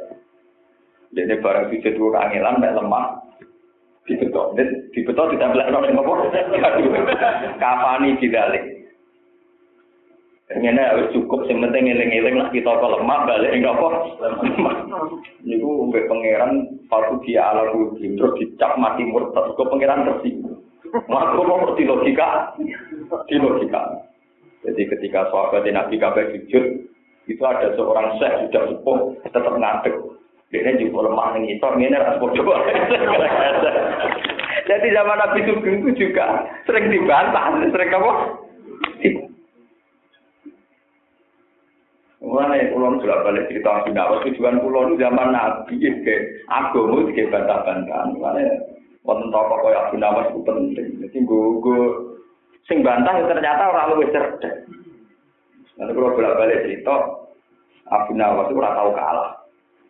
Jadi 1.15 1.39
barang 1.39 1.71
sujud 1.71 1.93
ku 1.95 2.11
kangelan 2.11 2.59
mek 2.59 2.75
lemah 2.75 3.20
dibetok. 4.09 4.57
Dibetok 4.93 5.29
ditempel 5.35 5.61
nang 5.69 5.83
sing 5.85 5.97
apa? 5.97 6.13
Kapani 7.61 8.17
didalik. 8.17 8.63
Ngene 10.51 10.83
harus 10.83 11.07
cukup 11.15 11.47
sing 11.47 11.63
penting 11.63 11.95
eling-eling 11.95 12.35
lah 12.35 12.51
kita 12.51 12.67
kok 12.67 12.91
lemah 12.91 13.23
balik 13.23 13.55
apa. 13.63 13.87
Niku 15.47 15.87
mbek 15.87 16.11
pangeran 16.11 16.75
patu 16.91 17.23
dia 17.23 17.47
ala 17.47 17.71
budi 17.71 18.19
terus 18.19 18.35
dicap 18.35 18.75
mati 18.75 19.07
murtad 19.07 19.55
kok 19.55 19.69
pangeran 19.71 20.03
tersinggung. 20.03 20.59
Maka 21.07 21.39
kok 21.39 21.75
di 21.79 21.87
logika 21.87 22.51
di 23.31 23.35
logika. 23.39 24.11
Jadi 24.67 24.81
ketika 24.91 25.31
sahabat 25.31 25.65
Nabi 25.71 25.95
kabeh 25.95 26.35
sujud 26.35 26.65
itu 27.31 27.43
ada 27.47 27.71
seorang 27.79 28.19
syekh 28.19 28.51
sudah 28.51 28.63
sepuh 28.75 28.97
tetap 29.31 29.55
ngadeg. 29.55 29.95
Dia 30.51 30.75
juga 30.75 31.07
lemah 31.07 31.27
ning 31.39 31.47
itu 31.47 31.63
ngene 31.63 31.95
ras 31.95 32.19
bodoh. 32.19 32.43
Jadi 34.69 34.87
zaman 34.93 35.19
Nabi 35.19 35.39
Sugeng 35.47 35.83
itu 35.83 36.07
juga 36.07 36.47
sering 36.63 36.91
dibantah, 36.91 37.59
sering 37.71 37.91
apa? 37.91 38.11
Mulane 42.21 42.69
kula 42.69 43.01
sudah 43.01 43.25
balik 43.25 43.49
cerita 43.49 43.81
Nawas 43.89 44.21
tujuan 44.29 44.61
kula 44.61 44.93
zaman 44.95 45.33
Nabi 45.33 45.81
ke 45.81 46.15
agama 46.47 47.09
ke 47.09 47.27
bantah-bantahan. 47.33 48.13
Mulane 48.13 48.43
wonten 49.01 49.33
tokoh 49.33 49.57
kaya 49.65 49.89
Abu 49.89 49.97
Nawas 49.97 50.29
itu 50.29 50.39
penting. 50.45 50.87
Jadi 51.01 51.17
gue 51.25 51.81
sing 52.69 52.85
bantah 52.85 53.17
ternyata 53.25 53.73
orang 53.73 53.97
luwih 53.97 54.13
cerdas. 54.13 54.53
Nanti 55.81 55.91
kalau 55.97 56.13
bolak 56.13 56.37
balik 56.37 56.61
cerita 56.69 56.95
Abu 57.89 58.13
Nawas 58.13 58.53
itu 58.53 58.61
ora 58.61 58.77
tau 58.77 58.93
kalah. 58.93 59.40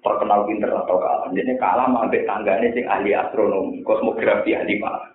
Terkenal 0.02 0.50
pinter 0.50 0.74
atau 0.74 0.98
kalah. 0.98 1.30
Jadi 1.30 1.54
kalah 1.62 1.86
ambek 1.86 2.26
tanggane 2.26 2.74
sing 2.74 2.90
ahli 2.90 3.14
astronomi, 3.14 3.86
kosmografi 3.86 4.58
ahli 4.58 4.82
malah. 4.82 5.06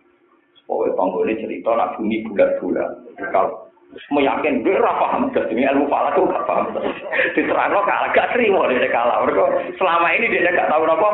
Pokoknya 0.67 0.99
tonggone 0.99 1.35
cerita 1.39 1.71
nak 1.75 1.95
bumi 1.99 2.27
bulat-bulat. 2.27 2.91
Kalau 3.31 3.71
meyakin 4.11 4.67
gue 4.67 4.75
ora 4.75 4.99
paham 4.99 5.31
dadi 5.31 5.55
ilmu 5.63 5.87
falak 5.87 6.15
tuh 6.19 6.27
gak 6.27 6.47
paham. 6.47 6.67
Diterangno 7.39 7.87
kalah 7.87 8.11
gak 8.15 8.31
terima 8.35 8.67
dia 8.71 8.91
kalah. 8.91 9.23
Mereka 9.27 9.45
selama 9.79 10.09
ini 10.15 10.27
dia 10.31 10.51
gak 10.55 10.71
tahu 10.71 10.83
apa 10.87 11.11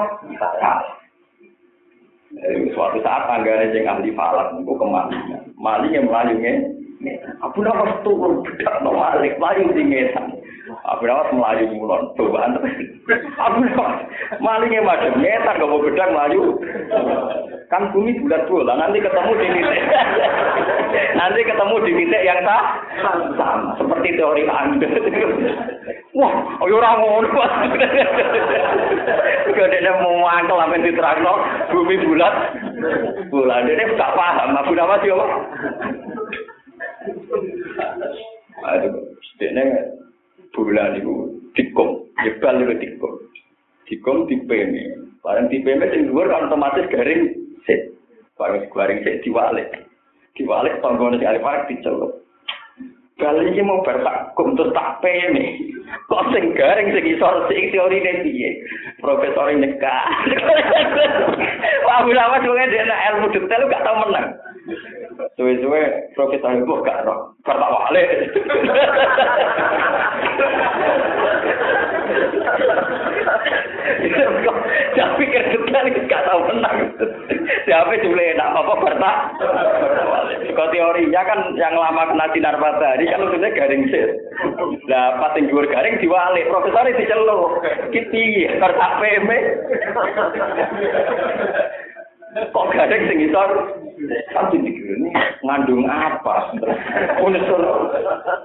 suatu 2.72 2.98
saat 3.04 3.28
tanggane 3.28 3.70
sing 3.76 3.84
ahli 3.84 4.10
falak 4.16 4.56
itu 4.56 4.72
ke 4.72 4.86
mana 4.88 5.38
maling 5.60 5.92
yang 5.92 6.08
melayungnya 6.08 6.52
Abu 7.44 7.60
Nawas 7.60 8.00
turun 8.06 8.40
bedak 8.46 8.80
no 8.80 8.96
malik 8.96 9.36
di 9.76 9.82
ngetan 9.84 10.40
Abu 10.84 11.04
Nawas 11.04 11.28
melayu 11.34 11.64
mulon 11.76 12.12
cobaan 12.16 12.56
Abu 13.38 13.58
Nawas 13.64 13.94
malingnya 14.40 14.80
macam 14.80 15.20
ngetan 15.20 15.60
gak 15.60 15.68
mau 15.68 15.82
bedak 15.84 16.08
melayu. 16.12 16.56
Kan 17.68 17.88
bumi 17.92 18.16
bulat 18.20 18.44
bola 18.48 18.76
nanti 18.76 19.00
ketemu 19.00 19.32
di 19.36 19.46
titik. 19.48 19.84
Nanti 21.16 21.40
ketemu 21.44 21.74
di 21.84 21.92
titik 21.96 22.22
yang 22.24 22.40
tak 22.44 22.64
sama. 23.36 23.76
Seperti 23.80 24.08
teori 24.16 24.44
anda. 24.48 24.88
Wah 26.12 26.32
oh 26.60 26.68
orang 26.68 27.00
ngono 27.00 27.40
dia 29.52 29.92
mau 30.04 30.28
apa 30.28 30.74
yang 30.76 30.84
diterangno 30.84 31.34
bumi 31.72 31.96
bulat. 32.04 32.34
Bola 33.32 33.64
dia 33.64 33.88
gak 33.96 34.14
paham. 34.14 34.56
Abu 34.56 34.72
Nawas 34.76 35.04
yo 35.04 35.16
Aduh, 38.62 38.94
dia 39.42 39.50
bola 40.52 40.92
niku 40.92 41.32
dikom, 41.56 42.08
jebal 42.24 42.54
niku 42.60 42.74
dikom. 42.78 43.14
Dikom 43.88 44.16
dipeme. 44.28 45.12
Barang 45.24 45.48
dipeme 45.48 45.88
sing 45.90 46.08
dhuwur 46.08 46.28
kan 46.28 46.48
otomatis 46.48 46.88
garing 46.92 47.32
sik. 47.64 47.92
Barang 48.36 48.68
garing 48.72 49.00
sik 49.04 49.20
diwalek. 49.24 49.70
Diwalek 50.36 50.80
panggonan 50.80 51.20
sing 51.20 51.28
arep 51.28 51.44
arep 51.44 51.68
dicelup. 51.68 52.12
Kali 53.20 53.54
ini 53.54 53.62
mau 53.62 53.84
bertakum 53.84 54.56
terus 54.56 54.74
tak 54.74 54.98
pene. 55.04 55.60
Kok 56.08 56.32
sing 56.32 56.56
garing 56.56 56.90
sing 56.90 57.04
isor 57.06 57.46
sing 57.46 57.70
teori 57.70 58.00
ne 58.00 58.12
piye? 58.24 58.50
Profesor 58.98 59.52
nekak. 59.52 60.06
Wah, 61.86 62.06
bila 62.06 62.32
mas, 62.32 62.46
pokoknya 62.46 62.72
dia 62.72 62.96
ilmu 63.12 63.26
detail, 63.34 63.68
gak 63.68 63.84
tau 63.84 64.00
menang. 64.06 64.32
Suwe-suwe 65.34 65.82
profesor 66.14 66.54
itu 66.54 66.74
gak 66.86 67.02
roh. 67.02 67.34
Kata 67.42 67.66
wale. 67.66 68.02
Jangan 74.92 75.14
pikir 75.18 75.42
detail 75.50 75.86
gak 76.06 76.24
tau 76.30 76.40
menang. 76.46 76.78
Siapa 77.66 77.98
cuma 78.06 78.22
enak 78.22 78.54
apa 78.54 78.72
bertak? 78.78 79.16
Kalau 80.52 80.68
teorinya 80.70 81.22
kan 81.24 81.38
yang 81.56 81.74
lama 81.74 82.12
kena 82.12 82.26
sinar 82.30 82.56
matahari 82.60 83.08
kan 83.08 83.24
maksudnya 83.24 83.56
garing 83.56 83.82
sih. 83.88 84.06
Nah 84.86 85.16
pas 85.18 85.34
yang 85.34 85.48
garing 85.48 85.96
diwalik, 85.98 86.46
profesor 86.52 86.86
itu 86.86 87.08
celuk. 87.08 87.64
Kiti, 87.90 88.46
kertas 88.60 88.92
PM. 89.00 89.26
Kok 92.32 92.72
garing 92.72 93.04
sing 93.12 93.28
isor? 93.28 93.50
Kan 94.32 94.48
ini 94.56 94.72
ngandung 95.44 95.84
apa? 95.84 96.48
Unsur 97.20 97.60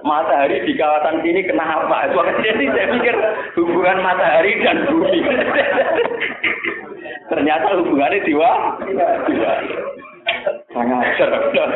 matahari 0.04 0.60
di 0.68 0.76
kawasan 0.76 1.24
sini 1.24 1.40
kenapa? 1.48 2.12
Jadi 2.44 2.68
saya 2.68 2.92
pikir 2.92 3.16
hubungan 3.56 4.04
matahari 4.04 4.60
dan 4.60 4.84
bumi. 4.92 5.24
Ternyata 7.32 7.80
hubungannya 7.80 8.28
diwa. 8.28 8.52
Sangat 10.68 11.08
cerdas. 11.16 11.72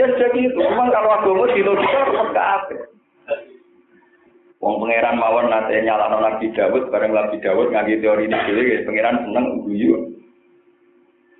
Ya 0.00 0.06
jadi 0.16 0.38
itu. 0.48 0.60
Memang 0.64 0.88
kalau 0.96 1.12
agama 1.12 1.44
di 1.52 1.60
logika 1.60 2.08
harus 2.08 2.32
apa? 2.32 2.76
Wong 4.64 4.80
pangeran 4.80 5.20
mawon 5.20 5.52
nate 5.52 5.76
nyalano 5.84 6.24
Nabi 6.24 6.48
Dawud 6.56 6.88
bareng 6.88 7.12
Nabi 7.12 7.36
Dawud 7.44 7.68
ngaji 7.68 8.00
teori 8.00 8.24
ini 8.24 8.82
pangeran 8.88 9.28
seneng 9.28 9.60
guyu. 9.60 10.16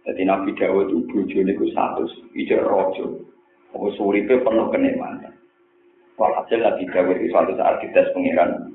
Jadi 0.07 0.23
Nabi 0.23 0.55
Dawud 0.55 0.87
itu 0.87 1.03
bojone 1.11 1.53
ku 1.59 1.67
satu, 1.75 2.07
ijek 2.39 2.63
rojo. 2.63 3.27
Apa 3.75 3.87
suripe 3.99 4.39
penuh 4.39 4.71
kenikmatan. 4.71 5.35
Walhasil 6.15 6.63
Nabi 6.63 6.87
Dawud 6.87 7.19
itu 7.19 7.35
suatu 7.35 7.53
saat 7.59 7.83
dites 7.83 8.15
pangeran 8.15 8.71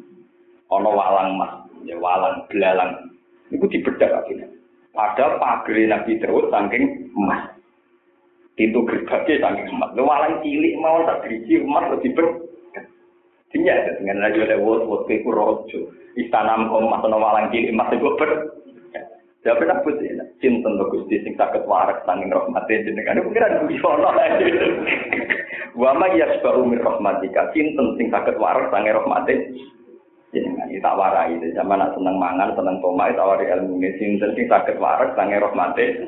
ana 0.71 0.87
walang 0.91 1.35
mas, 1.39 1.51
ya 1.87 1.95
walang 1.99 2.47
belalang 2.51 3.11
itu 3.51 3.63
dibedak 3.67 4.11
akhirnya. 4.11 4.47
Padahal 4.91 5.39
pagri 5.39 5.87
Nabi 5.87 6.19
Daud 6.19 6.51
saking 6.51 7.11
emas. 7.15 7.55
Pintu 8.59 8.83
gerbangnya 8.83 9.39
saking 9.39 9.67
emas. 9.71 9.95
Lu 9.95 10.03
walang 10.03 10.43
cilik 10.43 10.75
mau 10.83 11.03
tak 11.07 11.23
berisi 11.23 11.63
emas 11.63 11.95
lebih 11.95 12.11
ber. 12.15 12.27
Dia 13.51 13.83
dengan 13.99 14.23
lagi 14.23 14.39
oleh 14.39 14.59
wot 14.63 14.87
wot 14.87 15.07
ke 15.07 15.23
rojo. 15.23 15.79
Istana 16.19 16.59
emas 16.67 17.03
atau 17.03 17.19
walang 17.19 17.51
cilik 17.51 17.71
emas 17.71 17.91
itu 17.95 18.11
ber. 18.19 18.31
Ya 19.41 19.57
pernah 19.57 19.81
putih, 19.81 20.05
cinta 20.37 20.69
untuk 20.69 20.93
gusti 20.93 21.17
sing 21.25 21.33
sakit 21.33 21.65
warak 21.65 22.05
saking 22.05 22.29
rahmatnya 22.29 22.85
jenengan. 22.85 23.25
Itu 23.25 23.33
kira 23.33 23.65
bisono. 23.65 24.13
Wama 25.81 26.13
yasbahu 26.13 26.61
min 26.69 26.77
rahmatika, 26.77 27.49
cinta 27.49 27.81
sing 27.97 28.13
sakit 28.13 28.37
warak 28.37 28.69
saking 28.69 28.93
rahmatnya 28.93 29.41
iki 30.71 30.79
tak 30.79 30.95
warai. 30.95 31.35
Itu 31.35 31.51
zaman 31.51 31.83
nak 31.83 31.91
seneng 31.99 32.15
mangan 32.15 32.55
seneng 32.55 32.79
tomat 32.79 33.11
tawari 33.19 33.45
ilmu 33.51 33.83
ini. 33.83 33.91
Sinten 33.99 34.31
sing 34.33 34.47
sakit 34.47 34.79
waras 34.79 35.11
sange 35.19 35.35
rahmate 35.35 36.07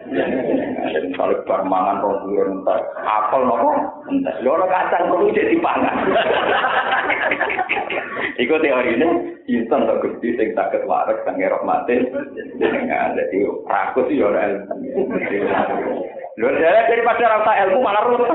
jadi 0.94 1.08
kalau 1.20 1.44
bar 1.44 1.62
mangan 1.68 2.00
rong 2.00 2.24
bulan 2.24 2.64
entar. 2.64 2.80
Apel 3.04 3.42
nopo? 3.44 3.70
Entar. 4.08 4.36
Loro 4.40 4.66
kacang 4.72 5.12
perlu 5.12 5.36
jadi 5.36 5.60
pangan 5.60 5.98
Iku 8.34 8.58
teori 8.58 8.98
ini, 8.98 9.08
insan 9.46 9.86
tak 9.86 10.02
gusti 10.02 10.34
sing 10.40 10.56
sakit 10.56 10.88
waras 10.88 11.20
sange 11.28 11.46
rahmate 11.46 12.08
jenengan 12.58 13.20
jadi 13.20 13.38
rakus 13.68 14.08
yo 14.10 14.32
ora 14.32 14.48
ilmu. 14.48 15.04
Lho 16.40 16.50
daripada 16.58 17.30
rasa 17.40 17.52
ilmu 17.68 17.80
malah 17.84 18.04
ruwet. 18.10 18.32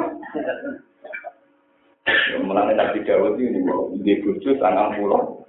Mulane 2.45 2.72
Nabi 2.72 3.05
Dawud 3.05 3.37
ini 3.37 3.61
di 4.01 4.14
bojo 4.24 4.51
sangang 4.57 4.97
pulau 4.97 5.45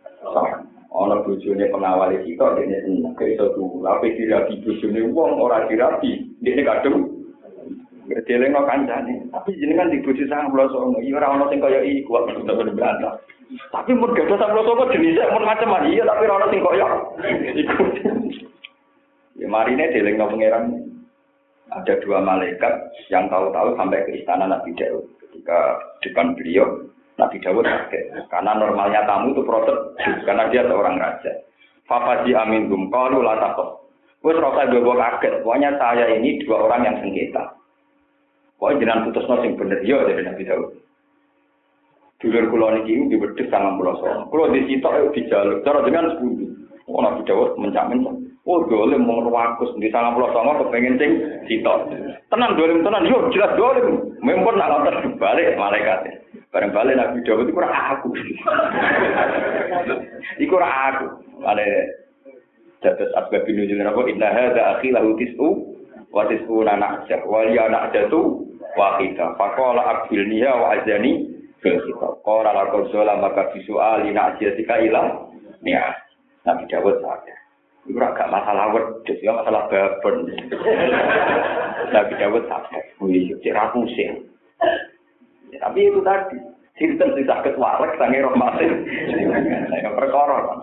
ana 0.89 1.15
bojone 1.21 1.65
pengawal 1.69 2.11
kita 2.25 2.45
dene 2.57 2.77
seneng 2.83 3.13
iso 3.15 3.45
tapi 3.85 4.07
dirabi 4.17 4.53
bojone 4.65 4.99
wong 5.13 5.31
ora 5.39 5.69
dirabi 5.69 6.27
dene 6.41 6.63
kadung 6.65 7.19
Berdeleng 8.09 8.57
no 8.57 8.65
kancane, 8.65 9.29
tapi 9.29 9.53
jenengan 9.61 9.93
di 9.93 10.01
sang 10.25 10.49
pulau 10.49 10.65
songo, 10.73 10.97
iya 10.97 11.29
ono 11.29 11.45
sing 11.45 11.61
kaya 11.61 11.85
iku, 11.85 12.17
aku 12.17 12.41
sudah 12.41 12.57
berbantah. 12.57 13.21
Tapi 13.69 13.93
mun 13.93 14.17
gada 14.17 14.33
sang 14.33 14.49
pulau 14.49 14.65
songo 14.65 14.89
jenisnya 14.89 15.29
mun 15.29 15.45
macam 15.45 15.77
iya 15.85 16.01
tapi 16.09 16.25
ora 16.25 16.41
ono 16.41 16.47
sing 16.49 16.65
kaya 16.65 16.87
iku. 17.53 17.83
Ya 19.37 19.45
marine 19.45 19.93
deleng 19.93 20.17
no 20.17 20.25
pangeran. 20.25 20.65
Ada 21.69 22.01
dua 22.01 22.17
malaikat 22.25 22.73
yang 23.13 23.29
tahu-tahu 23.29 23.77
sampai 23.77 24.01
ke 24.01 24.25
istana 24.25 24.49
Nabi 24.49 24.73
Daud 24.73 25.05
ketika 25.21 25.77
depan 26.01 26.33
beliau 26.33 26.65
Nabi 27.19 27.37
Dawud 27.43 27.67
kaget. 27.67 28.31
Karena 28.31 28.55
normalnya 28.55 29.03
tamu 29.03 29.35
itu 29.35 29.43
proses 29.43 29.75
karena 30.23 30.47
dia 30.47 30.63
seorang 30.63 30.95
raja. 30.95 31.31
Fafaji 31.83 32.31
amin 32.31 32.71
gum 32.71 32.87
kalu 32.87 33.19
latakot. 33.19 33.83
Wes 34.23 34.39
rasa 34.39 34.71
gue 34.71 34.79
kaget. 34.79 35.33
Pokoknya 35.43 35.75
saya 35.75 36.07
ini 36.15 36.39
dua 36.47 36.71
orang 36.71 36.87
yang 36.87 36.95
sengketa. 37.03 37.59
Pokoknya 38.55 38.87
jangan 38.87 39.03
putus 39.11 39.27
nosing 39.27 39.53
bener 39.59 39.79
yo 39.83 40.07
dari 40.07 40.23
Nabi 40.23 40.43
Dawud. 40.47 40.71
Dulur 42.19 42.45
kula 42.51 42.67
niki 42.75 42.99
di 43.07 43.15
wedhus 43.15 43.47
sangang 43.47 43.79
pulau 43.79 43.95
songo. 43.99 44.27
Kula 44.27 44.51
di 44.51 44.67
sitok 44.67 44.91
ayo 44.91 45.07
dijaluk. 45.15 45.63
Cara 45.63 45.79
dengan 45.87 46.11
sepundi. 46.11 46.51
Oh 46.91 46.99
Nabi 46.99 47.23
Dawud 47.23 47.55
mencak-mencak. 47.55 48.15
Oh 48.43 48.65
dolim 48.67 49.07
mau 49.07 49.23
ngeruakus 49.23 49.71
di 49.79 49.87
sangang 49.87 50.19
pulau 50.19 50.31
songo 50.35 50.67
kepengen 50.67 50.99
sing 50.99 51.11
sitok. 51.47 51.87
Tenang 52.27 52.59
dolim 52.59 52.83
tenan. 52.83 53.07
Yo 53.07 53.31
jelas 53.31 53.55
dolim. 53.55 54.11
Mempun 54.19 54.59
nak 54.59 54.67
ngotot 54.67 55.15
balik 55.15 55.55
malaikat. 55.55 56.27
Bareng 56.49 56.73
balik 56.73 56.97
Nabi 56.97 57.21
Dawud 57.21 57.45
itu 57.45 57.53
kurang 57.53 57.69
aku. 57.69 58.09
Iku 60.41 60.49
kurang 60.49 60.73
aku. 60.73 61.05
Ale 61.45 61.65
Dados 62.81 63.11
asbab 63.13 63.45
nuzul 63.45 63.77
napa 63.77 64.01
inna 64.09 64.33
hadza 64.33 64.61
akhi 64.77 64.89
lahu 64.89 65.13
tis'u 65.19 65.77
wa 66.09 66.25
tis'u 66.25 66.65
anak 66.65 67.05
jah 67.05 67.21
wa 67.27 67.45
ya 67.45 67.69
anak 67.69 67.93
jatu 67.93 68.49
wahida. 68.73 69.37
Faqala 69.37 69.83
akbilniha 70.01 70.51
wa 70.57 70.73
azani 70.73 71.29
fil 71.61 71.77
kitab. 71.85 72.17
Qala 72.25 72.55
la 72.55 72.65
qawla 72.73 73.13
maka 73.21 73.53
bisuali 73.53 74.09
na'jiyatika 74.09 74.81
ila 74.89 75.29
ya. 75.61 75.93
Nabi 76.49 76.65
Dawud 76.71 76.97
sadar. 77.03 77.37
Itu 77.85 77.99
agak 77.99 78.31
masalah 78.31 78.73
wedhus 78.73 79.19
ya 79.21 79.37
masalah 79.37 79.69
babon. 79.69 80.33
Nabi 81.93 82.13
Dawud 82.17 82.43
sadar. 82.49 82.83
Wih, 83.03 83.37
cek 83.43 83.53
rakusin. 83.53 84.33
Ya, 85.53 85.57
tapi 85.69 85.89
itu 85.89 86.01
tadi. 86.05 86.37
Sinten 86.79 87.11
sing 87.11 87.25
saged 87.27 87.59
warek 87.59 87.99
sange 87.99 88.23
rahmatin. 88.23 88.87
Nek 89.67 89.95
perkara 89.99 90.55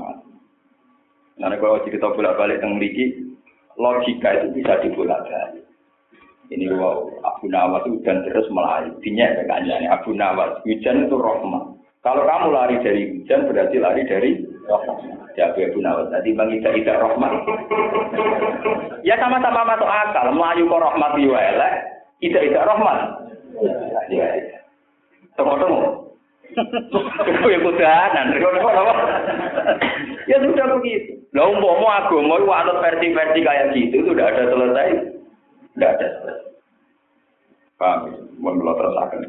Nah, 1.36 1.52
kalau 1.60 1.84
cerita 1.84 2.08
bolak-balik 2.16 2.64
tentang 2.64 2.80
mriki, 2.80 3.12
logika 3.76 4.40
itu 4.40 4.56
bisa 4.56 4.80
dibolak-balik. 4.80 5.68
Ini 6.48 6.72
wow, 6.78 7.12
Abu 7.26 7.52
Nawas 7.52 7.84
hujan 7.84 8.24
terus 8.24 8.48
melari. 8.48 8.88
Dinya 9.04 9.36
ya 9.44 9.92
Abu 9.92 10.16
Nawas, 10.16 10.62
hujan 10.64 11.04
itu 11.04 11.16
rahmat. 11.18 11.76
Kalau 12.00 12.22
kamu 12.22 12.54
lari 12.54 12.76
dari 12.80 13.02
hujan, 13.18 13.50
berarti 13.50 13.76
lari 13.76 14.02
dari 14.08 14.30
rahmat. 14.64 14.96
Ya 15.36 15.52
Abu 15.52 15.80
Nawas, 15.84 16.08
tadi 16.08 16.32
bang 16.32 16.48
tidak 16.56 16.72
tidak 16.80 17.00
rahmat. 17.04 17.32
ya 19.04 19.14
sama-sama 19.20 19.76
masuk 19.76 19.90
akal. 19.90 20.26
Melayu 20.32 20.64
ke 20.70 20.76
rahmat 20.80 21.12
elek, 21.20 21.74
tidak 22.24 22.42
tidak 22.48 22.64
rahmat. 22.64 22.98
Ya, 24.08 24.24
ya. 24.38 24.55
Temu-temu. 25.36 25.78
Itu 27.28 27.46
ya 27.52 27.58
kudanan. 27.60 28.26
ya 30.24 30.36
sudah 30.40 30.66
begitu. 30.80 31.12
Lah 31.36 31.52
umpama 31.52 32.00
agama 32.00 32.40
itu 32.40 32.48
anut 32.48 32.80
versi-versi 32.80 33.40
kayak 33.44 33.76
gitu 33.76 33.94
itu 34.00 34.10
udah 34.16 34.26
ada 34.32 34.44
selesai. 34.48 34.88
Tidak 35.76 35.90
ada 36.00 36.06
selesai. 36.16 36.46
Paham? 37.76 38.00
Mohon 38.40 38.56
belum 38.64 38.74
terasakan. 38.80 39.20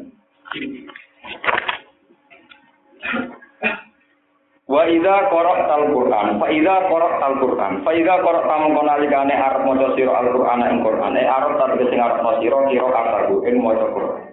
Wa 4.68 4.84
idza 4.84 5.16
qara'tal 5.32 5.84
Qur'an, 5.96 6.36
fa 6.36 6.46
idza 6.52 6.76
qara'tal 6.92 7.34
Qur'an, 7.40 7.72
fa 7.88 7.90
idza 7.96 8.14
qara'ta 8.20 8.54
mongko 8.68 8.82
nalikane 8.84 9.32
arep 9.32 9.64
maca 9.64 9.96
sira 9.96 10.12
Al-Qur'an 10.12 10.60
ing 10.60 10.84
Qur'an, 10.84 11.16
e 11.16 11.24
arep 11.24 11.56
ta 11.56 11.72
sing 11.72 11.96
arep 11.96 12.20
maca 12.20 12.36
sira 12.44 12.68
kira 12.68 12.88
kataku 12.92 13.48
ing 13.48 13.64
maca 13.64 13.88
Qur'an. 13.96 14.27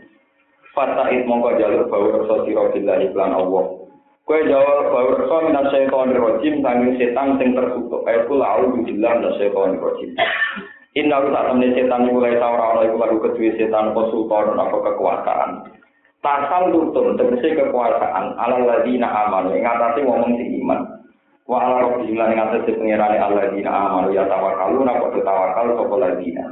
Fata'id 0.76 1.24
mongko 1.24 1.56
jalur 1.56 1.88
bau 1.88 2.04
rasa 2.12 2.44
sira 2.44 2.68
billahi 2.76 3.16
Allah. 3.16 3.64
Kowe 4.28 4.40
jawab 4.44 4.92
bau 4.92 5.10
rasa 5.16 5.36
minas 5.48 5.72
syaitan 5.72 6.12
rajim 6.12 6.60
sanging 6.60 7.00
setan 7.00 7.40
sing 7.40 7.56
tertutup. 7.56 8.04
Aku 8.04 8.36
lau 8.36 8.76
billah 8.84 9.12
minas 9.24 9.40
syaitan 9.40 9.80
rajim. 9.80 10.12
Inna 10.96 11.24
lu 11.24 11.32
tak 11.32 11.56
setan 11.76 12.08
mulai 12.12 12.40
tau 12.40 12.56
ora 12.56 12.66
ana 12.76 12.82
iku 12.88 12.96
lalu 13.00 13.16
kedue 13.24 13.56
setan 13.56 13.96
apa 13.96 14.02
sultan 14.12 14.56
apa 14.56 14.78
kekuasaan. 14.80 15.52
Tasal 16.24 16.72
lutun 16.72 17.16
tegese 17.20 17.56
kekuasaan 17.56 18.36
ala 18.36 18.58
ladina 18.64 19.08
aman 19.28 19.52
ing 19.56 19.64
atase 19.64 20.04
ngomong 20.04 20.40
sing 20.40 20.60
iman. 20.64 20.88
Wa 21.48 21.62
ala 21.62 21.76
rabbihim 21.84 22.20
lan 22.20 22.36
ing 22.36 22.40
atase 22.40 22.80
pangerane 22.80 23.20
alladzina 23.20 23.72
amanu 23.72 24.16
ya 24.16 24.24
tawakkaluna 24.28 24.92
apa 24.92 25.20
tawakal 25.24 25.68
sapa 25.76 25.96
ladina. 26.00 26.44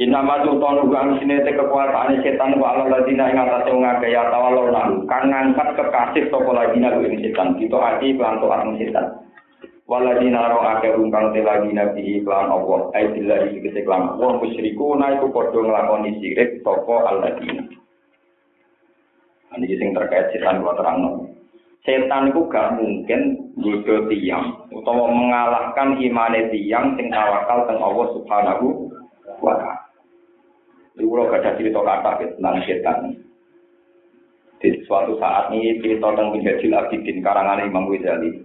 Inna 0.00 0.24
maju 0.24 0.56
tonu 0.56 0.88
kang 0.88 1.20
sine 1.20 1.44
te 1.44 1.52
setan 1.52 2.56
wa 2.56 2.72
ala 2.72 2.88
ladina 2.88 3.28
ing 3.28 3.36
atase 3.36 3.68
wong 3.68 3.84
akeh 3.84 4.08
ya 4.08 4.32
tawallu 4.32 4.72
nang 4.72 5.04
kang 5.04 5.28
ngangkat 5.28 5.76
kekasih 5.76 6.24
sapa 6.32 6.56
ladina 6.56 6.96
kuwi 6.96 7.20
setan. 7.20 7.60
Kita 7.60 7.76
ati 7.76 8.16
lan 8.16 8.40
to 8.40 8.48
ing 8.48 8.80
setan. 8.80 9.06
Waladina 9.84 10.56
ro 10.56 10.64
akeh 10.64 10.96
kang 11.12 11.36
te 11.36 11.44
ladina 11.44 11.92
bi 11.92 12.16
iklan 12.16 12.48
Allah. 12.48 12.88
Ai 12.96 13.12
billahi 13.12 13.60
kese 13.60 13.84
klan 13.84 14.16
wong 14.16 14.40
musyriku 14.40 14.96
na 14.96 15.20
iku 15.20 15.28
padha 15.36 15.60
nglakoni 15.60 16.16
sirik 16.16 16.64
sapa 16.64 16.94
aladina 17.04 17.68
Ini 19.52 19.68
sing 19.76 19.92
terkait 19.92 20.32
setan 20.32 20.64
kula 20.64 20.80
terangno. 20.80 21.28
Setan 21.84 22.32
itu 22.32 22.48
gak 22.48 22.80
mungkin 22.80 23.52
godho 23.60 24.08
tiang. 24.08 24.64
Utawa 24.72 25.12
mengalahkan 25.12 26.00
imane 26.00 26.48
tiang 26.48 26.96
sing 26.96 27.12
tawakal 27.12 27.68
teng 27.68 27.84
Allah 27.84 28.06
Subhanahu 28.16 28.88
wa 29.44 29.52
taala. 29.60 29.89
Jadi 31.00 31.08
kalau 31.08 31.32
gak 31.32 31.40
ada 31.40 31.56
cerita 31.56 31.80
kata 31.80 32.10
tentang 32.36 32.60
setan. 32.68 32.98
Di 34.60 34.68
suatu 34.84 35.16
saat 35.16 35.48
ini 35.48 35.80
cerita 35.80 36.12
tentang 36.12 36.36
Minhajul 36.36 36.76
Abidin 36.76 37.24
karangan 37.24 37.64
Imam 37.64 37.88
Ghazali. 37.88 38.44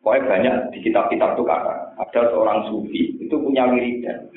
Pokoknya 0.00 0.24
banyak 0.24 0.54
di 0.72 0.78
kitab-kitab 0.80 1.36
itu 1.36 1.44
kata. 1.44 1.92
Ada 2.00 2.32
seorang 2.32 2.72
sufi 2.72 3.20
itu 3.20 3.36
punya 3.36 3.68
wiridan. 3.68 4.32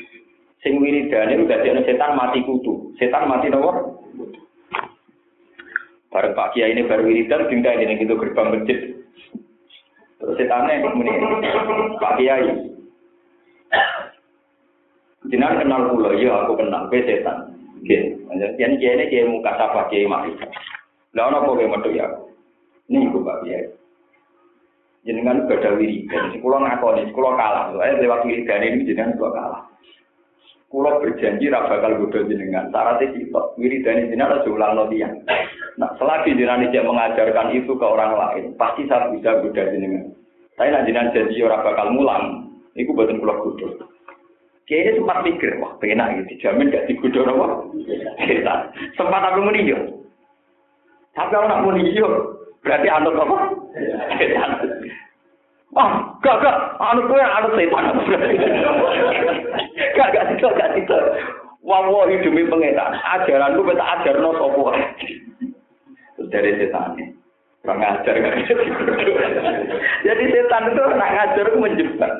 Sing 0.59 0.83
wiridan 0.83 1.31
itu 1.31 1.47
dari 1.47 1.71
setan 1.87 2.19
mati 2.19 2.43
kutu. 2.43 2.91
Setan 2.99 3.31
mati 3.31 3.47
nomor. 3.47 4.03
Bareng 6.11 6.35
Pak 6.35 6.51
Kiai 6.51 6.75
ini 6.75 6.83
baru 6.83 7.07
wiridan, 7.07 7.47
tinggal 7.47 7.79
ini 7.79 7.95
gitu 7.95 8.19
gerbang 8.19 8.59
masjid. 8.59 8.99
Terus 10.19 10.35
setannya 10.35 10.83
ini, 10.83 11.11
Pak 12.03 12.15
Kiai, 12.19 12.51
Jenengan 15.25 15.65
kenal 15.65 15.81
kula, 15.97 16.13
iya 16.13 16.45
aku 16.45 16.53
kenal, 16.61 16.85
kowe 16.93 17.01
setan. 17.01 17.57
Yen 17.81 18.77
kiye 18.77 18.91
ini 18.93 19.09
kiye 19.09 19.25
muka 19.25 19.57
sapa 19.57 19.89
mati. 19.89 20.37
Lah 21.17 21.33
ono 21.33 21.41
apa 21.41 21.49
kowe 21.57 21.65
metu 21.65 21.89
ya? 21.97 22.05
Nih 22.87 23.09
iku 23.09 23.25
Pak 23.25 23.41
Kiai. 23.43 23.67
Jenengan 25.03 25.47
badha 25.47 25.75
wiridan, 25.75 26.35
sing 26.35 26.39
kula 26.43 26.59
ngakoni, 26.61 27.11
kula 27.15 27.35
kalah. 27.35 27.71
Soale 27.71 27.99
lewat 27.99 28.27
wiridan 28.27 28.63
ini 28.63 28.87
jenengan 28.87 29.17
kula 29.17 29.29
kalah. 29.33 29.61
Kula 30.67 30.99
berjanji 30.99 31.47
ra 31.47 31.63
bakal 31.63 31.95
godho 31.95 32.27
jenengan. 32.27 32.67
Syaratnya 32.71 33.15
sitok, 33.15 33.55
wiridan 33.55 34.11
jenengan 34.11 34.39
aja 34.39 34.51
ulangno 34.51 34.87
tiyang. 34.91 35.15
Nah, 35.79 35.95
selagi 35.95 36.35
jenengan 36.35 36.67
tidak 36.69 36.87
mengajarkan 36.91 37.55
itu 37.55 37.71
ke 37.71 37.85
orang 37.87 38.13
lain, 38.19 38.45
pasti 38.59 38.83
saya 38.87 39.07
bisa 39.11 39.39
godho 39.39 39.63
jenengan. 39.63 40.11
Tapi 40.59 40.69
nak 40.71 40.85
jenengan 40.87 41.11
janji 41.15 41.39
ora 41.39 41.63
bakal 41.63 41.87
mulang, 41.95 42.51
iku 42.75 42.91
boten 42.91 43.19
kula 43.23 43.35
godho. 43.43 43.79
Kayaknya 44.67 44.99
sempat 44.99 45.23
mikir, 45.23 45.55
wah 45.63 45.71
penak 45.79 46.11
gitu, 46.19 46.27
dijamin 46.35 46.67
gak 46.75 46.91
digodor 46.91 47.23
apa? 47.23 47.71
Setan. 48.27 48.59
Sempat 48.99 49.23
aku 49.31 49.47
yo. 49.63 49.79
Tapi 51.15 51.31
aku 51.31 51.47
nak 51.47 51.63
muni 51.63 51.95
berarti 52.59 52.87
anut 52.91 53.15
apa? 53.15 53.37
Setan. 54.19 54.51
Wah, 55.71 56.19
gak 56.19 56.43
gak, 56.43 56.57
anut 56.83 57.07
gue 57.07 57.15
anut 57.15 57.55
setan. 57.55 57.95
gak 59.95 60.09
gak 60.11 60.25
itu, 60.35 60.47
gak 60.51 60.75
itu. 60.75 60.99
Wah, 61.63 61.87
wah, 61.87 62.03
demi. 62.11 62.43
Ajaran 62.43 63.55
gue 63.55 63.67
beta 63.71 63.85
ajar 63.87 64.19
no 64.19 64.35
sopo. 64.35 64.75
Terus 66.19 66.27
dari 66.27 66.51
setan 66.59 66.99
Kurang 67.63 67.79
ajar 67.79 68.15
gak 68.19 68.35
Jadi 70.03 70.23
setan 70.27 70.63
itu 70.75 70.83
nak 70.91 71.11
ngajar 71.15 71.47
menjebak. 71.55 72.13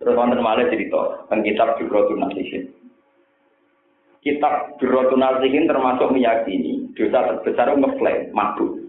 Terus 0.00 0.16
wonten 0.16 0.40
malih 0.40 0.64
cerita 0.72 1.28
tentang 1.28 1.44
kitab 1.44 1.68
Jurotun 1.76 2.24
Nasihin. 2.24 2.72
Kitab 4.24 4.80
Jurotun 4.80 5.20
Nasihin 5.20 5.68
termasuk 5.68 6.08
meyakini 6.16 6.88
dosa 6.96 7.28
terbesar 7.28 7.76
ngeklaim 7.76 8.32
mabuk. 8.32 8.80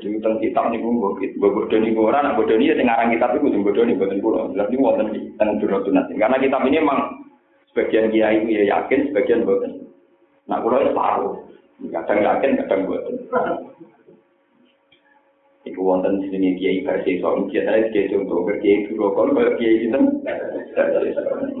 Jadi 0.00 0.24
tentang 0.24 0.40
kitab 0.40 0.72
ini 0.72 0.80
gue 0.80 1.36
gue 1.36 1.50
bodoh 1.52 1.78
nih 1.78 1.92
gue 1.92 2.00
orang 2.00 2.32
bodoh 2.32 2.56
nih 2.56 2.72
ya 2.72 3.04
kitab 3.12 3.36
itu 3.36 3.44
gue 3.44 3.60
bodoh 3.60 3.84
pulau. 4.24 4.48
Berarti 4.56 4.74
wonten 4.80 5.06
tentang 5.36 5.60
Nasihin. 5.60 6.16
Karena 6.16 6.40
kitab 6.40 6.64
ini 6.64 6.80
emang 6.80 7.00
sebagian 7.68 8.08
kiai 8.08 8.40
itu 8.40 8.50
ya 8.56 8.64
yakin, 8.72 9.12
sebagian 9.12 9.44
buatan. 9.44 9.84
Nah, 10.48 10.64
kalau 10.64 10.80
itu 10.80 10.90
separuh. 10.90 11.34
Kadang 11.92 12.18
yakin, 12.24 12.50
kadang 12.64 12.80
buatan. 12.88 13.14
Iku 15.68 15.84
wonten 15.84 16.24
jenenge 16.24 16.56
Kiai 16.56 16.80
Persi 16.80 17.20
so 17.20 17.44
ujian 17.44 17.68
ae 17.68 17.92
Kiai 17.92 18.08
ke 18.08 18.16
berke 18.24 18.64
itu 18.64 18.96
kon 18.96 19.36
kok 19.36 19.36
kok 19.36 19.56
Kiai 19.60 19.84
jeneng. 19.84 20.04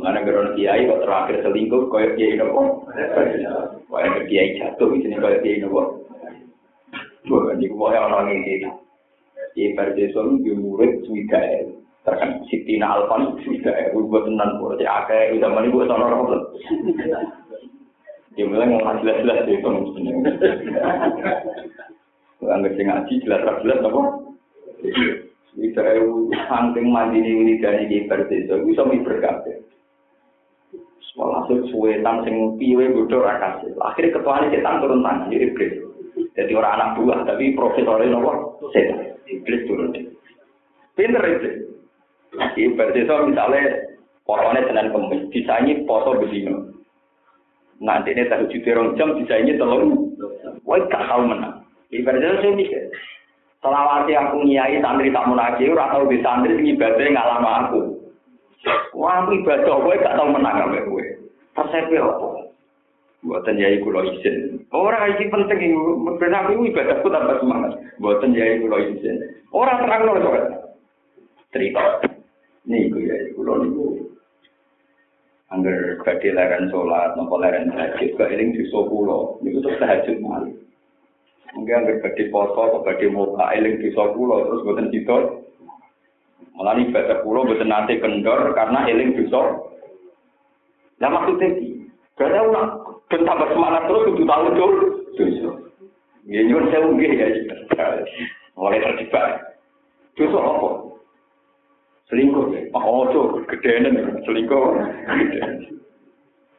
Mana 0.00 0.24
gara 0.24 0.56
Kiai 0.56 0.88
kok 0.88 1.04
terakhir 1.04 1.36
selingkuh 1.44 1.92
koyo 1.92 2.16
Kiai 2.16 2.40
nopo? 2.40 2.88
Wah 3.92 4.08
Kiai 4.24 4.56
jatuh 4.56 4.88
iki 4.96 5.12
nek 5.12 5.20
koyo 5.20 5.38
Kiai 5.44 5.60
nopo. 5.60 5.82
Tuh 7.28 7.40
kan 7.52 7.60
iku 7.60 7.76
wae 7.76 8.00
ana 8.00 8.24
ning 8.24 8.40
iki. 8.48 8.68
Kiai 9.52 9.76
Persi 9.76 10.08
so 10.16 10.24
yo 10.40 10.56
murid 10.56 11.04
suwidae. 11.04 11.68
Terkan 12.08 12.40
Sitina 12.48 13.04
Nalpan 13.04 13.36
suwidae 13.44 13.92
kuwi 13.92 14.08
buat 14.08 14.24
tenan 14.24 14.56
kok 14.56 14.80
ya 14.80 15.04
akeh 15.04 15.36
zaman 15.36 15.68
iku 15.68 15.84
ana 15.84 16.00
ora 16.00 16.16
kok. 16.24 16.42
Dia 18.38 18.46
bilang 18.46 18.70
mau 18.78 18.94
jelas-jelas 19.02 19.50
itu 19.50 19.66
maksudnya. 19.66 20.14
Anggap 22.38 22.72
sing 22.78 22.86
ngaji 22.86 23.14
jelas-jelas 23.26 23.82
apa? 23.82 24.02
Bisa 25.58 25.82
eu 25.98 26.30
saking 26.46 26.86
mandi 26.86 27.18
ini 27.18 27.58
dari 27.58 27.90
di 27.90 28.06
pertiso, 28.06 28.62
bisa 28.62 28.86
mi 28.86 29.02
berkabeh. 29.02 29.58
Malah 31.18 31.50
suwetan 31.50 32.22
sing 32.22 32.54
piwe 32.62 32.94
bodoh 32.94 33.26
rakasih. 33.26 33.74
Akhirnya 33.82 34.22
ketua 34.22 34.38
ini 34.38 34.54
setan 34.54 34.78
turun 34.78 35.02
tangan, 35.02 35.34
jadi 35.34 35.50
iblis. 35.50 35.72
Jadi 36.38 36.52
orang 36.54 36.74
anak 36.78 36.94
buah, 36.94 37.18
tapi 37.26 37.58
profesornya 37.58 38.14
nopo 38.14 38.62
setan. 38.70 39.18
Iblis 39.26 39.66
turun. 39.66 39.90
Pinter 40.94 41.22
iblis. 41.26 41.56
Ibaratnya 42.38 43.08
so 43.08 43.26
misalnya 43.26 43.62
potongnya 44.22 44.68
Senin 44.68 44.92
Kemis, 44.94 45.26
disaingi 45.34 45.74
foto 45.88 46.22
bedino. 46.22 46.70
Nanti 47.82 48.14
ini 48.14 48.26
juta 48.26 48.70
rong 48.78 48.94
jam 48.94 49.16
disaingi 49.18 49.58
telur. 49.58 49.82
Wah, 50.68 50.78
gak 50.86 51.08
menang. 51.24 51.64
Ibaratnya 51.88 52.44
saya 52.44 52.52
mikir. 52.52 52.92
Selawati 53.58 54.12
aku 54.14 54.46
nyai 54.46 54.78
santri 54.78 55.10
tak 55.10 55.26
munajat, 55.26 55.66
ora 55.72 55.90
tau 55.90 56.06
di 56.06 56.22
santri 56.22 56.54
ngibadhe 56.54 57.10
ngalama 57.10 57.50
aku. 57.66 57.80
Wah, 58.94 59.26
ibadah 59.26 59.76
kowe 59.82 59.94
gak 59.98 60.14
tau 60.14 60.28
menang 60.30 60.68
ambek 60.68 60.86
kowe. 60.86 61.04
Persepi 61.54 61.98
apa? 61.98 62.48
Buatan 63.26 63.58
yai 63.58 63.82
kulo 63.82 64.06
izin. 64.06 64.62
Orang 64.70 65.18
iki 65.18 65.26
penting 65.26 65.58
iki, 65.58 65.74
ben 66.22 66.38
aku 66.38 66.70
ibadahku 66.70 67.10
tambah 67.10 67.42
semangat. 67.42 67.74
Buatan 67.98 68.30
yai 68.30 68.62
kulo 68.62 68.78
izin. 68.78 69.18
Orang 69.50 69.82
terang 69.82 70.06
lho 70.06 70.22
kok. 70.22 70.46
Cerita. 71.50 71.98
Niku 72.62 72.98
yai 73.02 73.34
kulo 73.34 73.52
niku. 73.66 73.86
Angger 75.50 75.98
badhe 76.06 76.30
leren 76.30 76.70
salat, 76.70 77.16
napa 77.18 77.34
leren 77.42 77.74
tahajud, 77.74 78.10
kok 78.14 78.30
eling 78.30 78.54
dosa 78.54 78.78
kulo. 78.86 79.18
Niku 79.42 79.66
terus 79.66 79.80
tahajud 79.82 80.18
malih. 80.22 80.54
Mungkin 81.56 81.74
anggar 81.80 81.96
badhe 82.04 82.28
poso 82.28 82.60
atau 82.60 83.08
muka 83.08 83.46
eling 83.56 83.80
dosa 83.80 84.12
kula 84.12 84.36
terus 84.44 84.64
boten 84.68 84.92
didol. 84.92 85.22
Malah 86.58 86.76
ibadah 86.76 87.24
kula 87.24 87.40
boten 87.48 87.72
nate 87.72 87.96
kendor 88.02 88.52
karena 88.52 88.84
eling 88.84 89.16
dosa. 89.16 89.64
Lah 90.98 91.08
maksudnya 91.14 91.54
iki, 91.54 91.88
karena 92.18 92.42
ulah 92.42 92.66
ben 93.06 93.22
tambah 93.22 93.48
semangat 93.54 93.82
terus 93.86 94.06
kudu 94.12 94.24
tahu 94.28 94.46
dosa. 95.16 95.50
Ya 96.28 96.40
nyuwun 96.44 96.68
sewu 96.68 96.88
nggih 96.92 97.12
ya. 97.16 97.26
Mulai 98.58 98.84
terjebak. 98.84 99.56
Dosa 100.18 100.38
apa? 100.42 100.70
Selingkuh 102.12 102.52
ya. 102.52 102.60
Pak 102.68 102.84
Ojo 102.84 103.40
gedenan 103.48 104.20
selingkuh. 104.28 104.76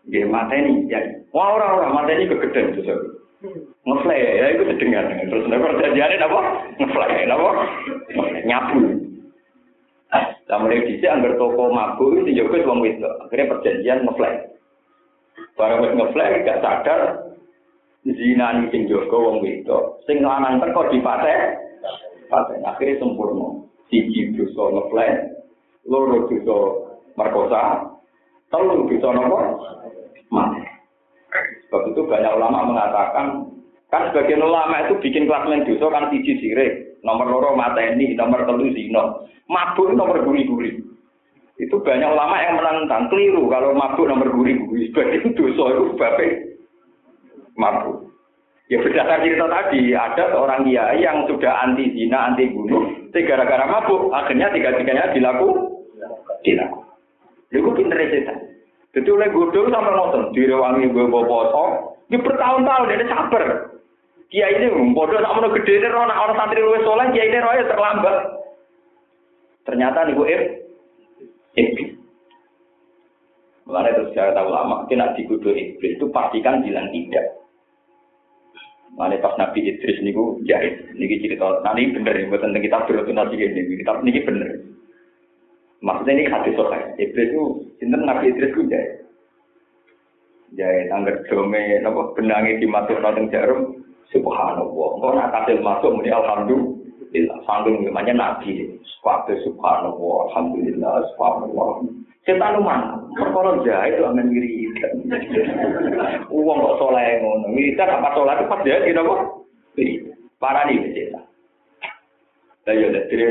Nggih 0.09 0.23
mateni 0.25 0.89
ya. 0.89 0.97
Wah 1.29 1.53
ora-ora 1.61 1.93
mateni 1.93 2.25
kegedean 2.25 2.73
dosa. 2.73 2.95
Ngefly 3.89 4.19
ya 4.21 4.45
itu 4.53 4.63
sedengar 4.69 5.05
terus 5.09 5.45
nek 5.49 5.61
perjanjiane 5.65 6.15
apa 6.21 6.41
ngefly 6.77 7.11
apa 7.25 7.49
nyabu 8.45 9.09
Lah 10.49 10.57
mulai 10.57 10.81
dhisik 10.81 11.05
anggar 11.05 11.37
toko 11.37 11.69
mabuk 11.69 12.25
itu 12.25 12.41
wis 12.49 12.65
wong 12.65 12.81
wedok. 12.81 13.29
Akhirnya 13.29 13.53
perjanjian 13.53 14.01
ngefly. 14.01 14.33
Barang 15.53 15.85
wis 15.85 15.93
ngefly 15.93 16.41
gak 16.41 16.61
sadar 16.65 17.01
zina 18.01 18.57
ini 18.57 18.73
sing 18.73 18.89
jaga 18.89 19.13
wong 19.13 19.45
wedok. 19.45 20.01
Sing 20.09 20.25
lanang 20.25 20.57
teko 20.57 20.89
dipate. 20.89 21.61
Pate 22.33 22.53
akhirnya 22.65 22.97
sempurna. 22.97 23.61
Siji 23.93 24.33
dosa 24.33 24.73
ngefly, 24.73 25.09
loro 25.89 26.29
dosa 26.29 26.57
merkosa, 27.17 27.61
telu 28.53 28.85
dosa 28.85 29.09
napa? 29.17 29.39
Mati. 30.29 30.61
Sebab 31.65 31.89
itu 31.89 32.01
banyak 32.05 32.33
ulama 32.37 32.69
mengatakan, 32.69 33.49
kan 33.89 34.13
sebagian 34.13 34.45
ulama 34.45 34.85
itu 34.85 35.01
bikin 35.01 35.25
klasmen 35.25 35.65
dosa 35.65 35.89
kan 35.89 36.13
siji 36.13 36.37
sirik, 36.37 37.01
nomor 37.01 37.25
loro 37.25 37.57
mateni, 37.57 38.13
nomor 38.13 38.45
telu 38.45 38.69
zino, 38.73 39.25
mabuk 39.49 39.93
nomor 39.97 40.21
guri-guri. 40.21 40.77
Itu 41.59 41.81
banyak 41.81 42.07
ulama 42.07 42.37
yang 42.39 42.55
menentang 42.55 43.09
keliru 43.09 43.49
kalau 43.49 43.73
mabuk 43.73 44.05
nomor 44.05 44.29
guri-guri. 44.29 44.93
Sebagian 44.93 45.33
dosa 45.33 45.63
itu 45.73 45.83
sebabnya 45.97 46.27
mabuk. 47.57 48.09
Ya 48.69 48.77
berdasar 48.85 49.25
cerita 49.25 49.49
tadi, 49.49 49.97
ada 49.97 50.29
seorang 50.29 50.61
kiai 50.61 51.01
yang 51.01 51.25
sudah 51.25 51.65
anti 51.65 51.89
zina, 51.89 52.29
anti 52.29 52.53
bunuh, 52.53 53.09
gara-gara 53.09 53.65
mabuk, 53.65 54.13
akhirnya 54.13 54.53
tiga-tiganya 54.53 55.09
dilaku, 55.09 55.49
dilaku. 56.45 56.85
Itu 57.49 57.73
pinter 57.73 57.97
setan. 57.97 58.37
Jadi 58.93 59.09
oleh 59.09 59.29
godol 59.33 59.73
sampai 59.73 59.93
nonton, 59.93 60.33
direwangi 60.37 60.85
gue 60.89 61.05
bawa 61.09 61.25
foto, 61.25 61.63
ini 62.09 62.17
bertahun-tahun 62.21 62.89
dia 62.89 63.05
sabar. 63.09 63.43
Kiai 64.29 64.61
ini 64.61 64.93
bodoh 64.93 65.17
nak 65.17 65.33
mau 65.41 65.49
gede 65.49 65.81
ini 65.81 65.89
orang 65.89 66.13
orang 66.13 66.37
santri 66.37 66.61
luwes 66.61 66.85
soleh, 66.85 67.09
kiai 67.09 67.33
ini 67.33 67.41
roya 67.41 67.65
terlambat. 67.65 68.15
Ternyata 69.65 70.05
nih 70.05 70.13
gue 70.13 70.35
iblis. 71.57 71.89
Mulanya 73.65 73.97
terus 73.97 74.13
tahu 74.13 74.49
lama, 74.49 74.85
kena 74.89 75.13
dikudu 75.17 75.49
iblis 75.53 75.97
itu 75.97 76.05
pastikan 76.13 76.61
bilang 76.61 76.93
tidak. 76.93 77.25
Mulanya 78.93 79.21
pas 79.21 79.37
Nabi 79.37 79.65
Idris 79.65 80.01
niku 80.01 80.41
jahit, 80.45 80.93
niki 80.97 81.21
cerita, 81.21 81.61
nah 81.61 81.73
ini 81.77 81.93
bener 81.93 82.25
buat 82.29 82.41
tentang 82.41 82.65
kita 82.65 82.85
berotasi 82.85 83.37
ini, 83.37 83.77
kita 83.81 84.01
niki 84.01 84.25
bener. 84.25 84.49
Maksudnya 85.85 86.17
ini 86.17 86.33
hadis 86.33 86.57
sokai. 86.57 86.97
Iblis 86.97 87.29
itu, 87.29 87.43
sinten 87.77 88.03
Nabi 88.05 88.33
Idris 88.33 88.51
itu 88.53 88.65
jahit. 88.67 88.93
Jahit, 90.57 90.89
anggar 90.89 91.21
dome, 91.29 91.61
nopo 91.85 92.17
benangnya 92.17 92.57
dimasuk 92.57 92.97
nonton 92.97 93.29
jarum, 93.29 93.79
subhanallah. 94.13 94.89
Kau 95.01 95.11
nak 95.13 95.31
kasil 95.33 95.61
masuk, 95.61 95.93
muni 95.93 96.09
alhamdulillah. 96.13 97.37
Sanggung 97.45 97.81
namanya 97.85 98.13
Nabi. 98.13 98.77
Sepatu 98.85 99.33
subhanallah, 99.47 100.17
alhamdulillah, 100.29 100.93
subhanallah. 101.15 101.69
Setan 102.27 102.61
mana? 102.61 102.99
Perkara 103.15 103.63
jahit 103.65 103.97
itu 103.97 104.03
aman 104.05 104.29
wiri. 104.29 104.69
Uang 106.29 106.57
kok 106.61 106.77
soleh 106.77 107.23
ngono. 107.23 107.47
Militer 107.49 107.89
apa 107.89 108.13
soleh 108.13 108.37
itu 108.37 108.45
pas 108.45 108.61
jahit, 108.61 108.85
gitu 108.85 109.01
kok. 109.01 109.21
Parah 110.37 110.67
nih, 110.67 110.83
setan. 110.93 111.25
Lah 112.69 112.77
ya 112.77 112.93
dari 112.93 113.25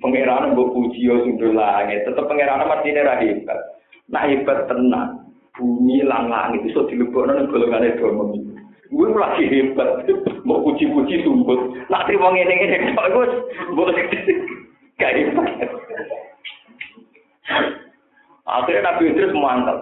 pangeran 0.00 0.56
mbok 0.56 0.72
puji 0.72 1.04
yo 1.04 1.20
sundul 1.20 1.52
langit, 1.52 2.00
tetep 2.00 2.24
pangeran 2.24 2.64
mesti 2.64 2.96
ora 2.96 3.20
hebat. 3.20 3.60
Nah 4.08 4.24
hebat 4.24 4.72
tenan. 4.72 5.20
Bumi 5.52 6.00
lang 6.00 6.32
langit 6.32 6.64
iso 6.64 6.88
dilebokno 6.88 7.44
golongane 7.52 7.92
domo. 8.00 8.32
Gue 8.90 9.06
lagi 9.14 9.46
hebat, 9.46 10.02
mau 10.42 10.66
puji-puji 10.66 11.22
sumput. 11.22 11.78
Nak 11.86 12.10
terima 12.10 12.34
ngene-ngene 12.34 12.90
mbok 13.70 13.88
gak 14.98 15.14
hebat. 15.14 15.48
Akhirnya 18.50 18.82
Nabi 18.82 19.14
Idris 19.14 19.30
mantap. 19.30 19.78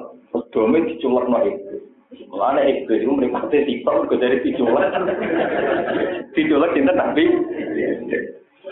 Dome 0.53 0.85
diculek 0.85 1.25
no 1.25 1.41
Iblis. 1.41 1.83
Mulanya 2.29 2.69
Iblis 2.69 3.01
itu 3.01 3.09
meripati 3.09 3.65
tiktok, 3.65 4.13
gue 4.13 4.21
dari 4.21 4.45
diculek. 4.45 4.93
Diculek 6.37 6.75
cinta 6.77 6.93
Nabi. 6.93 7.25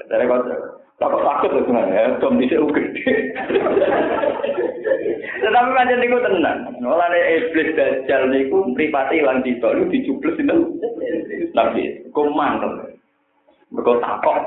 Dari 0.06 0.24
kota, 0.28 0.75
apa 0.96 1.18
takut 1.20 1.52
tuh 1.52 1.62
sebenarnya, 1.68 2.16
dom 2.24 2.40
bisa 2.40 2.56
gede. 2.56 3.12
Tetapi 5.44 5.70
macam 5.76 6.00
itu 6.00 6.18
tenang. 6.24 6.58
Mulanya 6.80 7.20
iblis 7.36 7.76
dajjal 7.76 8.32
niku 8.32 8.72
pripati 8.72 9.20
hilang 9.20 9.44
di 9.44 9.60
lu 9.60 9.92
dicubles 9.92 10.40
itu. 10.40 10.56
Nabi, 11.52 12.00
kok 12.16 12.32
mantep. 12.32 12.96
Mereka 13.68 13.92
takut. 14.00 14.40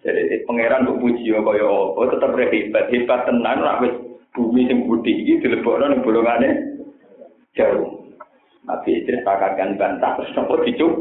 Jadi 0.00 0.44
pangeran 0.48 0.88
kok 0.88 1.00
puji 1.00 1.32
ya 1.32 1.40
kaya 1.40 1.64
apa, 1.64 2.00
tetep 2.12 2.36
hebat, 2.36 2.84
hebat 2.92 3.20
tenang, 3.24 3.64
ora 3.64 3.80
wis 3.84 3.94
bumi 4.36 4.68
sing 4.68 4.84
putih 4.84 5.12
iki 5.12 5.40
dilebokno 5.44 5.92
ning 5.92 6.00
bolongane 6.04 6.48
jauh. 7.56 8.04
Nabi 8.64 9.04
Idris 9.04 9.24
pakatkan 9.24 9.76
bantah 9.76 10.16
terus 10.16 10.32
dicup. 10.64 10.92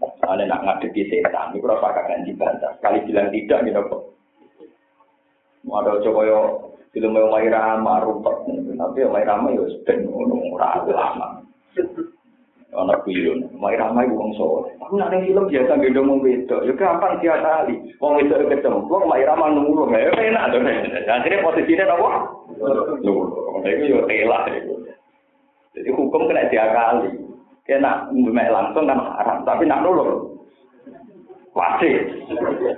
Soalnya 0.00 0.56
nak 0.56 0.62
ngadepi 0.64 1.12
setan, 1.12 1.52
itu 1.52 1.66
rasa 1.68 1.92
kakak 1.92 2.24
dibantah. 2.24 2.72
Sekali 2.80 3.04
bilang 3.04 3.28
tidak, 3.28 3.60
gitu 3.68 3.80
kok. 3.84 4.02
Ada 5.68 6.00
coba 6.00 6.20
yo 6.24 6.40
film 6.96 7.12
yang 7.12 7.28
Mai 7.28 7.48
Rama, 7.52 8.00
rumput. 8.00 8.48
Tapi 8.48 9.04
yang 9.04 9.12
Mai 9.12 9.28
Rama 9.28 9.52
yo 9.52 9.68
sedang 9.68 10.08
ngono, 10.08 10.56
ragu 10.56 10.92
lama. 10.96 11.44
Anak 12.70 13.02
film, 13.04 13.44
Mai 13.60 13.76
Rama 13.76 14.06
itu 14.06 14.16
orang 14.16 14.32
soleh. 14.38 14.72
Aku 14.80 14.94
nak 14.96 15.12
film 15.12 15.50
biasa 15.50 15.72
gendong 15.82 16.06
mau 16.06 16.22
beda. 16.22 16.56
Ya 16.64 16.72
gampang 16.78 17.18
dia 17.20 17.36
kali. 17.42 17.76
Mau 18.00 18.16
beda 18.16 18.40
kecemplung, 18.46 19.04
Mai 19.04 19.26
Rama 19.26 19.52
nunggu. 19.52 19.90
Ya 19.92 20.08
enak 20.16 20.54
tuh. 20.54 20.64
Akhirnya 21.10 21.44
posisinya 21.44 21.92
apa? 21.92 22.10
Nunggu. 23.04 23.22
Itu 23.68 23.84
yo 23.84 23.98
telah. 24.08 24.48
Jadi 25.76 25.90
hukum 25.92 26.24
kena 26.26 26.48
diakali. 26.48 27.29
enak 27.70 28.10
mek 28.10 28.50
langsung 28.50 28.90
kan 28.90 28.98
haram, 28.98 29.46
tapi 29.46 29.62
nak 29.64 29.86
nulung. 29.86 30.34
Wajib. 31.54 32.26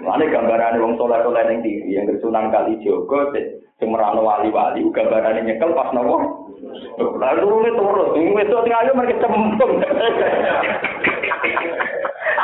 Lane 0.00 0.32
gambarane 0.32 0.80
wong 0.80 0.96
saleh-saleh 0.96 1.44
ning 1.44 1.60
TV 1.60 1.92
yang 1.92 2.08
kesunan 2.08 2.48
kali 2.48 2.80
jogo 2.80 3.28
sik 3.36 3.60
semerano 3.76 4.24
wali-wali 4.24 4.80
gambarane 4.96 5.44
nyekel 5.44 5.76
pas 5.76 5.92
nopo? 5.92 6.48
Lalu 6.96 7.44
lu 7.44 7.68
terus, 7.68 8.08
ning 8.16 8.32
wes 8.32 8.48
tok 8.48 8.64
ayo 8.64 8.92
mergi 8.96 9.20
cempung. 9.20 9.72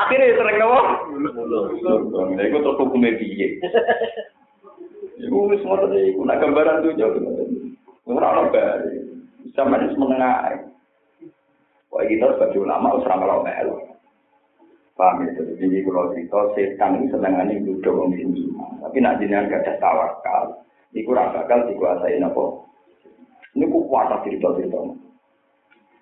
Akhirnya 0.05 0.36
sering 0.36 0.57
nopo? 0.61 0.80
Mulung. 1.16 2.28
Nek 2.36 2.53
kok 2.53 2.64
tok 2.64 2.88
kune 2.92 3.11
piye? 3.16 3.49
Ibu 5.18 5.51
wis 5.51 5.64
ngono 5.64 5.88
iki, 5.96 6.12
gambaran 6.14 6.84
tuh. 6.84 6.92
Ora 8.09 8.36
ono 8.36 8.53
bare. 8.53 9.05
Sampeyan 9.57 9.92
semengae. 9.96 10.78
Wah 11.89 12.05
kita 12.05 12.36
sebagai 12.36 12.61
ulama 12.62 12.93
harus 12.93 13.09
ramal 13.09 13.41
melu. 13.41 13.76
Paham 14.99 15.30
ya, 15.30 15.30
jadi 15.39 15.62
ini 15.62 15.86
kalau 15.86 16.11
cerita 16.11 16.39
setan 16.59 16.99
ini 16.99 17.07
senangannya 17.14 17.62
duduk 17.62 17.95
orang 17.95 18.18
sini. 18.18 18.51
Tapi 18.82 18.99
nak 18.99 19.22
jenengan 19.22 19.47
gak 19.47 19.62
ada 19.62 19.72
tawakal. 19.78 20.59
Ini 20.91 21.07
kurang 21.07 21.39
bakal 21.39 21.70
dikuasai 21.70 22.18
apa. 22.18 22.45
Ini 23.55 23.64
ku 23.70 23.86
kuasa 23.86 24.18
cerita-cerita. 24.26 24.80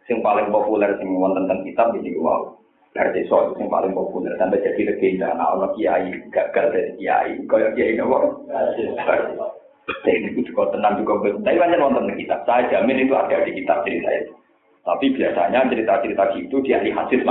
Yang 0.09 0.21
paling 0.25 0.49
populer 0.49 0.97
yang 0.97 1.13
wonten 1.13 1.45
tentang 1.45 1.61
kitab 1.69 1.93
ini 1.93 2.17
wow. 2.17 2.57
Dari 2.97 3.13
desa 3.13 3.37
itu 3.53 3.61
yang 3.61 3.69
paling 3.69 3.93
populer 3.93 4.33
sampai 4.41 4.65
jadi 4.65 4.89
legenda. 4.89 5.29
Nah, 5.37 5.53
orang 5.53 5.77
kiai 5.77 6.17
gagal 6.33 6.67
dari 6.73 6.97
kiai. 6.97 7.33
Kaya 7.45 7.69
kiai 7.77 8.01
apa? 8.01 8.19
Ini 10.09 10.41
juga 10.41 10.73
tenang 10.73 11.05
juga. 11.05 11.37
Tapi 11.45 11.61
banyak 11.61 11.77
nonton 11.77 12.17
kitab. 12.17 12.49
Saya 12.49 12.65
jamin 12.73 13.05
itu 13.05 13.13
ada 13.13 13.45
di 13.45 13.53
kitab 13.61 13.85
cerita 13.85 14.09
itu. 14.17 14.33
Tapi 14.87 15.11
biasanya 15.19 15.67
cerita-cerita 15.67 16.39
gitu 16.39 16.63
di 16.63 16.71
ahli 16.71 16.95
hadis. 16.95 17.27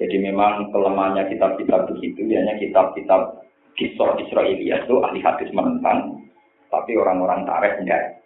Jadi 0.00 0.16
memang 0.16 0.72
kelemahannya 0.72 1.28
kitab-kitab 1.28 1.92
begitu, 1.92 2.24
hanya 2.32 2.56
kitab-kitab 2.56 3.44
kisah 3.76 4.16
Israelia 4.16 4.80
itu 4.80 4.96
ahli 5.04 5.20
hadis 5.20 5.52
menentang, 5.52 6.24
tapi 6.72 6.96
orang-orang 6.96 7.44
tarikh 7.44 7.76
enggak. 7.84 8.24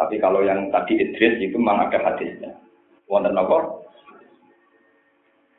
Tapi 0.00 0.16
kalau 0.24 0.40
yang 0.40 0.72
tadi 0.72 0.96
Idris 0.96 1.36
itu 1.44 1.60
memang 1.60 1.92
ada 1.92 2.00
hadisnya. 2.00 2.56
Wonten 3.12 3.36
apa? 3.36 3.84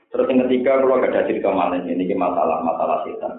Terus 0.09 0.29
yang 0.29 0.45
ketiga 0.49 0.81
kalau 0.81 0.97
ada 0.97 1.21
cerita 1.29 1.53
malah 1.53 1.77
ini 1.85 2.05
masalah 2.17 2.65
masalah 2.65 3.05
setan. 3.05 3.33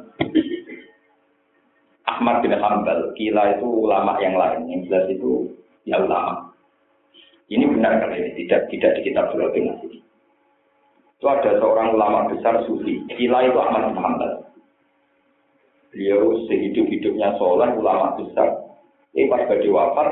Ahmad 2.06 2.46
bin 2.46 2.54
Hambal, 2.54 3.10
kila 3.18 3.58
itu 3.58 3.66
ulama 3.66 4.14
yang 4.22 4.38
lain, 4.38 4.70
yang 4.70 4.86
jelas 4.86 5.10
itu 5.10 5.50
ya 5.82 5.98
ulama. 5.98 6.53
Ini 7.52 7.64
benar 7.68 8.00
kan 8.00 8.16
ini 8.16 8.32
tidak 8.44 8.72
tidak 8.72 8.96
di 8.98 9.12
kitab 9.12 9.28
surat 9.32 9.52
ini. 9.52 10.00
Itu 11.20 11.26
ada 11.28 11.56
seorang 11.60 11.96
ulama 11.96 12.32
besar 12.32 12.64
sufi, 12.64 13.04
kila 13.16 13.48
itu 13.48 13.58
Ahmad 13.60 13.92
bin 13.92 14.00
Hanbal. 14.00 14.32
Beliau 15.94 16.42
sehidup-hidupnya 16.50 17.38
soleh, 17.38 17.70
ulama 17.78 18.18
besar. 18.18 18.50
Ini 19.14 19.30
pas 19.30 19.46
badi 19.46 19.70
wafat, 19.70 20.10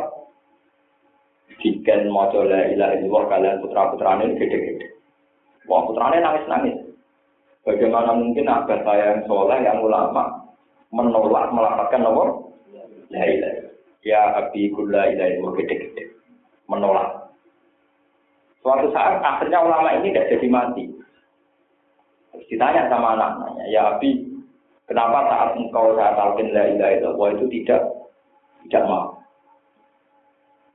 Diken 1.62 2.10
mojo 2.10 2.42
la 2.42 2.66
ilaha 2.74 2.98
illallah 2.98 3.24
kalian 3.30 3.60
putra-putranya 3.62 4.26
ini 4.26 4.34
gede-gede. 4.34 4.86
Wah 5.70 5.86
putranya 5.86 6.18
nangis-nangis. 6.18 6.74
Bagaimana 7.62 8.18
mungkin 8.18 8.50
abah 8.50 8.82
saya 8.82 9.14
yang 9.14 9.22
soleh, 9.30 9.62
yang 9.62 9.78
ulama, 9.78 10.42
menolak 10.90 11.54
melaporkan 11.54 12.02
nomor 12.02 12.50
la 13.14 13.22
ilaha 13.22 13.70
Ya 14.02 14.34
abi 14.34 14.74
kulla 14.74 15.06
ilaha 15.14 15.30
illallah 15.38 15.54
gede-gede. 15.62 16.04
Menolak. 16.66 17.21
Suatu 18.62 18.94
saat 18.94 19.18
akhirnya 19.18 19.58
ulama 19.58 19.90
ini 19.98 20.14
tidak 20.14 20.38
jadi 20.38 20.46
mati. 20.46 20.86
Terus 22.30 22.46
ditanya 22.46 22.86
sama 22.86 23.18
anak-anaknya, 23.18 23.64
ya 23.74 23.80
Abi, 23.92 24.22
kenapa 24.86 25.26
saat 25.26 25.50
engkau 25.58 25.98
saya 25.98 26.14
talqin 26.14 26.54
la 26.54 26.70
ilaha 26.70 26.94
illallah 26.94 27.28
itu 27.34 27.46
tidak 27.60 27.82
tidak 28.64 28.86
mau? 28.86 29.18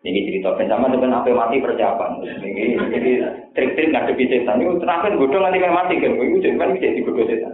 Ini 0.05 0.29
cerita 0.29 0.53
bersama 0.53 0.91
dengan 0.93 1.19
apa 1.19 1.31
mati 1.33 1.57
persiapan. 1.63 2.21
Ini 2.21 2.79
jadi 2.93 3.11
trik-trik 3.57 3.91
ngadepi 3.91 4.29
setan. 4.29 4.61
Ini 4.61 4.77
terakhir 4.77 5.17
bodoh 5.17 5.41
nanti 5.41 5.59
mati 5.59 5.95
kan? 5.97 6.15
Ini 6.15 6.37
jadi 6.43 6.55
kan 6.55 6.75
bisa 6.77 6.95
dibodoh 6.95 7.25
setan. 7.25 7.53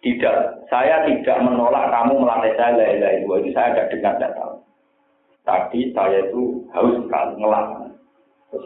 Tidak, 0.00 0.36
saya 0.72 1.04
tidak 1.04 1.38
menolak 1.44 1.92
kamu 1.92 2.24
melatih 2.24 2.56
saya 2.56 2.72
la 2.72 2.86
ilaha 2.96 3.36
itu 3.44 3.52
saya 3.52 3.76
ada 3.76 3.92
dengar 3.92 4.16
tahu. 4.16 4.56
Tadi 5.44 5.92
saya 5.92 6.24
itu 6.24 6.64
haus 6.72 6.96
sekali 7.04 7.36
ngelak 7.36 7.89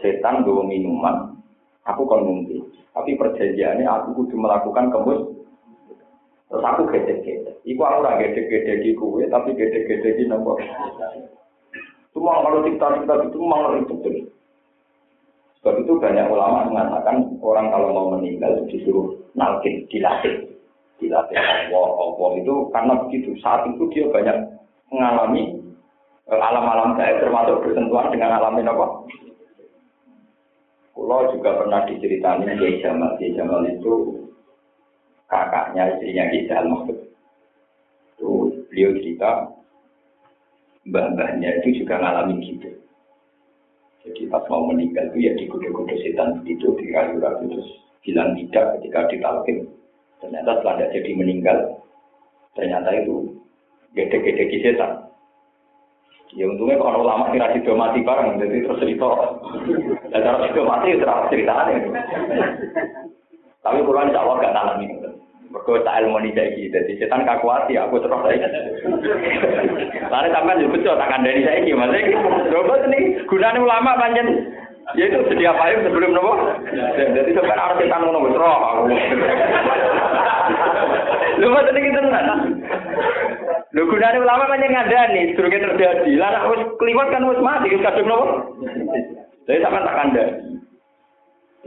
setan 0.01 0.41
bawa 0.41 0.65
minuman, 0.65 1.37
aku 1.85 2.03
kan 2.09 2.25
mungkin. 2.25 2.65
Tapi 2.95 3.19
perjanjiannya 3.19 3.85
aku 3.85 4.23
kudu 4.23 4.35
melakukan 4.39 4.89
kemus. 4.89 5.21
Terus 6.47 6.63
aku 6.63 6.81
gede-gede. 6.89 7.51
Iku 7.67 7.81
aku 7.81 8.05
ora 8.05 8.21
gede-gede 8.21 8.85
di 8.85 8.91
kue, 8.95 9.25
tapi 9.27 9.51
gede-gede 9.57 10.15
di 10.15 10.23
nomor. 10.29 10.61
Cuma 12.15 12.39
kalau 12.39 12.63
cerita-cerita 12.63 13.27
itu 13.27 13.37
memang 13.41 13.83
itu 13.83 13.93
betul. 13.99 14.15
Sebab 15.59 15.81
itu 15.81 15.93
banyak 15.97 16.29
ulama 16.29 16.69
mengatakan 16.69 17.41
orang 17.41 17.73
kalau 17.73 17.89
mau 17.91 18.07
meninggal 18.15 18.63
disuruh 18.69 19.17
nalkin, 19.33 19.83
dilatih. 19.89 20.47
Dilatih 21.01 21.35
Allah, 21.35 21.89
Allah 21.91 22.29
itu 22.39 22.69
karena 22.71 22.93
begitu. 23.03 23.35
Saat 23.43 23.67
itu 23.73 23.83
dia 23.91 24.07
banyak 24.07 24.37
mengalami 24.93 25.59
eh, 26.31 26.39
alam-alam 26.39 26.95
gaib 26.95 27.19
termasuk 27.19 27.65
bersentuhan 27.65 28.13
dengan 28.13 28.37
alam 28.39 28.61
apa? 28.61 28.85
Pulau 30.95 31.27
juga 31.35 31.59
pernah 31.59 31.83
diceritani 31.83 32.55
Kiai 32.55 32.79
Jamal. 32.79 33.19
Kiai 33.19 33.35
Jamal 33.35 33.67
itu 33.67 34.23
kakaknya 35.27 35.91
istrinya 35.91 36.23
Kiai 36.31 36.47
Jamal. 36.47 36.87
Itu 38.15 38.29
beliau 38.71 38.95
cerita 39.03 39.51
mbah-mbahnya 40.87 41.59
itu 41.59 41.83
juga 41.83 41.99
ngalamin 41.99 42.39
gitu. 42.39 42.69
Jadi 44.05 44.21
pas 44.29 44.45
mau 44.47 44.69
meninggal 44.69 45.09
itu 45.11 45.17
ya 45.27 45.33
digoda-goda 45.33 45.97
setan 45.97 46.39
begitu 46.39 46.77
di 46.77 46.93
kayu 46.93 47.17
terus 47.19 47.69
bilang 48.05 48.37
tidak 48.37 48.77
ketika 48.77 48.99
ditalkin. 49.09 49.57
Ternyata 50.21 50.61
setelah 50.61 50.87
jadi 50.93 51.11
meninggal, 51.17 51.57
ternyata 52.55 52.89
itu 53.01 53.33
gede-gede 53.97 54.61
setan. 54.61 55.09
Ya 56.35 56.51
untungnya 56.51 56.75
kalau 56.75 57.07
lama 57.07 57.31
kira 57.31 57.47
sido 57.55 57.79
mati 57.79 58.03
bareng, 58.03 58.35
jadi 58.43 58.67
terus 58.67 58.79
cerita. 58.83 59.07
Dan 60.11 60.19
kalau 60.19 60.43
sido 60.43 60.61
mati 60.67 60.91
ya 60.91 60.99
terus 60.99 61.27
ceritanya. 61.31 61.75
Tapi 63.63 63.79
kalau 63.79 64.03
insya 64.03 64.19
Allah 64.19 64.35
gak 64.43 64.51
alami. 64.55 64.87
Mereka 65.45 65.87
tak 65.87 66.03
ilmu 66.03 66.19
nih 66.19 66.35
kayak 66.35 66.51
gitu. 66.59 66.75
Jadi 66.75 66.93
setan 66.99 67.23
kakuati, 67.23 67.79
aku 67.79 68.03
terus 68.03 68.19
saya. 68.27 68.47
Lalu 70.11 70.27
sampai 70.35 70.59
juga 70.59 70.73
betul, 70.75 70.99
tak 70.99 71.15
dari 71.23 71.47
saya 71.47 71.63
ini. 71.63 71.71
Maksudnya, 71.71 72.19
coba 72.51 72.73
ini 72.91 72.99
gunanya 73.23 73.63
ulama 73.63 73.95
panjang. 73.95 74.27
Ya 74.93 75.07
itu 75.07 75.17
sedia 75.31 75.55
payung 75.55 75.87
sebelum 75.87 76.11
nopo. 76.13 76.35
Jadi 76.99 77.31
sampai 77.31 77.55
harus 77.55 77.79
setan 77.79 78.03
ngono 78.03 78.27
roh 78.35 78.59
aku. 78.59 78.83
Lu 81.39 81.47
tadi 81.55 81.79
kita 81.79 81.99
Lho 83.75 83.83
gunane 83.91 84.23
ulama 84.23 84.47
banyak 84.47 84.71
ngandani, 84.71 85.35
durunge 85.35 85.59
terjadi. 85.59 86.15
Lah 86.15 86.31
nek 86.31 86.47
wis 86.55 86.63
kliwat 86.79 87.11
kan 87.11 87.27
wis 87.27 87.43
mati, 87.43 87.75
wis 87.75 87.83
kadung 87.83 88.07
nopo? 88.07 88.55
Jadi 89.43 89.59
sampean 89.59 89.83
tak 89.83 89.97
kandhani. 89.99 90.33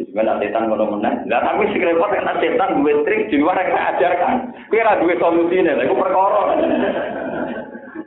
Sebenarnya 0.00 0.40
setan 0.40 0.72
ngono 0.72 0.96
menang. 0.96 1.28
Lah 1.28 1.44
tapi 1.44 1.68
sing 1.68 1.84
repot 1.84 2.08
kan 2.08 2.40
setan 2.40 2.80
duwe 2.80 3.04
trik 3.04 3.28
di 3.28 3.36
luar 3.36 3.60
yang 3.60 3.76
ajarkan. 3.92 4.56
Kuwi 4.72 4.80
ora 4.80 4.96
duwe 5.04 5.20
solusine, 5.20 5.76
lha 5.76 5.84
iku 5.84 6.00
perkara. 6.00 6.42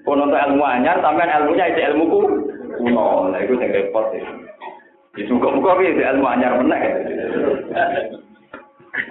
Kono 0.01 0.25
untuk 0.25 0.41
ilmu 0.49 0.65
anyar, 0.65 0.97
sampean 1.05 1.29
ilmunya 1.37 1.69
itu 1.69 1.81
ilmu 1.93 2.03
ku 2.09 2.19
kuno. 2.81 3.29
Lah 3.29 3.37
iku 3.37 3.53
sing 3.61 3.69
repot. 3.69 4.17
Di 5.13 5.29
suka-suka 5.29 5.77
kuwi 5.77 5.93
ilmu 5.93 6.25
anyar 6.25 6.57
menang. 6.57 6.81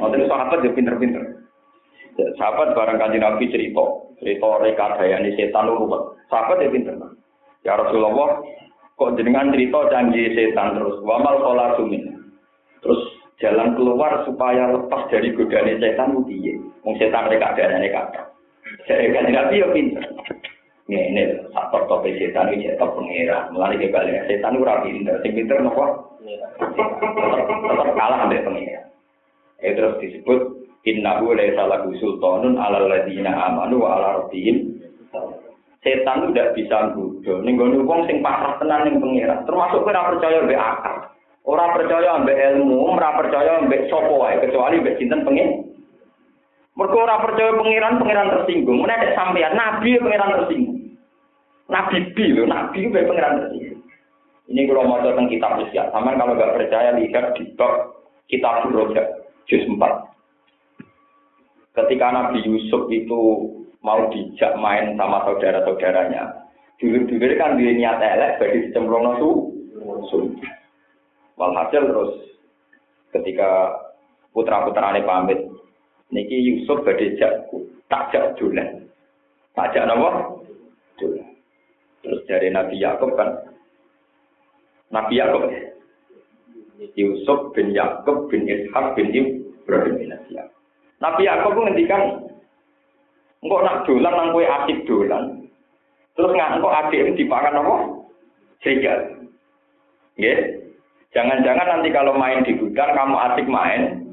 Oh, 0.03 0.11
terus 0.13 0.29
sahabat 0.29 0.61
ya 0.67 0.75
pinter-pinter. 0.75 1.40
Sahabat 2.19 2.75
barang 2.75 2.99
kanji 2.99 3.19
Nabi 3.23 3.47
cerita, 3.53 3.85
cerita 4.19 4.49
reka 4.61 4.99
ini 5.01 5.37
setan 5.39 5.71
ruwet. 5.71 6.19
Sahabat 6.27 6.61
ya 6.61 6.69
pinter. 6.69 6.97
Ya 7.63 7.77
Rasulullah, 7.77 8.41
kok 8.97 9.15
jenengan 9.21 9.53
cerita 9.53 9.89
canggih 9.93 10.33
setan 10.35 10.81
terus. 10.81 10.99
Wamal 11.05 11.41
sholat 11.41 11.77
sumin. 11.79 12.03
Terus 12.81 13.01
jalan 13.41 13.77
keluar 13.77 14.25
supaya 14.25 14.73
lepas 14.73 15.09
dari 15.13 15.33
godaan 15.33 15.79
setan 15.79 16.17
itu 16.17 16.21
piye? 16.27 16.53
Wong 16.83 16.95
setan 16.97 17.29
reka 17.29 17.57
ini 17.57 17.89
kata. 17.93 18.23
Saya 18.89 19.13
kanji 19.13 19.33
Nabi 19.33 19.63
ya 19.63 19.69
pinter. 19.71 20.05
Ini 20.91 21.23
faktor 21.55 21.87
topik 21.87 22.19
setan 22.19 22.51
ini 22.51 22.67
tetap 22.67 22.91
pengira. 22.99 23.47
Mulai 23.55 23.79
ke 23.79 23.95
balik 23.95 24.27
setan 24.27 24.59
rapi 24.59 24.91
pinter. 24.91 25.15
Sing 25.23 25.33
pinter 25.39 25.63
nopo? 25.63 26.19
Tetap 26.27 27.89
kalah 27.95 28.27
sampai 28.27 28.43
pengira. 28.43 28.81
Itu 29.61 29.77
terus 29.77 29.95
disebut 30.01 30.60
Innahu 30.81 31.37
laisa 31.37 31.69
lahu 31.69 31.93
sultanun 32.01 32.57
alal 32.57 32.89
ladina 32.89 33.37
amanu 33.53 33.85
wa 33.85 34.01
ala 34.01 34.09
rabbihim. 34.25 34.81
Setan 35.81 36.33
tidak 36.33 36.57
bisa 36.57 36.93
nggodho. 36.93 37.41
Ning 37.45 37.57
gone 37.57 37.85
wong 37.85 38.05
sing 38.05 38.21
pasrah 38.21 38.57
tenan 38.61 38.85
ning 38.89 39.01
pangeran, 39.01 39.45
termasuk 39.49 39.85
ora 39.85 40.13
percaya 40.13 40.45
mbek 40.45 40.61
akal. 40.61 40.97
Ora 41.49 41.73
percaya 41.73 42.21
mbek 42.21 42.37
ilmu, 42.37 42.97
ora 42.97 43.17
percaya 43.17 43.65
mbek 43.65 43.89
sapa 43.89 44.13
wae 44.13 44.41
kecuali 44.45 44.81
mbek 44.81 44.97
sinten 45.01 45.25
pengen. 45.25 45.73
Mergo 46.77 46.97
ora 47.01 47.25
percaya 47.25 47.57
pangeran, 47.57 47.97
pangeran 48.01 48.33
tersinggung. 48.33 48.77
Mun 48.81 48.93
ada 48.93 49.09
sampean 49.17 49.57
nabi 49.57 50.01
pangeran 50.01 50.37
tersinggung. 50.37 50.81
Nabi 51.69 51.97
bi 52.13 52.25
lho, 52.29 52.45
nabi 52.45 52.81
mbek 52.89 53.09
pangeran 53.09 53.37
tersinggung. 53.41 53.81
Ini 54.51 54.67
kalau 54.67 54.83
mau 54.83 54.99
tentang 54.99 55.31
kitab 55.31 55.63
ya, 55.71 55.87
sama 55.95 56.19
kalau 56.19 56.35
nggak 56.35 56.59
percaya 56.59 56.91
lihat 56.99 57.39
di 57.39 57.47
bab 57.55 57.95
kitab 58.27 58.67
Rojak, 58.67 59.07
juz 59.47 59.63
4. 59.63 59.79
Ketika 61.81 62.07
Nabi 62.13 62.45
Yusuf 62.45 62.87
itu 62.93 63.21
mau 63.81 64.13
dijak 64.13 64.61
main 64.61 64.95
sama 65.01 65.25
saudara-saudaranya, 65.25 66.45
dulu-dulu 66.77 67.27
kan 67.41 67.57
dia 67.57 67.73
niat 67.73 67.99
elek, 68.05 68.37
bagi 68.37 68.69
dicemplung 68.69 69.05
nasu, 69.09 69.31
Walhasil 71.41 71.89
terus 71.89 72.13
ketika 73.17 73.73
putra-putrane 74.37 75.01
pamit, 75.09 75.41
niki 76.13 76.37
Yusuf 76.37 76.85
badhe 76.85 77.17
jak 77.17 77.49
takjak 77.89 78.37
dolan. 78.37 78.85
Takjak 79.57 79.89
napa? 79.89 80.37
Dolan. 81.01 81.33
Terus 82.05 82.21
dari 82.29 82.53
Nabi 82.53 82.77
Yakub 82.77 83.17
kan 83.17 83.41
Nabi 84.93 85.17
Yakub 85.17 85.49
Yusuf 86.93 87.57
bin 87.57 87.73
Yakub 87.73 88.29
bin 88.29 88.45
Ishak 88.45 89.01
bin 89.01 89.09
Ibrahim 89.17 89.97
bin 89.97 90.13
Asyaf. 90.13 90.60
Nabi 91.01 91.25
Yakub 91.25 91.57
ngendikan 91.57 92.03
engkau 93.41 93.65
nak 93.65 93.89
dolan 93.89 94.13
nang 94.13 94.29
kowe 94.37 94.45
asik 94.45 94.85
dolan. 94.85 95.49
Terus 96.13 96.33
nggak 96.37 96.53
engkau 96.61 96.69
adik 96.69 97.17
dipangan 97.17 97.61
apa? 97.65 97.75
Serigala. 98.61 99.09
Nggih. 100.21 100.39
Jangan-jangan 101.11 101.67
nanti 101.67 101.89
kalau 101.91 102.15
main 102.15 102.45
di 102.45 102.55
gudang 102.55 102.93
kamu 102.93 103.17
asik 103.17 103.47
main. 103.49 104.13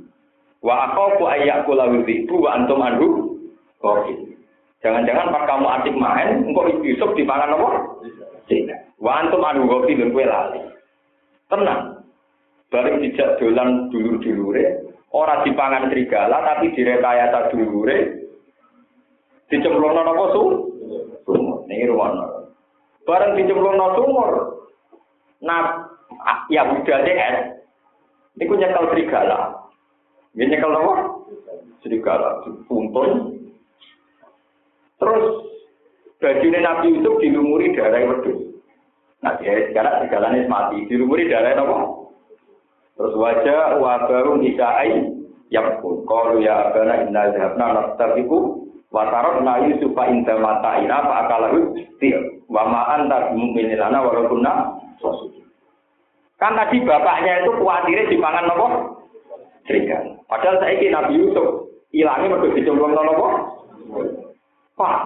Wa 0.64 0.90
aku 0.90 1.28
ayyaku 1.28 1.76
lawu 1.76 2.02
ribu 2.08 2.42
wa 2.42 2.56
antum 2.56 2.82
anhu 2.82 3.08
kopi. 3.84 4.16
Jangan-jangan 4.82 5.30
pas 5.30 5.44
kamu 5.46 5.68
asik 5.82 5.96
main, 6.00 6.48
engkau 6.48 6.72
Yusuf 6.82 7.12
dipangan 7.14 7.54
apa? 7.54 7.70
Serigala. 8.48 8.88
Wa 8.98 9.22
antum 9.22 9.46
anu 9.46 9.70
gofi 9.70 9.94
dan 9.94 10.10
kue 10.10 10.26
lali. 10.26 10.62
Tenang. 11.52 12.02
Bareng 12.68 13.00
dijak 13.00 13.40
dolan 13.40 13.88
dulur-dulure, 13.94 14.87
ora 15.12 15.44
dipangan 15.44 15.88
serigala 15.88 16.44
tapi 16.44 16.76
direkayasa 16.76 17.52
dulure. 17.54 18.28
Dicemplungno 19.48 20.02
napa 20.04 20.26
su? 20.36 20.44
Sumur. 21.24 21.64
Niki 21.72 21.88
rumono. 21.88 22.52
Bareng 23.08 23.40
dicemplungno 23.40 23.96
sumur. 23.96 24.32
Nah, 25.40 25.88
ya 26.52 26.68
udah 26.68 27.00
deh 27.08 27.16
es. 27.16 27.38
Niku 28.36 28.60
nyekel 28.60 28.92
serigala. 28.92 29.56
Dia 30.36 30.52
nyekel 30.52 30.76
apa? 30.76 30.94
Serigala. 31.80 32.44
Puntun. 32.68 33.40
Terus 35.00 35.26
bajunya 36.20 36.60
Nabi 36.60 36.98
Yusuf 37.00 37.16
dilumuri 37.24 37.72
darah 37.72 38.04
wedus. 38.04 38.60
Nah, 39.24 39.34
dia 39.40 39.72
sekarang 39.72 40.06
segalanya 40.06 40.46
mati. 40.52 40.84
Dilumuri 40.92 41.32
darah 41.32 41.56
apa? 41.56 41.97
Terus 42.98 43.14
wajah 43.14 43.78
wabaru 43.78 44.42
nisa'ai 44.42 45.14
yang 45.54 45.78
pun. 45.80 46.02
Kalau 46.10 46.42
ya 46.42 46.74
abana 46.74 47.06
inna 47.06 47.30
zahabna 47.32 47.66
nastabiku 47.78 48.66
watarot 48.90 49.46
na 49.46 49.62
yusufa 49.70 50.10
inda 50.10 50.34
mata 50.42 50.82
ina 50.82 51.06
fa 51.06 51.14
akalahu 51.30 51.78
til. 52.02 52.42
Wa 52.50 52.66
ma'an 52.66 53.06
tak 53.06 53.38
mu'minilana 53.38 54.02
walaupun 54.02 54.42
sosu. 54.98 55.30
Kan 56.38 56.54
tadi 56.54 56.82
bapaknya 56.86 57.42
itu 57.46 57.52
khawatirnya 57.58 58.14
dipangan 58.14 58.46
apa? 58.46 58.68
Serigala. 59.66 60.14
Padahal 60.30 60.62
saya 60.62 60.78
ini 60.78 60.94
Nabi 60.94 61.14
Yusuf 61.18 61.48
hilangnya 61.90 62.30
mereka 62.30 62.56
dicemplung 62.62 62.94
apa? 62.94 63.28
Pak, 64.78 64.98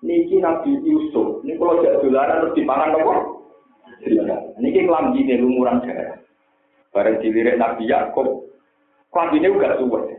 niki 0.00 0.40
Nabi 0.40 0.72
Yusuf, 0.80 1.44
ini 1.44 1.60
kalau 1.60 1.84
tidak 1.84 2.00
dolaran 2.00 2.40
terus 2.48 2.56
dipangan 2.56 2.96
apa? 2.96 3.14
Niki 4.56 4.80
kelambi 4.88 5.20
ini 5.20 5.36
lumuran 5.36 5.84
darah. 5.84 6.21
Bareng 6.92 7.24
dilirik 7.24 7.56
Nabi 7.56 7.88
Yakub, 7.88 8.52
ini 9.32 9.48
juga 9.48 9.80
suwet. 9.80 10.12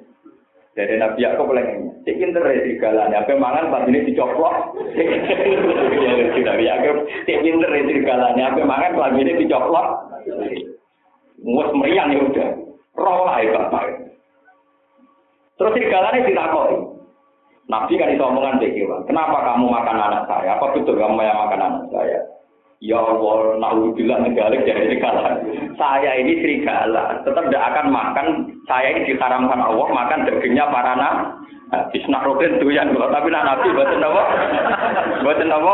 Jadi 0.73 0.97
Nabi 0.97 1.21
Yakub 1.21 1.53
lagi, 1.53 1.85
cek 2.01 2.17
pinter 2.17 2.41
ya 2.49 2.65
serigalanya, 2.65 3.21
apa 3.21 3.37
mangan 3.37 3.69
kelambi 3.69 3.93
ini 3.93 4.09
dicoplok. 4.09 4.73
Nabi 6.49 6.65
Yakub, 6.65 6.97
cek 7.29 7.41
pinter 7.45 7.69
ya 7.69 7.81
serigalanya, 7.85 8.43
apa 8.49 8.61
mangan 8.65 8.93
kelambi 8.97 9.21
ini 9.21 9.45
dicoplok. 9.45 9.87
Mus 11.45 11.69
meriang 11.77 12.09
ya 12.09 12.25
udah, 12.25 12.49
roh 12.97 13.21
lah 13.29 13.37
ya 13.45 13.53
bapak. 13.53 13.85
Terus 15.61 15.73
serigalanya 15.77 16.25
ditakoi. 16.25 16.77
Nabi 17.69 17.93
kan 17.95 18.11
itu 18.11 18.23
omongan 18.25 18.59
Dekiwan, 18.59 19.05
kenapa 19.05 19.45
kamu 19.53 19.69
makan 19.69 19.97
anak 20.01 20.25
saya? 20.25 20.57
Apa 20.57 20.73
betul 20.73 20.97
kamu 20.99 21.21
yang 21.21 21.37
makan 21.37 21.61
anak 21.63 21.83
saya? 21.93 22.19
Ya 22.83 22.99
Allah, 22.99 23.63
bilang 23.95 24.27
negara 24.27 24.59
jadi 24.59 24.75
serigala. 24.91 25.39
Saya 25.79 26.19
ini 26.19 26.43
serigala, 26.43 27.23
tetap 27.23 27.47
tidak 27.47 27.63
akan 27.71 27.87
makan. 27.95 28.27
Saya 28.67 28.91
ini 28.91 29.07
diharamkan 29.07 29.63
Allah 29.63 29.87
makan 29.87 30.27
dagingnya 30.27 30.67
para 30.67 30.91
anak. 30.99 31.15
Bisna 31.95 32.19
roken 32.27 32.59
tuh 32.59 32.75
yang 32.75 32.91
tapi 32.91 33.31
nak 33.31 33.47
nabi 33.47 33.71
buatan 33.71 34.03
apa? 34.03 34.23
Buatan 35.23 35.55
apa? 35.55 35.73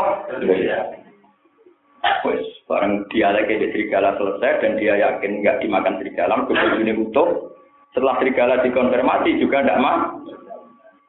Wes, 2.29 2.45
barang 2.69 2.93
dia 3.09 3.33
lagi 3.33 3.57
di 3.57 3.67
serigala 3.73 4.13
selesai 4.15 4.61
dan 4.61 4.77
dia 4.77 4.93
yakin 5.01 5.41
nggak 5.41 5.65
dimakan 5.65 5.97
serigala, 5.97 6.45
kemudian 6.45 6.85
ini 6.85 6.93
utuh. 7.09 7.57
Setelah 7.89 8.21
serigala 8.21 8.61
dikonfirmasi 8.61 9.41
juga 9.41 9.65
tidak 9.65 9.81
mah. 9.81 10.13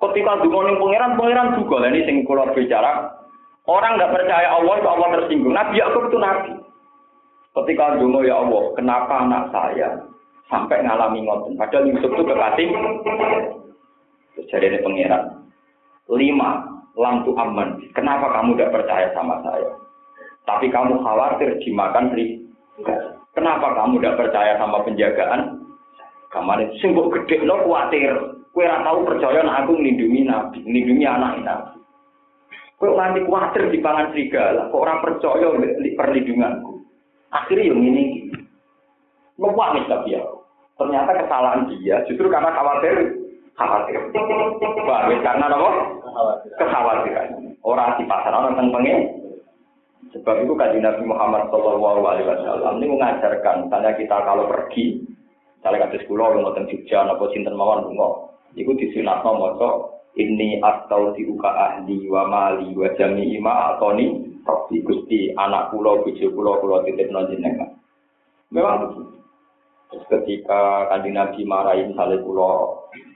Ketika 0.00 0.40
dungo 0.40 0.64
pangeran, 0.64 1.20
pangeran 1.20 1.60
juga. 1.60 1.92
Ini 1.92 2.08
sing 2.08 2.24
kalau 2.24 2.48
bicara, 2.56 3.20
orang 3.68 3.96
nggak 3.98 4.12
percaya 4.14 4.48
Allah 4.54 4.74
itu 4.78 4.88
Allah 4.88 5.08
tersinggung. 5.20 5.52
Nabi 5.52 5.74
Yakub 5.80 6.08
itu 6.08 6.18
nabi. 6.20 6.52
Ketika 7.50 7.98
dungo 7.98 8.22
ya 8.22 8.38
Allah, 8.38 8.62
kenapa 8.78 9.26
anak 9.26 9.50
saya 9.50 9.98
sampai 10.46 10.86
ngalami 10.86 11.26
ngoten? 11.26 11.58
Padahal 11.58 11.90
Yusuf 11.90 12.14
itu 12.14 12.22
kekasih. 12.22 12.68
Terus 14.38 14.46
jadi 14.54 14.66
ini 14.70 14.78
pangeran. 14.86 15.22
Lima, 16.14 16.62
lampu 16.94 17.34
aman. 17.34 17.82
Kenapa 17.90 18.30
kamu 18.38 18.54
tidak 18.54 18.74
percaya 18.78 19.10
sama 19.18 19.42
saya? 19.42 19.66
Tapi 20.46 20.70
kamu 20.70 21.02
khawatir 21.02 21.58
dimakan 21.66 22.14
ri. 22.14 22.38
Kenapa 23.34 23.74
kamu 23.74 23.98
tidak 23.98 24.18
percaya 24.26 24.54
sama 24.58 24.86
penjagaan? 24.86 25.60
Kemarin 26.30 26.70
singgung 26.78 27.10
gede 27.10 27.42
lo 27.42 27.66
khawatir. 27.66 28.14
Ora 28.50 28.82
tahu 28.84 29.06
percaya 29.06 29.40
nak 29.40 29.64
aku 29.64 29.78
melindungi 29.78 30.26
nabi, 30.26 30.58
melindungi 30.66 31.06
anak 31.06 31.32
nabi. 31.42 31.79
Kue 32.80 32.96
nanti 32.96 33.20
khawatir 33.28 33.68
di 33.68 33.78
pangan 33.84 34.08
serigala, 34.08 34.72
kok 34.72 34.80
orang 34.80 35.04
percaya 35.04 35.52
perlindunganku. 36.00 36.80
Akhirnya 37.28 37.68
yang 37.68 37.84
ini, 37.84 38.32
lupa 39.36 39.76
nih 39.76 39.84
tapi 39.84 40.16
ya. 40.16 40.24
Ternyata 40.80 41.12
kesalahan 41.12 41.68
dia 41.68 42.00
justru 42.08 42.32
karena 42.32 42.48
khawatir, 42.56 43.20
khawatir. 43.52 44.00
Bagus 44.88 45.20
karena 45.20 45.52
apa? 45.52 45.70
Kekhawatiran. 46.56 47.52
Orang 47.60 48.00
di 48.00 48.08
pasar 48.08 48.32
orang 48.32 48.56
pengen. 48.72 49.20
Sebab 50.16 50.42
itu 50.42 50.56
kaji 50.56 50.80
Nabi 50.80 51.04
Muhammad 51.04 51.52
Shallallahu 51.52 52.02
Alaihi 52.02 52.26
Wasallam 52.26 52.80
ini 52.80 52.96
mengajarkan, 52.96 53.68
misalnya 53.68 53.92
kita 53.94 54.16
kalau 54.26 54.48
pergi, 54.50 55.06
misalnya 55.60 55.86
kata 55.86 56.02
sekolah, 56.02 56.34
mau 56.34 56.50
tentang 56.50 56.66
Jogja, 56.66 57.06
nopo 57.06 57.30
cinta 57.30 57.54
mawar, 57.54 57.86
bungo, 57.86 58.34
Iku 58.58 58.74
disunatno 58.74 59.38
maca 59.38 59.99
ini 60.18 60.58
atau 60.58 61.14
diuka 61.14 61.50
ahli 61.50 62.10
wa 62.10 62.26
mali 62.26 62.74
wa 62.74 62.90
jami 62.98 63.38
ima 63.38 63.74
atoni 63.74 64.30
Rabbi 64.40 64.82
Gusti 64.82 65.30
anak 65.36 65.70
kula 65.70 66.02
bojo 66.02 66.26
kula 66.32 66.52
kula 66.58 66.76
titipno 66.88 67.28
jenengan. 67.28 67.76
Memang 68.50 68.88
begitu. 68.88 69.20
Terus 69.90 70.04
ketika 70.06 70.86
kanjeng 70.90 71.18
Nabi 71.18 71.42
marahi 71.46 71.86
misalnya 71.86 72.22
kula 72.22 72.50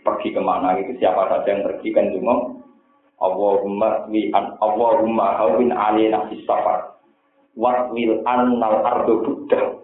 pergi 0.05 0.35
ke 0.35 0.41
mana 0.43 0.77
itu 0.79 0.95
siapa 1.01 1.27
saja 1.33 1.49
yang 1.49 1.65
pergi 1.65 1.89
kan 1.95 2.13
cuma 2.13 2.35
Allahumma 3.23 4.11
wi 4.11 4.29
an 4.35 4.59
Allahumma 4.61 5.39
hawin 5.39 5.71
alina 5.73 6.29
fis 6.29 6.43
safar 6.45 6.99
wa 7.55 7.89
wil 7.95 8.21
annal 8.27 8.85
ardu 8.85 9.15
buddha 9.23 9.81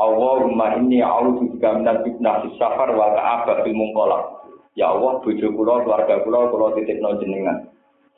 Allahumma 0.00 0.80
inni 0.80 1.04
a'udzu 1.04 1.54
bika 1.54 1.76
minal 1.76 2.02
fitnah 2.02 2.34
fis 2.48 2.56
safar 2.56 2.88
wa 2.96 3.14
ta'aba 3.14 3.62
fil 3.62 3.76
munqalab 3.76 4.47
Ya 4.74 4.92
Allah, 4.92 5.22
bojo 5.24 5.48
kula, 5.54 5.84
keluarga 5.86 6.20
kula, 6.26 6.52
kula 6.52 6.66
titipno 6.76 7.16
jenengan. 7.22 7.68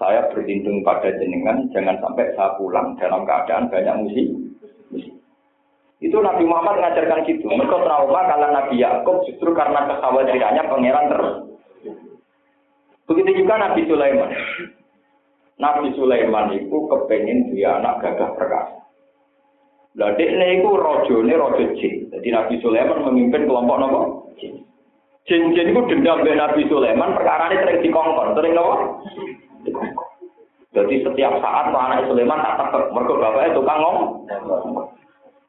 Saya 0.00 0.32
berlindung 0.32 0.80
pada 0.80 1.12
jenengan, 1.20 1.68
jangan 1.76 2.00
sampai 2.00 2.32
saya 2.32 2.56
pulang 2.56 2.96
dalam 2.96 3.28
keadaan 3.28 3.68
banyak 3.68 3.96
musik. 4.00 4.26
Itu 6.00 6.16
Nabi 6.24 6.48
Muhammad 6.48 6.80
mengajarkan 6.80 7.28
gitu. 7.28 7.44
Mereka 7.44 7.76
trauma 7.84 8.24
karena 8.24 8.48
Nabi 8.48 8.80
Yakub 8.80 9.20
justru 9.28 9.52
karena 9.52 9.84
kekhawatirannya 9.84 10.62
pangeran 10.64 11.06
terus. 11.12 11.34
Begitu 13.04 13.44
juga 13.44 13.60
Nabi 13.60 13.84
Sulaiman. 13.84 14.30
Nabi 15.60 15.92
Sulaiman 15.92 16.56
itu 16.56 16.76
kepengen 16.88 17.52
dia 17.52 17.76
anak 17.76 18.00
gagah 18.00 18.32
perkasa. 18.32 18.80
Lah 20.00 20.16
dekne 20.16 20.62
iku 20.62 20.80
rajane 20.80 21.34
raja 21.36 21.66
jin. 21.76 22.08
Jadi 22.08 22.28
Nabi 22.32 22.54
Sulaiman 22.64 23.04
memimpin 23.04 23.44
kelompok 23.44 23.76
nopo? 23.76 24.00
Jin. 24.40 24.64
Jin-jin 25.28 25.72
itu 25.72 25.80
dendam 25.90 26.24
Nabi 26.24 26.64
Sulaiman, 26.66 27.12
perkara 27.12 27.52
ini 27.52 27.60
sering 27.60 27.78
dikongkon, 27.84 28.34
sering 28.34 28.56
apa? 28.56 28.74
Jadi 30.70 31.02
setiap 31.02 31.34
saat 31.42 31.74
anak 31.74 32.06
Sulaiman 32.06 32.40
tak 32.46 32.56
tekek, 32.62 32.94
mereka 32.94 33.18
bapaknya 33.18 33.56
tukang 33.58 33.78
ngomong. 33.82 34.06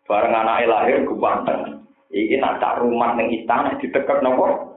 Bareng 0.09 0.33
anake 0.33 0.65
lahir 0.65 0.97
ganteng. 1.05 1.85
Iki 2.11 2.41
nak 2.41 2.59
cak 2.59 2.83
rumah 2.83 3.15
ning 3.15 3.31
istana 3.31 3.77
ditekek 3.79 4.19
nopo? 4.19 4.75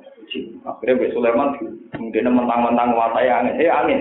Akhirnya 0.62 0.94
Mbak 0.94 1.12
Sulaiman 1.16 1.48
mungkin 1.98 2.28
mentang-mentang 2.30 2.94
watai 2.94 3.26
angin. 3.26 3.58
Eh 3.58 3.72
angin, 3.72 4.00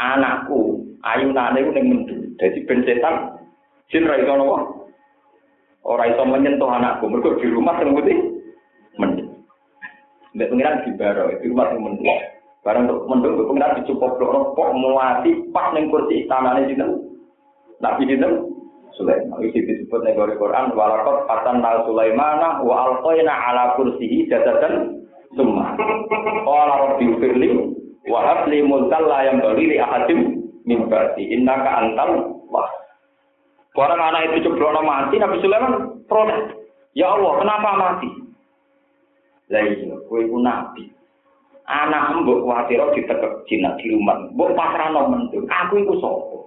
anakku 0.00 0.82
ayunane 1.04 1.62
ku 1.62 1.70
ning 1.76 1.84
mendu. 1.86 2.16
Dadi 2.40 2.64
ben 2.66 2.82
setan 2.82 3.38
jin 3.92 4.08
ra 4.08 4.18
nopo? 4.18 4.88
Ora 5.84 6.08
iso 6.10 6.24
menyentuh 6.24 6.66
anakku. 6.66 7.06
Mergo 7.12 7.38
di 7.38 7.46
rumah 7.52 7.76
sing 7.78 7.92
putih 7.92 8.16
mendu. 8.16 8.31
Mbak 10.32 10.48
pengiran 10.48 10.80
di 10.84 10.90
baro, 10.96 11.28
di 11.28 11.46
rumah 11.48 11.68
sing 11.68 11.80
mendu. 11.84 12.04
Barang 12.62 12.86
untuk 12.88 13.04
mendung, 13.10 13.32
Mbak 13.36 13.48
pengiran 13.52 13.76
dicukup 13.82 14.12
rokok, 14.16 14.70
melati 14.72 15.32
pas 15.52 15.72
ning 15.76 15.92
kursi 15.92 16.24
istana 16.24 16.56
ini 16.62 16.78
Nabi 17.82 18.06
dinten 18.06 18.52
Sulaiman. 18.94 19.42
Itu 19.42 19.58
disebut 19.58 20.00
negara 20.06 20.38
Quran 20.38 20.76
walakot 20.76 21.26
katan 21.26 21.64
nal 21.64 21.82
Sulaimana 21.88 22.62
wa 22.62 22.74
alqaina 22.88 23.32
ala 23.32 23.74
kursihi 23.74 24.30
jadatan 24.30 25.04
summa. 25.34 25.74
Qala 26.46 26.74
rabbi 26.86 27.10
firli 27.18 27.50
wa 28.06 28.20
habli 28.22 28.62
mulkan 28.62 29.02
la 29.08 29.18
yang 29.26 29.42
bali 29.42 29.64
li 29.74 29.76
ahadim 29.80 30.20
min 30.68 30.86
ba'di 30.86 31.34
innaka 31.34 31.70
antal 31.82 32.38
wah. 32.52 32.68
Orang 33.72 33.98
anak 33.98 34.36
itu 34.36 34.46
ceblono 34.46 34.84
mati 34.84 35.16
Nabi 35.16 35.40
Sulaiman 35.40 36.04
protes. 36.04 36.60
Ya 36.92 37.08
Allah, 37.08 37.40
kenapa 37.40 37.68
mati? 37.80 38.08
Lah 39.48 39.64
iya, 39.64 39.91
kowe 40.12 40.20
iku 40.20 40.36
nabi. 40.44 40.92
Anak 41.64 42.20
mbok 42.20 42.44
kuwatir 42.44 42.84
ditekek 42.92 43.48
jinak 43.48 43.80
di 43.80 43.96
rumah. 43.96 44.28
Mbok 44.36 44.52
pasrahno 44.52 45.08
mendung. 45.08 45.48
Aku 45.48 45.80
iku 45.80 45.96
sapa? 45.96 46.42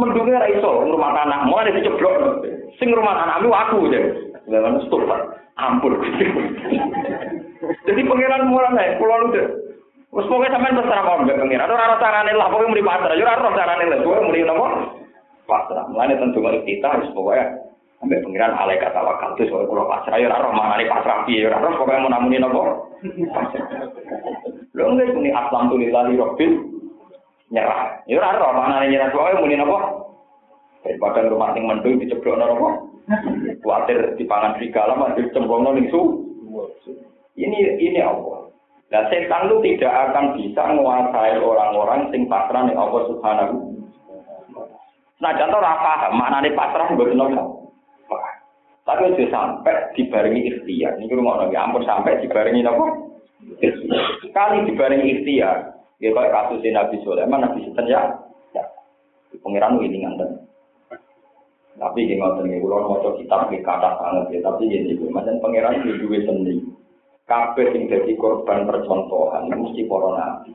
mendungnya 0.00 0.40
ra 0.40 0.48
iso 0.48 0.88
rumah 0.88 1.12
tanah 1.12 1.44
mulai 1.44 1.76
diceblok 1.76 2.46
sing 2.80 2.88
rumah 2.88 3.20
tanahmu 3.20 3.52
aku 3.52 3.92
ya 3.92 4.00
lawan 4.48 4.80
stop 4.88 5.04
ampun 5.60 6.00
jadi 7.84 8.00
pangeran 8.08 8.48
mulai 8.48 8.72
naik 8.72 8.96
pulau 8.96 9.28
udah 9.28 9.48
Wes 10.10 10.26
pokoke 10.26 10.50
sampean 10.50 10.74
terserah 10.74 11.06
mau 11.06 11.22
mbek 11.22 11.38
pengiran. 11.38 11.70
Ora 11.70 11.86
ora 11.86 12.02
carane 12.02 12.34
lah 12.34 12.50
pokoke 12.50 12.82
pasrah. 12.82 13.14
Yo 13.14 13.22
ora 13.22 13.46
ora 13.46 13.54
carane 13.54 13.86
lah. 13.86 14.02
Pokoke 14.02 14.26
muni 14.26 14.42
napa? 14.42 14.66
Pasrah. 15.46 15.86
Mulane 15.86 16.18
tentu 16.18 16.42
mari 16.42 16.66
kita 16.66 16.98
wis 16.98 17.14
pokoke 17.14 17.38
ambek 18.00 18.24
pengiran 18.24 18.56
alai 18.56 18.80
kata 18.80 18.96
wakal 18.96 19.36
itu 19.36 19.52
soal 19.52 19.68
pulau 19.68 19.84
pasrah. 19.84 20.16
Yo 20.16 20.32
ora 20.32 20.40
ora 20.40 20.56
mangane 20.56 20.88
pasrah 20.88 21.28
piye. 21.28 21.44
Ora 21.44 21.60
pokoke 21.60 22.00
mau 22.00 22.08
namuni 22.08 22.40
napa? 22.40 22.60
Lho 24.72 24.84
enggak 24.88 25.12
ini 25.20 25.30
aslam 25.36 25.68
tulillahi 25.68 26.16
rabbil 26.16 26.52
nyerah. 27.52 28.00
Ya 28.08 28.16
ora 28.16 28.40
ora 28.40 28.56
maknane 28.56 28.86
nyerah 28.88 29.12
wae 29.12 29.36
muni 29.36 29.60
napa? 29.60 29.78
Daripada 30.80 31.28
rumah 31.28 31.52
sing 31.52 31.68
mendung 31.68 32.00
diceblokno 32.00 32.44
napa? 32.48 32.68
Kuatir 33.60 34.16
dipangan 34.16 34.56
serigala 34.56 34.96
mah 34.96 35.12
dicemplungno 35.20 35.76
ning 35.76 35.92
su. 35.92 36.24
Ini 37.36 37.58
ini 37.84 38.00
apa? 38.00 38.48
Nah, 38.90 39.06
setan 39.06 39.46
itu 39.46 39.56
tidak 39.62 40.10
akan 40.10 40.34
bisa 40.34 40.66
menguasai 40.66 41.38
orang-orang 41.38 42.10
sing 42.10 42.26
pasrah 42.26 42.66
ning 42.66 42.74
Allah 42.74 43.06
Subhanahu 43.06 43.78
Nah, 45.20 45.36
contoh 45.36 45.60
ora 45.60 45.76
paham 45.84 46.16
maknane 46.16 46.48
pasrah 46.56 46.88
mboten 46.96 47.20
napa. 47.20 47.59
Tapi 48.90 49.14
itu 49.14 49.30
sampai 49.30 49.94
dibarengi 49.94 50.50
ikhtiar. 50.50 50.98
Ini 50.98 51.14
rumah 51.14 51.46
nabi 51.46 51.54
ampun 51.54 51.86
sampai 51.86 52.18
dibarengi 52.26 52.66
apa? 52.66 52.86
Sekali 54.18 54.66
dibarengi 54.66 55.06
ikhtiar, 55.14 55.78
Ya 56.02 56.10
kayak 56.16 56.32
kasus 56.32 56.64
Nabi 56.64 56.96
Sulaiman, 57.06 57.44
Nabi 57.44 57.60
Sulaiman 57.60 57.86
ya, 57.86 58.02
ya. 58.56 58.64
Pengiran 59.44 59.78
ini 59.84 60.00
nganten. 60.00 60.42
Tapi 61.76 62.08
di 62.08 62.16
ngoten 62.18 62.50
nih, 62.50 62.58
kalau 62.60 62.98
mau 62.98 63.14
kitab 63.14 63.46
di 63.52 63.62
kata 63.62 64.00
sangat 64.00 64.32
ya, 64.32 64.40
tapi 64.42 64.68
ini 64.68 64.96
gue 64.96 65.12
macam 65.12 65.38
pengiran 65.38 65.80
di 65.86 66.02
dua 66.02 66.18
sendiri. 66.26 66.66
Kabeh 67.30 67.72
yang 67.72 67.86
jadi 67.86 68.12
korban 68.18 68.66
percontohan, 68.66 69.54
mesti 69.54 69.86
para 69.86 70.10
nabi. 70.18 70.52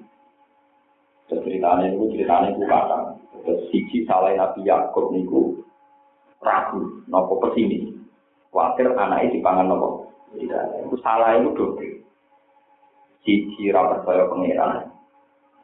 Ceritanya 1.31 1.87
itu 1.87 2.13
ceritanya 2.13 2.51
itu 2.51 2.61
kata, 2.67 2.97
terus 3.41 3.63
siji 3.71 4.03
salah 4.05 4.35
Nabi 4.35 4.67
Yakub 4.67 5.09
niku 5.15 5.65
ragu, 6.43 7.01
nopo 7.09 7.41
ke 7.47 7.49
sini. 7.57 7.94
Khawatir 8.55 8.87
anaknya 8.95 9.35
dipangan 9.35 9.67
nopo. 9.67 10.07
Tidak, 10.31 10.87
itu 10.87 10.95
salah 11.03 11.35
itu 11.35 11.51
dobre. 11.59 11.99
Siji 13.27 13.67
rapat 13.75 14.07
saya 14.07 14.31
pengiran, 14.31 14.95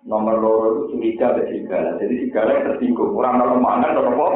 nomor 0.03 0.35
loro 0.43 0.67
itu 0.91 0.99
curiga 0.99 1.31
ada 1.31 1.47
serigala. 1.47 1.95
Jadi 2.03 2.27
serigala 2.27 2.67
tersinggung. 2.67 3.15
Orang 3.15 3.39
kalau 3.39 3.63
mangan 3.63 3.95
apa? 3.95 4.27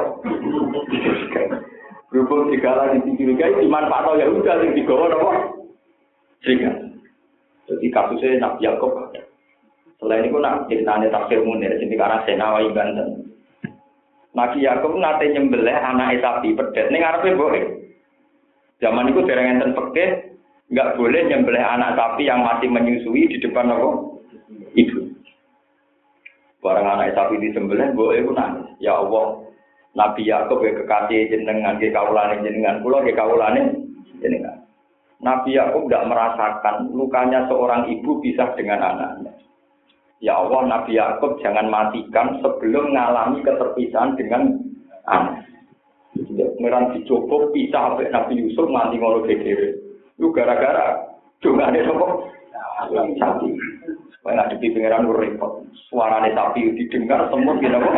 Berhubung 2.07 2.47
serigala 2.47 2.95
di 2.95 3.11
curiga 3.19 3.59
dimanfaatkan 3.59 4.23
ya 4.23 4.31
udah 4.31 4.55
yang 4.63 4.71
digawa 4.71 5.05
apa? 5.11 5.31
Serigala. 6.39 6.79
Jadi 7.67 7.87
kasusnya 7.91 8.39
Nabi 8.39 8.71
Yakob 8.71 8.93
Selain 9.99 10.27
itu 10.27 10.37
nak 10.39 10.71
ceritanya 10.71 11.11
tafsir 11.11 11.43
munir, 11.43 11.75
jadi 11.75 11.95
karena 11.95 12.23
Senawai 12.23 12.71
Banten. 12.71 13.35
Nabi 14.31 14.63
Yakob 14.63 14.95
nate 14.95 15.27
nyembelih 15.31 15.75
anak 15.75 16.23
sapi 16.23 16.55
pedet. 16.55 16.87
Ini 16.87 17.03
ngarepe 17.03 17.35
boleh. 17.35 17.84
Zaman 18.83 19.11
itu 19.11 19.23
dereng 19.23 19.55
enten 19.55 19.71
pekeh, 19.71 20.35
nggak 20.71 20.99
boleh 20.99 21.21
nyembelih 21.31 21.63
anak 21.63 21.95
sapi 21.95 22.27
yang 22.27 22.43
masih 22.43 22.67
menyusui 22.67 23.29
di 23.31 23.37
depan 23.39 23.71
apa? 23.71 23.87
Ibu. 24.75 24.99
Barang 26.59 26.87
anak 26.97 27.15
sapi 27.15 27.39
disembelih, 27.39 27.93
gue 27.95 28.19
itu 28.19 28.31
nangis. 28.35 28.67
Ya 28.83 28.97
Allah, 28.99 29.45
Nabi 29.95 30.27
Yakub 30.27 30.59
ya 30.59 30.75
kekasih 30.75 31.31
jenengan, 31.31 31.79
ke 31.79 31.93
kaulane 31.93 32.43
jenengan, 32.43 32.83
pulau 32.83 33.05
ke 33.05 33.15
kaulane 33.15 33.79
jenengan. 34.19 34.65
Nabi 35.23 35.55
Yakub 35.55 35.87
tidak 35.87 36.11
merasakan 36.11 36.91
lukanya 36.91 37.47
seorang 37.47 37.87
ibu 37.87 38.19
bisa 38.19 38.51
dengan 38.59 38.83
anaknya. 38.83 39.31
Ya 40.19 40.35
Allah, 40.35 40.67
Nabi 40.67 40.99
Yakub 40.99 41.39
jangan 41.39 41.71
matikan 41.71 42.43
sebelum 42.43 42.91
mengalami 42.91 43.39
keterpisahan 43.45 44.19
dengan 44.19 44.59
anak. 45.07 45.47
Merang 46.63 46.95
dicoba 46.95 47.51
pisah 47.51 47.91
sampai 47.91 48.07
Nabi 48.07 48.39
Yusuf 48.39 48.71
mati 48.71 48.95
ngono 48.95 49.27
dhewe. 49.27 49.75
Itu 50.15 50.31
gara-gara 50.31 51.11
dongane 51.43 51.83
sapa? 51.83 52.07
Sapi. 53.19 53.49
Wah, 54.23 54.33
ngadepi 54.33 54.73
pangeran 54.73 55.05
lu 55.05 55.13
repot. 55.13 55.61
Suarane 55.91 56.33
sapi 56.33 56.73
didengar 56.73 57.29
semua 57.29 57.59
gitu 57.61 57.75
apa? 57.77 57.89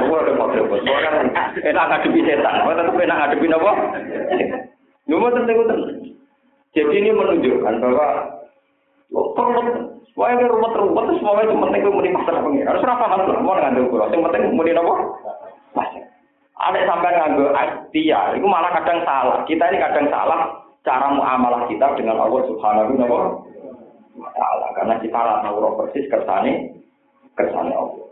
Lu 0.00 0.16
repot 0.16 0.50
repot. 0.56 0.80
Suara 0.82 1.22
enak 1.60 1.86
ngadepi 1.92 2.24
setan. 2.24 2.64
Wah, 2.64 2.74
tetap 2.74 2.96
enak 2.96 3.18
ngadepi 3.20 3.46
apa? 3.52 3.72
Lu 5.06 5.22
mau 5.22 5.30
tentu 5.30 5.54
Jadi 6.76 6.92
ini 6.92 7.08
menunjukkan 7.08 7.80
bahwa 7.80 8.36
rumah, 9.08 9.64
wah 10.12 10.28
ini 10.28 10.44
rumah 10.44 10.70
terumah 10.76 11.02
itu 11.08 11.24
semuanya 11.24 11.48
itu 11.48 11.54
penting 11.56 11.82
muni 11.88 12.08
masalah 12.12 12.44
pengiran. 12.44 12.68
Harus 12.68 12.84
paham 12.84 13.12
lah, 13.16 13.40
mau 13.40 13.56
ngandung 13.56 13.88
kurang. 13.88 14.12
Yang 14.12 14.24
penting 14.28 14.42
muni 14.52 14.76
apa? 14.76 14.94
Ada 16.56 16.88
sampai 16.88 17.12
nganggo 17.12 17.52
ikhtiar, 17.52 18.32
itu 18.32 18.46
malah 18.48 18.72
kadang 18.80 19.04
salah. 19.04 19.44
Kita 19.44 19.68
ini 19.68 19.76
kadang 19.76 20.08
salah 20.08 20.56
cara 20.86 21.12
muamalah 21.12 21.68
kita 21.68 21.98
dengan 22.00 22.16
Allah 22.16 22.42
Subhanahu 22.48 22.96
wa 24.16 24.30
taala 24.32 24.66
karena 24.72 24.94
kita 25.04 25.16
ora 25.18 25.44
tahu 25.44 25.76
persis 25.84 26.08
kersane 26.08 26.80
kersane 27.36 27.72
Allah. 27.76 28.06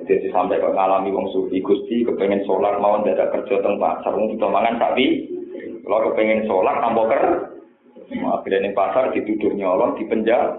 Jadi 0.00 0.32
sampai 0.32 0.58
kok 0.58 0.72
ngalami 0.72 1.12
wong 1.12 1.28
sufi 1.28 1.60
Gusti 1.60 2.02
kepengen 2.08 2.46
sholat 2.48 2.80
mau 2.80 3.04
dadak 3.04 3.36
kerja 3.36 3.60
teng 3.60 3.76
pasar 3.76 4.16
wong 4.16 4.32
kita 4.32 4.46
mangan 4.48 4.80
sapi. 4.80 5.28
Kalau 5.84 6.10
kepengen 6.10 6.48
sholat 6.48 6.76
tambah 6.80 7.04
ker. 7.10 7.24
Akhirnya 8.10 8.74
pasar 8.74 9.14
dituduh 9.14 9.54
nyolong 9.54 9.94
di 10.00 10.08
penjara. 10.08 10.56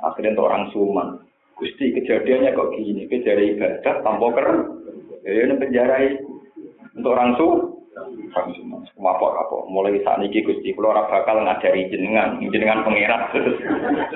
Akhirnya 0.00 0.38
orang 0.38 0.70
suman. 0.70 1.20
Gusti 1.56 1.92
kejadiannya 1.96 2.52
kok 2.52 2.72
gini, 2.76 3.08
kejadian 3.08 3.56
ibadah 3.56 3.94
tambah 4.04 4.30
ker. 4.36 4.48
Ya 5.26 5.50
ini 5.50 5.54
penjara 5.58 5.96
untuk 6.96 7.12
orang 7.12 7.36
su 7.36 7.46
apa? 8.96 9.56
Mulai 9.72 10.00
saat 10.04 10.20
ini 10.20 10.44
Gusti 10.44 10.76
kula 10.76 10.92
ora 10.92 11.08
bakal 11.08 11.44
ngajari 11.44 11.88
jenengan, 11.88 12.40
jenengan 12.52 12.84
pangeran 12.84 13.32
terus 13.32 13.56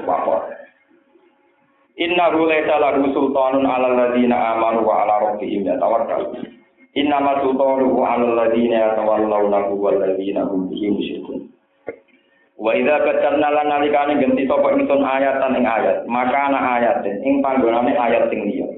wapok. 0.04 0.52
Inna 2.00 2.32
laisa 2.32 2.80
lahu 2.80 3.12
sultanun 3.12 3.68
'alal 3.68 3.92
ladzina 3.92 4.56
amanu 4.56 4.88
wa 4.88 5.04
'ala 5.04 5.14
rabbihim 5.32 5.68
yatawakkalun. 5.68 6.48
Inna 6.96 7.20
ma 7.20 7.44
sultanuhu 7.44 8.00
'alal 8.00 8.36
ladzina 8.40 8.88
yatawallawnahu 8.88 9.76
wal 9.76 9.96
ladzina 10.00 10.48
hum 10.48 10.72
bihi 10.72 10.88
musyrikun. 10.96 11.52
Wa 12.60 12.72
idza 12.76 13.04
batalna 13.04 13.48
lan 13.52 13.68
nalikane 13.68 14.20
genti 14.20 14.44
sapa 14.44 14.76
ingsun 14.76 15.00
ayatan 15.00 15.56
ing 15.60 15.64
ayat, 15.64 16.04
maka 16.04 16.36
ana 16.52 16.60
ayat 16.80 17.04
ing 17.04 17.40
panggonane 17.44 17.92
ayat 17.96 18.28
sing 18.28 18.48
liya. 18.48 18.68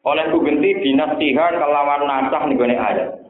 Oleh 0.00 0.32
ku 0.32 0.40
genti 0.40 0.80
dinasihat 0.80 1.60
kelawan 1.60 2.08
nasah 2.08 2.48
ning 2.48 2.56
ayat. 2.56 3.20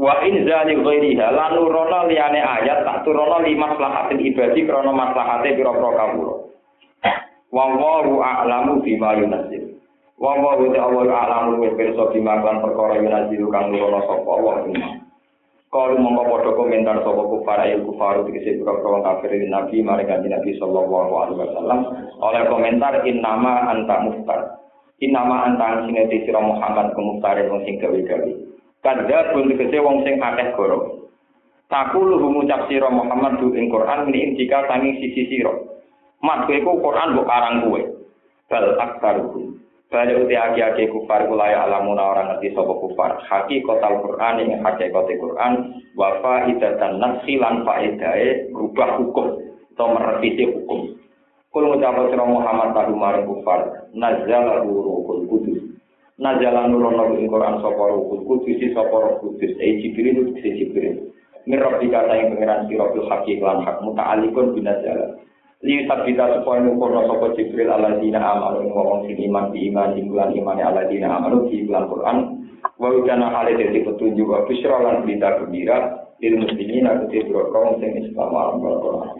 Wa 0.00 0.24
in 0.24 0.48
zali 0.48 0.80
ghairiha 0.80 1.28
lan 1.28 1.60
nurono 1.60 2.08
ayat 2.08 2.88
tak 2.88 3.04
turono 3.04 3.44
lima 3.44 3.76
maslahatin 3.76 4.16
ibadi 4.16 4.64
krana 4.64 4.96
maslahate 4.96 5.52
pira-pira 5.52 5.90
kawula. 5.92 6.34
Wa 7.52 7.64
wallahu 7.68 8.24
a'lamu 8.24 8.80
bima 8.80 9.12
yunzil. 9.20 9.76
Wa 10.16 10.40
wallahu 10.40 10.72
ta'ala 10.72 11.04
a'lamu 11.04 11.60
wa 11.60 11.70
pirsa 11.76 12.04
bima 12.16 12.40
kan 12.40 12.64
perkara 12.64 12.96
yunzil 12.96 13.52
kang 13.52 13.68
nurono 13.68 14.00
sapa 14.08 14.30
Allah 14.40 14.56
Kalau 15.70 16.02
mongko 16.02 16.22
padha 16.26 16.50
komentar 16.56 16.96
sapa 17.04 17.22
kufar 17.30 17.60
ayo 17.62 17.84
kufar 17.84 18.24
dikese 18.24 18.56
pira-pira 18.56 18.88
wong 18.88 19.04
kafir 19.04 19.36
Nabi 19.52 19.84
kanjeng 19.84 20.32
Nabi 20.32 20.50
sallallahu 20.56 21.12
alaihi 21.12 21.40
wasallam 21.44 21.78
oleh 22.24 22.42
komentar 22.48 23.04
innama 23.04 23.68
anta 23.68 24.00
muftar. 24.00 24.40
Innama 25.00 25.48
anta 25.48 25.88
sing 25.88 25.96
ngene 25.96 26.28
sira 26.28 26.44
Muhammad 26.44 26.92
ku 26.92 27.00
muftar 27.00 27.40
wong 27.48 27.64
sing 27.64 27.80
gawe-gawe. 27.80 28.32
Kadha 28.84 29.32
pun 29.32 29.48
dikese 29.48 29.80
wong 29.80 30.04
sing 30.04 30.20
akeh 30.20 30.52
goro. 30.52 31.08
Takulu 31.72 32.20
ngucap 32.20 32.68
sira 32.68 32.92
Muhammad 32.92 33.40
du 33.40 33.56
ing 33.56 33.72
Quran 33.72 34.12
ini 34.12 34.36
jika 34.36 34.68
tangi 34.68 35.00
sisi 35.00 35.24
sira. 35.32 35.56
Mat 36.20 36.44
kowe 36.44 36.58
ku 36.60 36.84
Quran 36.84 37.16
mbok 37.16 37.24
karang 37.24 37.64
kowe. 37.64 37.80
Bal 38.52 38.76
aktaruhum. 38.76 39.56
Balik 39.90 40.22
uti 40.22 40.36
aki-aki 40.38 40.86
kufar 40.92 41.26
kulaya 41.26 41.66
alamuna 41.66 42.14
orang 42.14 42.26
ngerti 42.36 42.54
sopo 42.54 42.78
kufar. 42.78 43.24
kotal 43.64 44.04
Quran 44.04 44.52
yang 44.52 44.60
kote 44.62 45.16
Quran. 45.16 45.52
Wafa 45.96 46.46
idatan 46.46 47.00
nafsi 47.00 47.40
lan 47.40 47.64
faedae 47.64 48.52
rubah 48.52 49.00
hukum. 49.00 49.48
Atau 49.74 49.96
merevisi 49.96 50.44
hukum. 50.44 50.99
Kul 51.50 51.66
ngucapa 51.66 52.14
sira 52.14 52.22
Muhammad 52.22 52.78
tahu 52.78 52.94
maring 52.94 53.26
kufar. 53.26 53.90
Nazala 53.90 54.62
ruhul 54.62 55.26
kudus. 55.26 55.58
Nazala 56.14 56.70
nurono 56.70 57.18
ing 57.18 57.26
Quran 57.26 57.58
sapa 57.58 57.82
ruhul 57.90 58.22
kudus 58.22 58.62
sapa 58.70 58.94
roh 58.94 59.18
kudus. 59.18 59.58
Eh 59.58 59.82
Jibril 59.82 60.30
si 60.38 60.48
Jibril. 60.62 61.10
Mirab 61.50 61.82
dikata 61.82 62.14
yang 62.14 62.38
pengiran 62.38 62.70
sira 62.70 62.86
bil 62.94 63.02
hakik 63.10 63.42
lan 63.42 63.66
hak 63.66 63.82
muta'alikun 63.82 64.54
binazala. 64.54 65.18
li 65.60 65.84
sabita 65.84 66.40
supaya 66.40 66.64
nukur 66.64 66.88
sapa 66.88 67.36
Jibril 67.36 67.68
alladzina 67.68 68.16
amanu 68.16 68.64
ngomong 68.72 69.04
sing 69.04 69.20
iman 69.28 69.52
di 69.52 69.68
iman 69.68 69.92
di 69.92 70.00
bulan 70.08 70.32
iman 70.32 70.56
alladzina 70.56 71.20
amanu 71.20 71.52
di 71.52 71.68
Quran 71.68 72.16
wa 72.80 72.88
kana 73.04 73.28
hale 73.28 73.52
dadi 73.60 73.84
petunjuk 73.84 74.24
wa 74.24 74.48
bisyra 74.48 74.80
lan 74.80 75.04
berita 75.04 75.36
gembira 75.36 76.08
lil 76.16 76.40
muslimin 76.40 76.88
aku 76.88 77.12
kaum 77.52 77.76
sing 77.76 77.92
Islam 77.92 78.56
Quran 78.56 79.10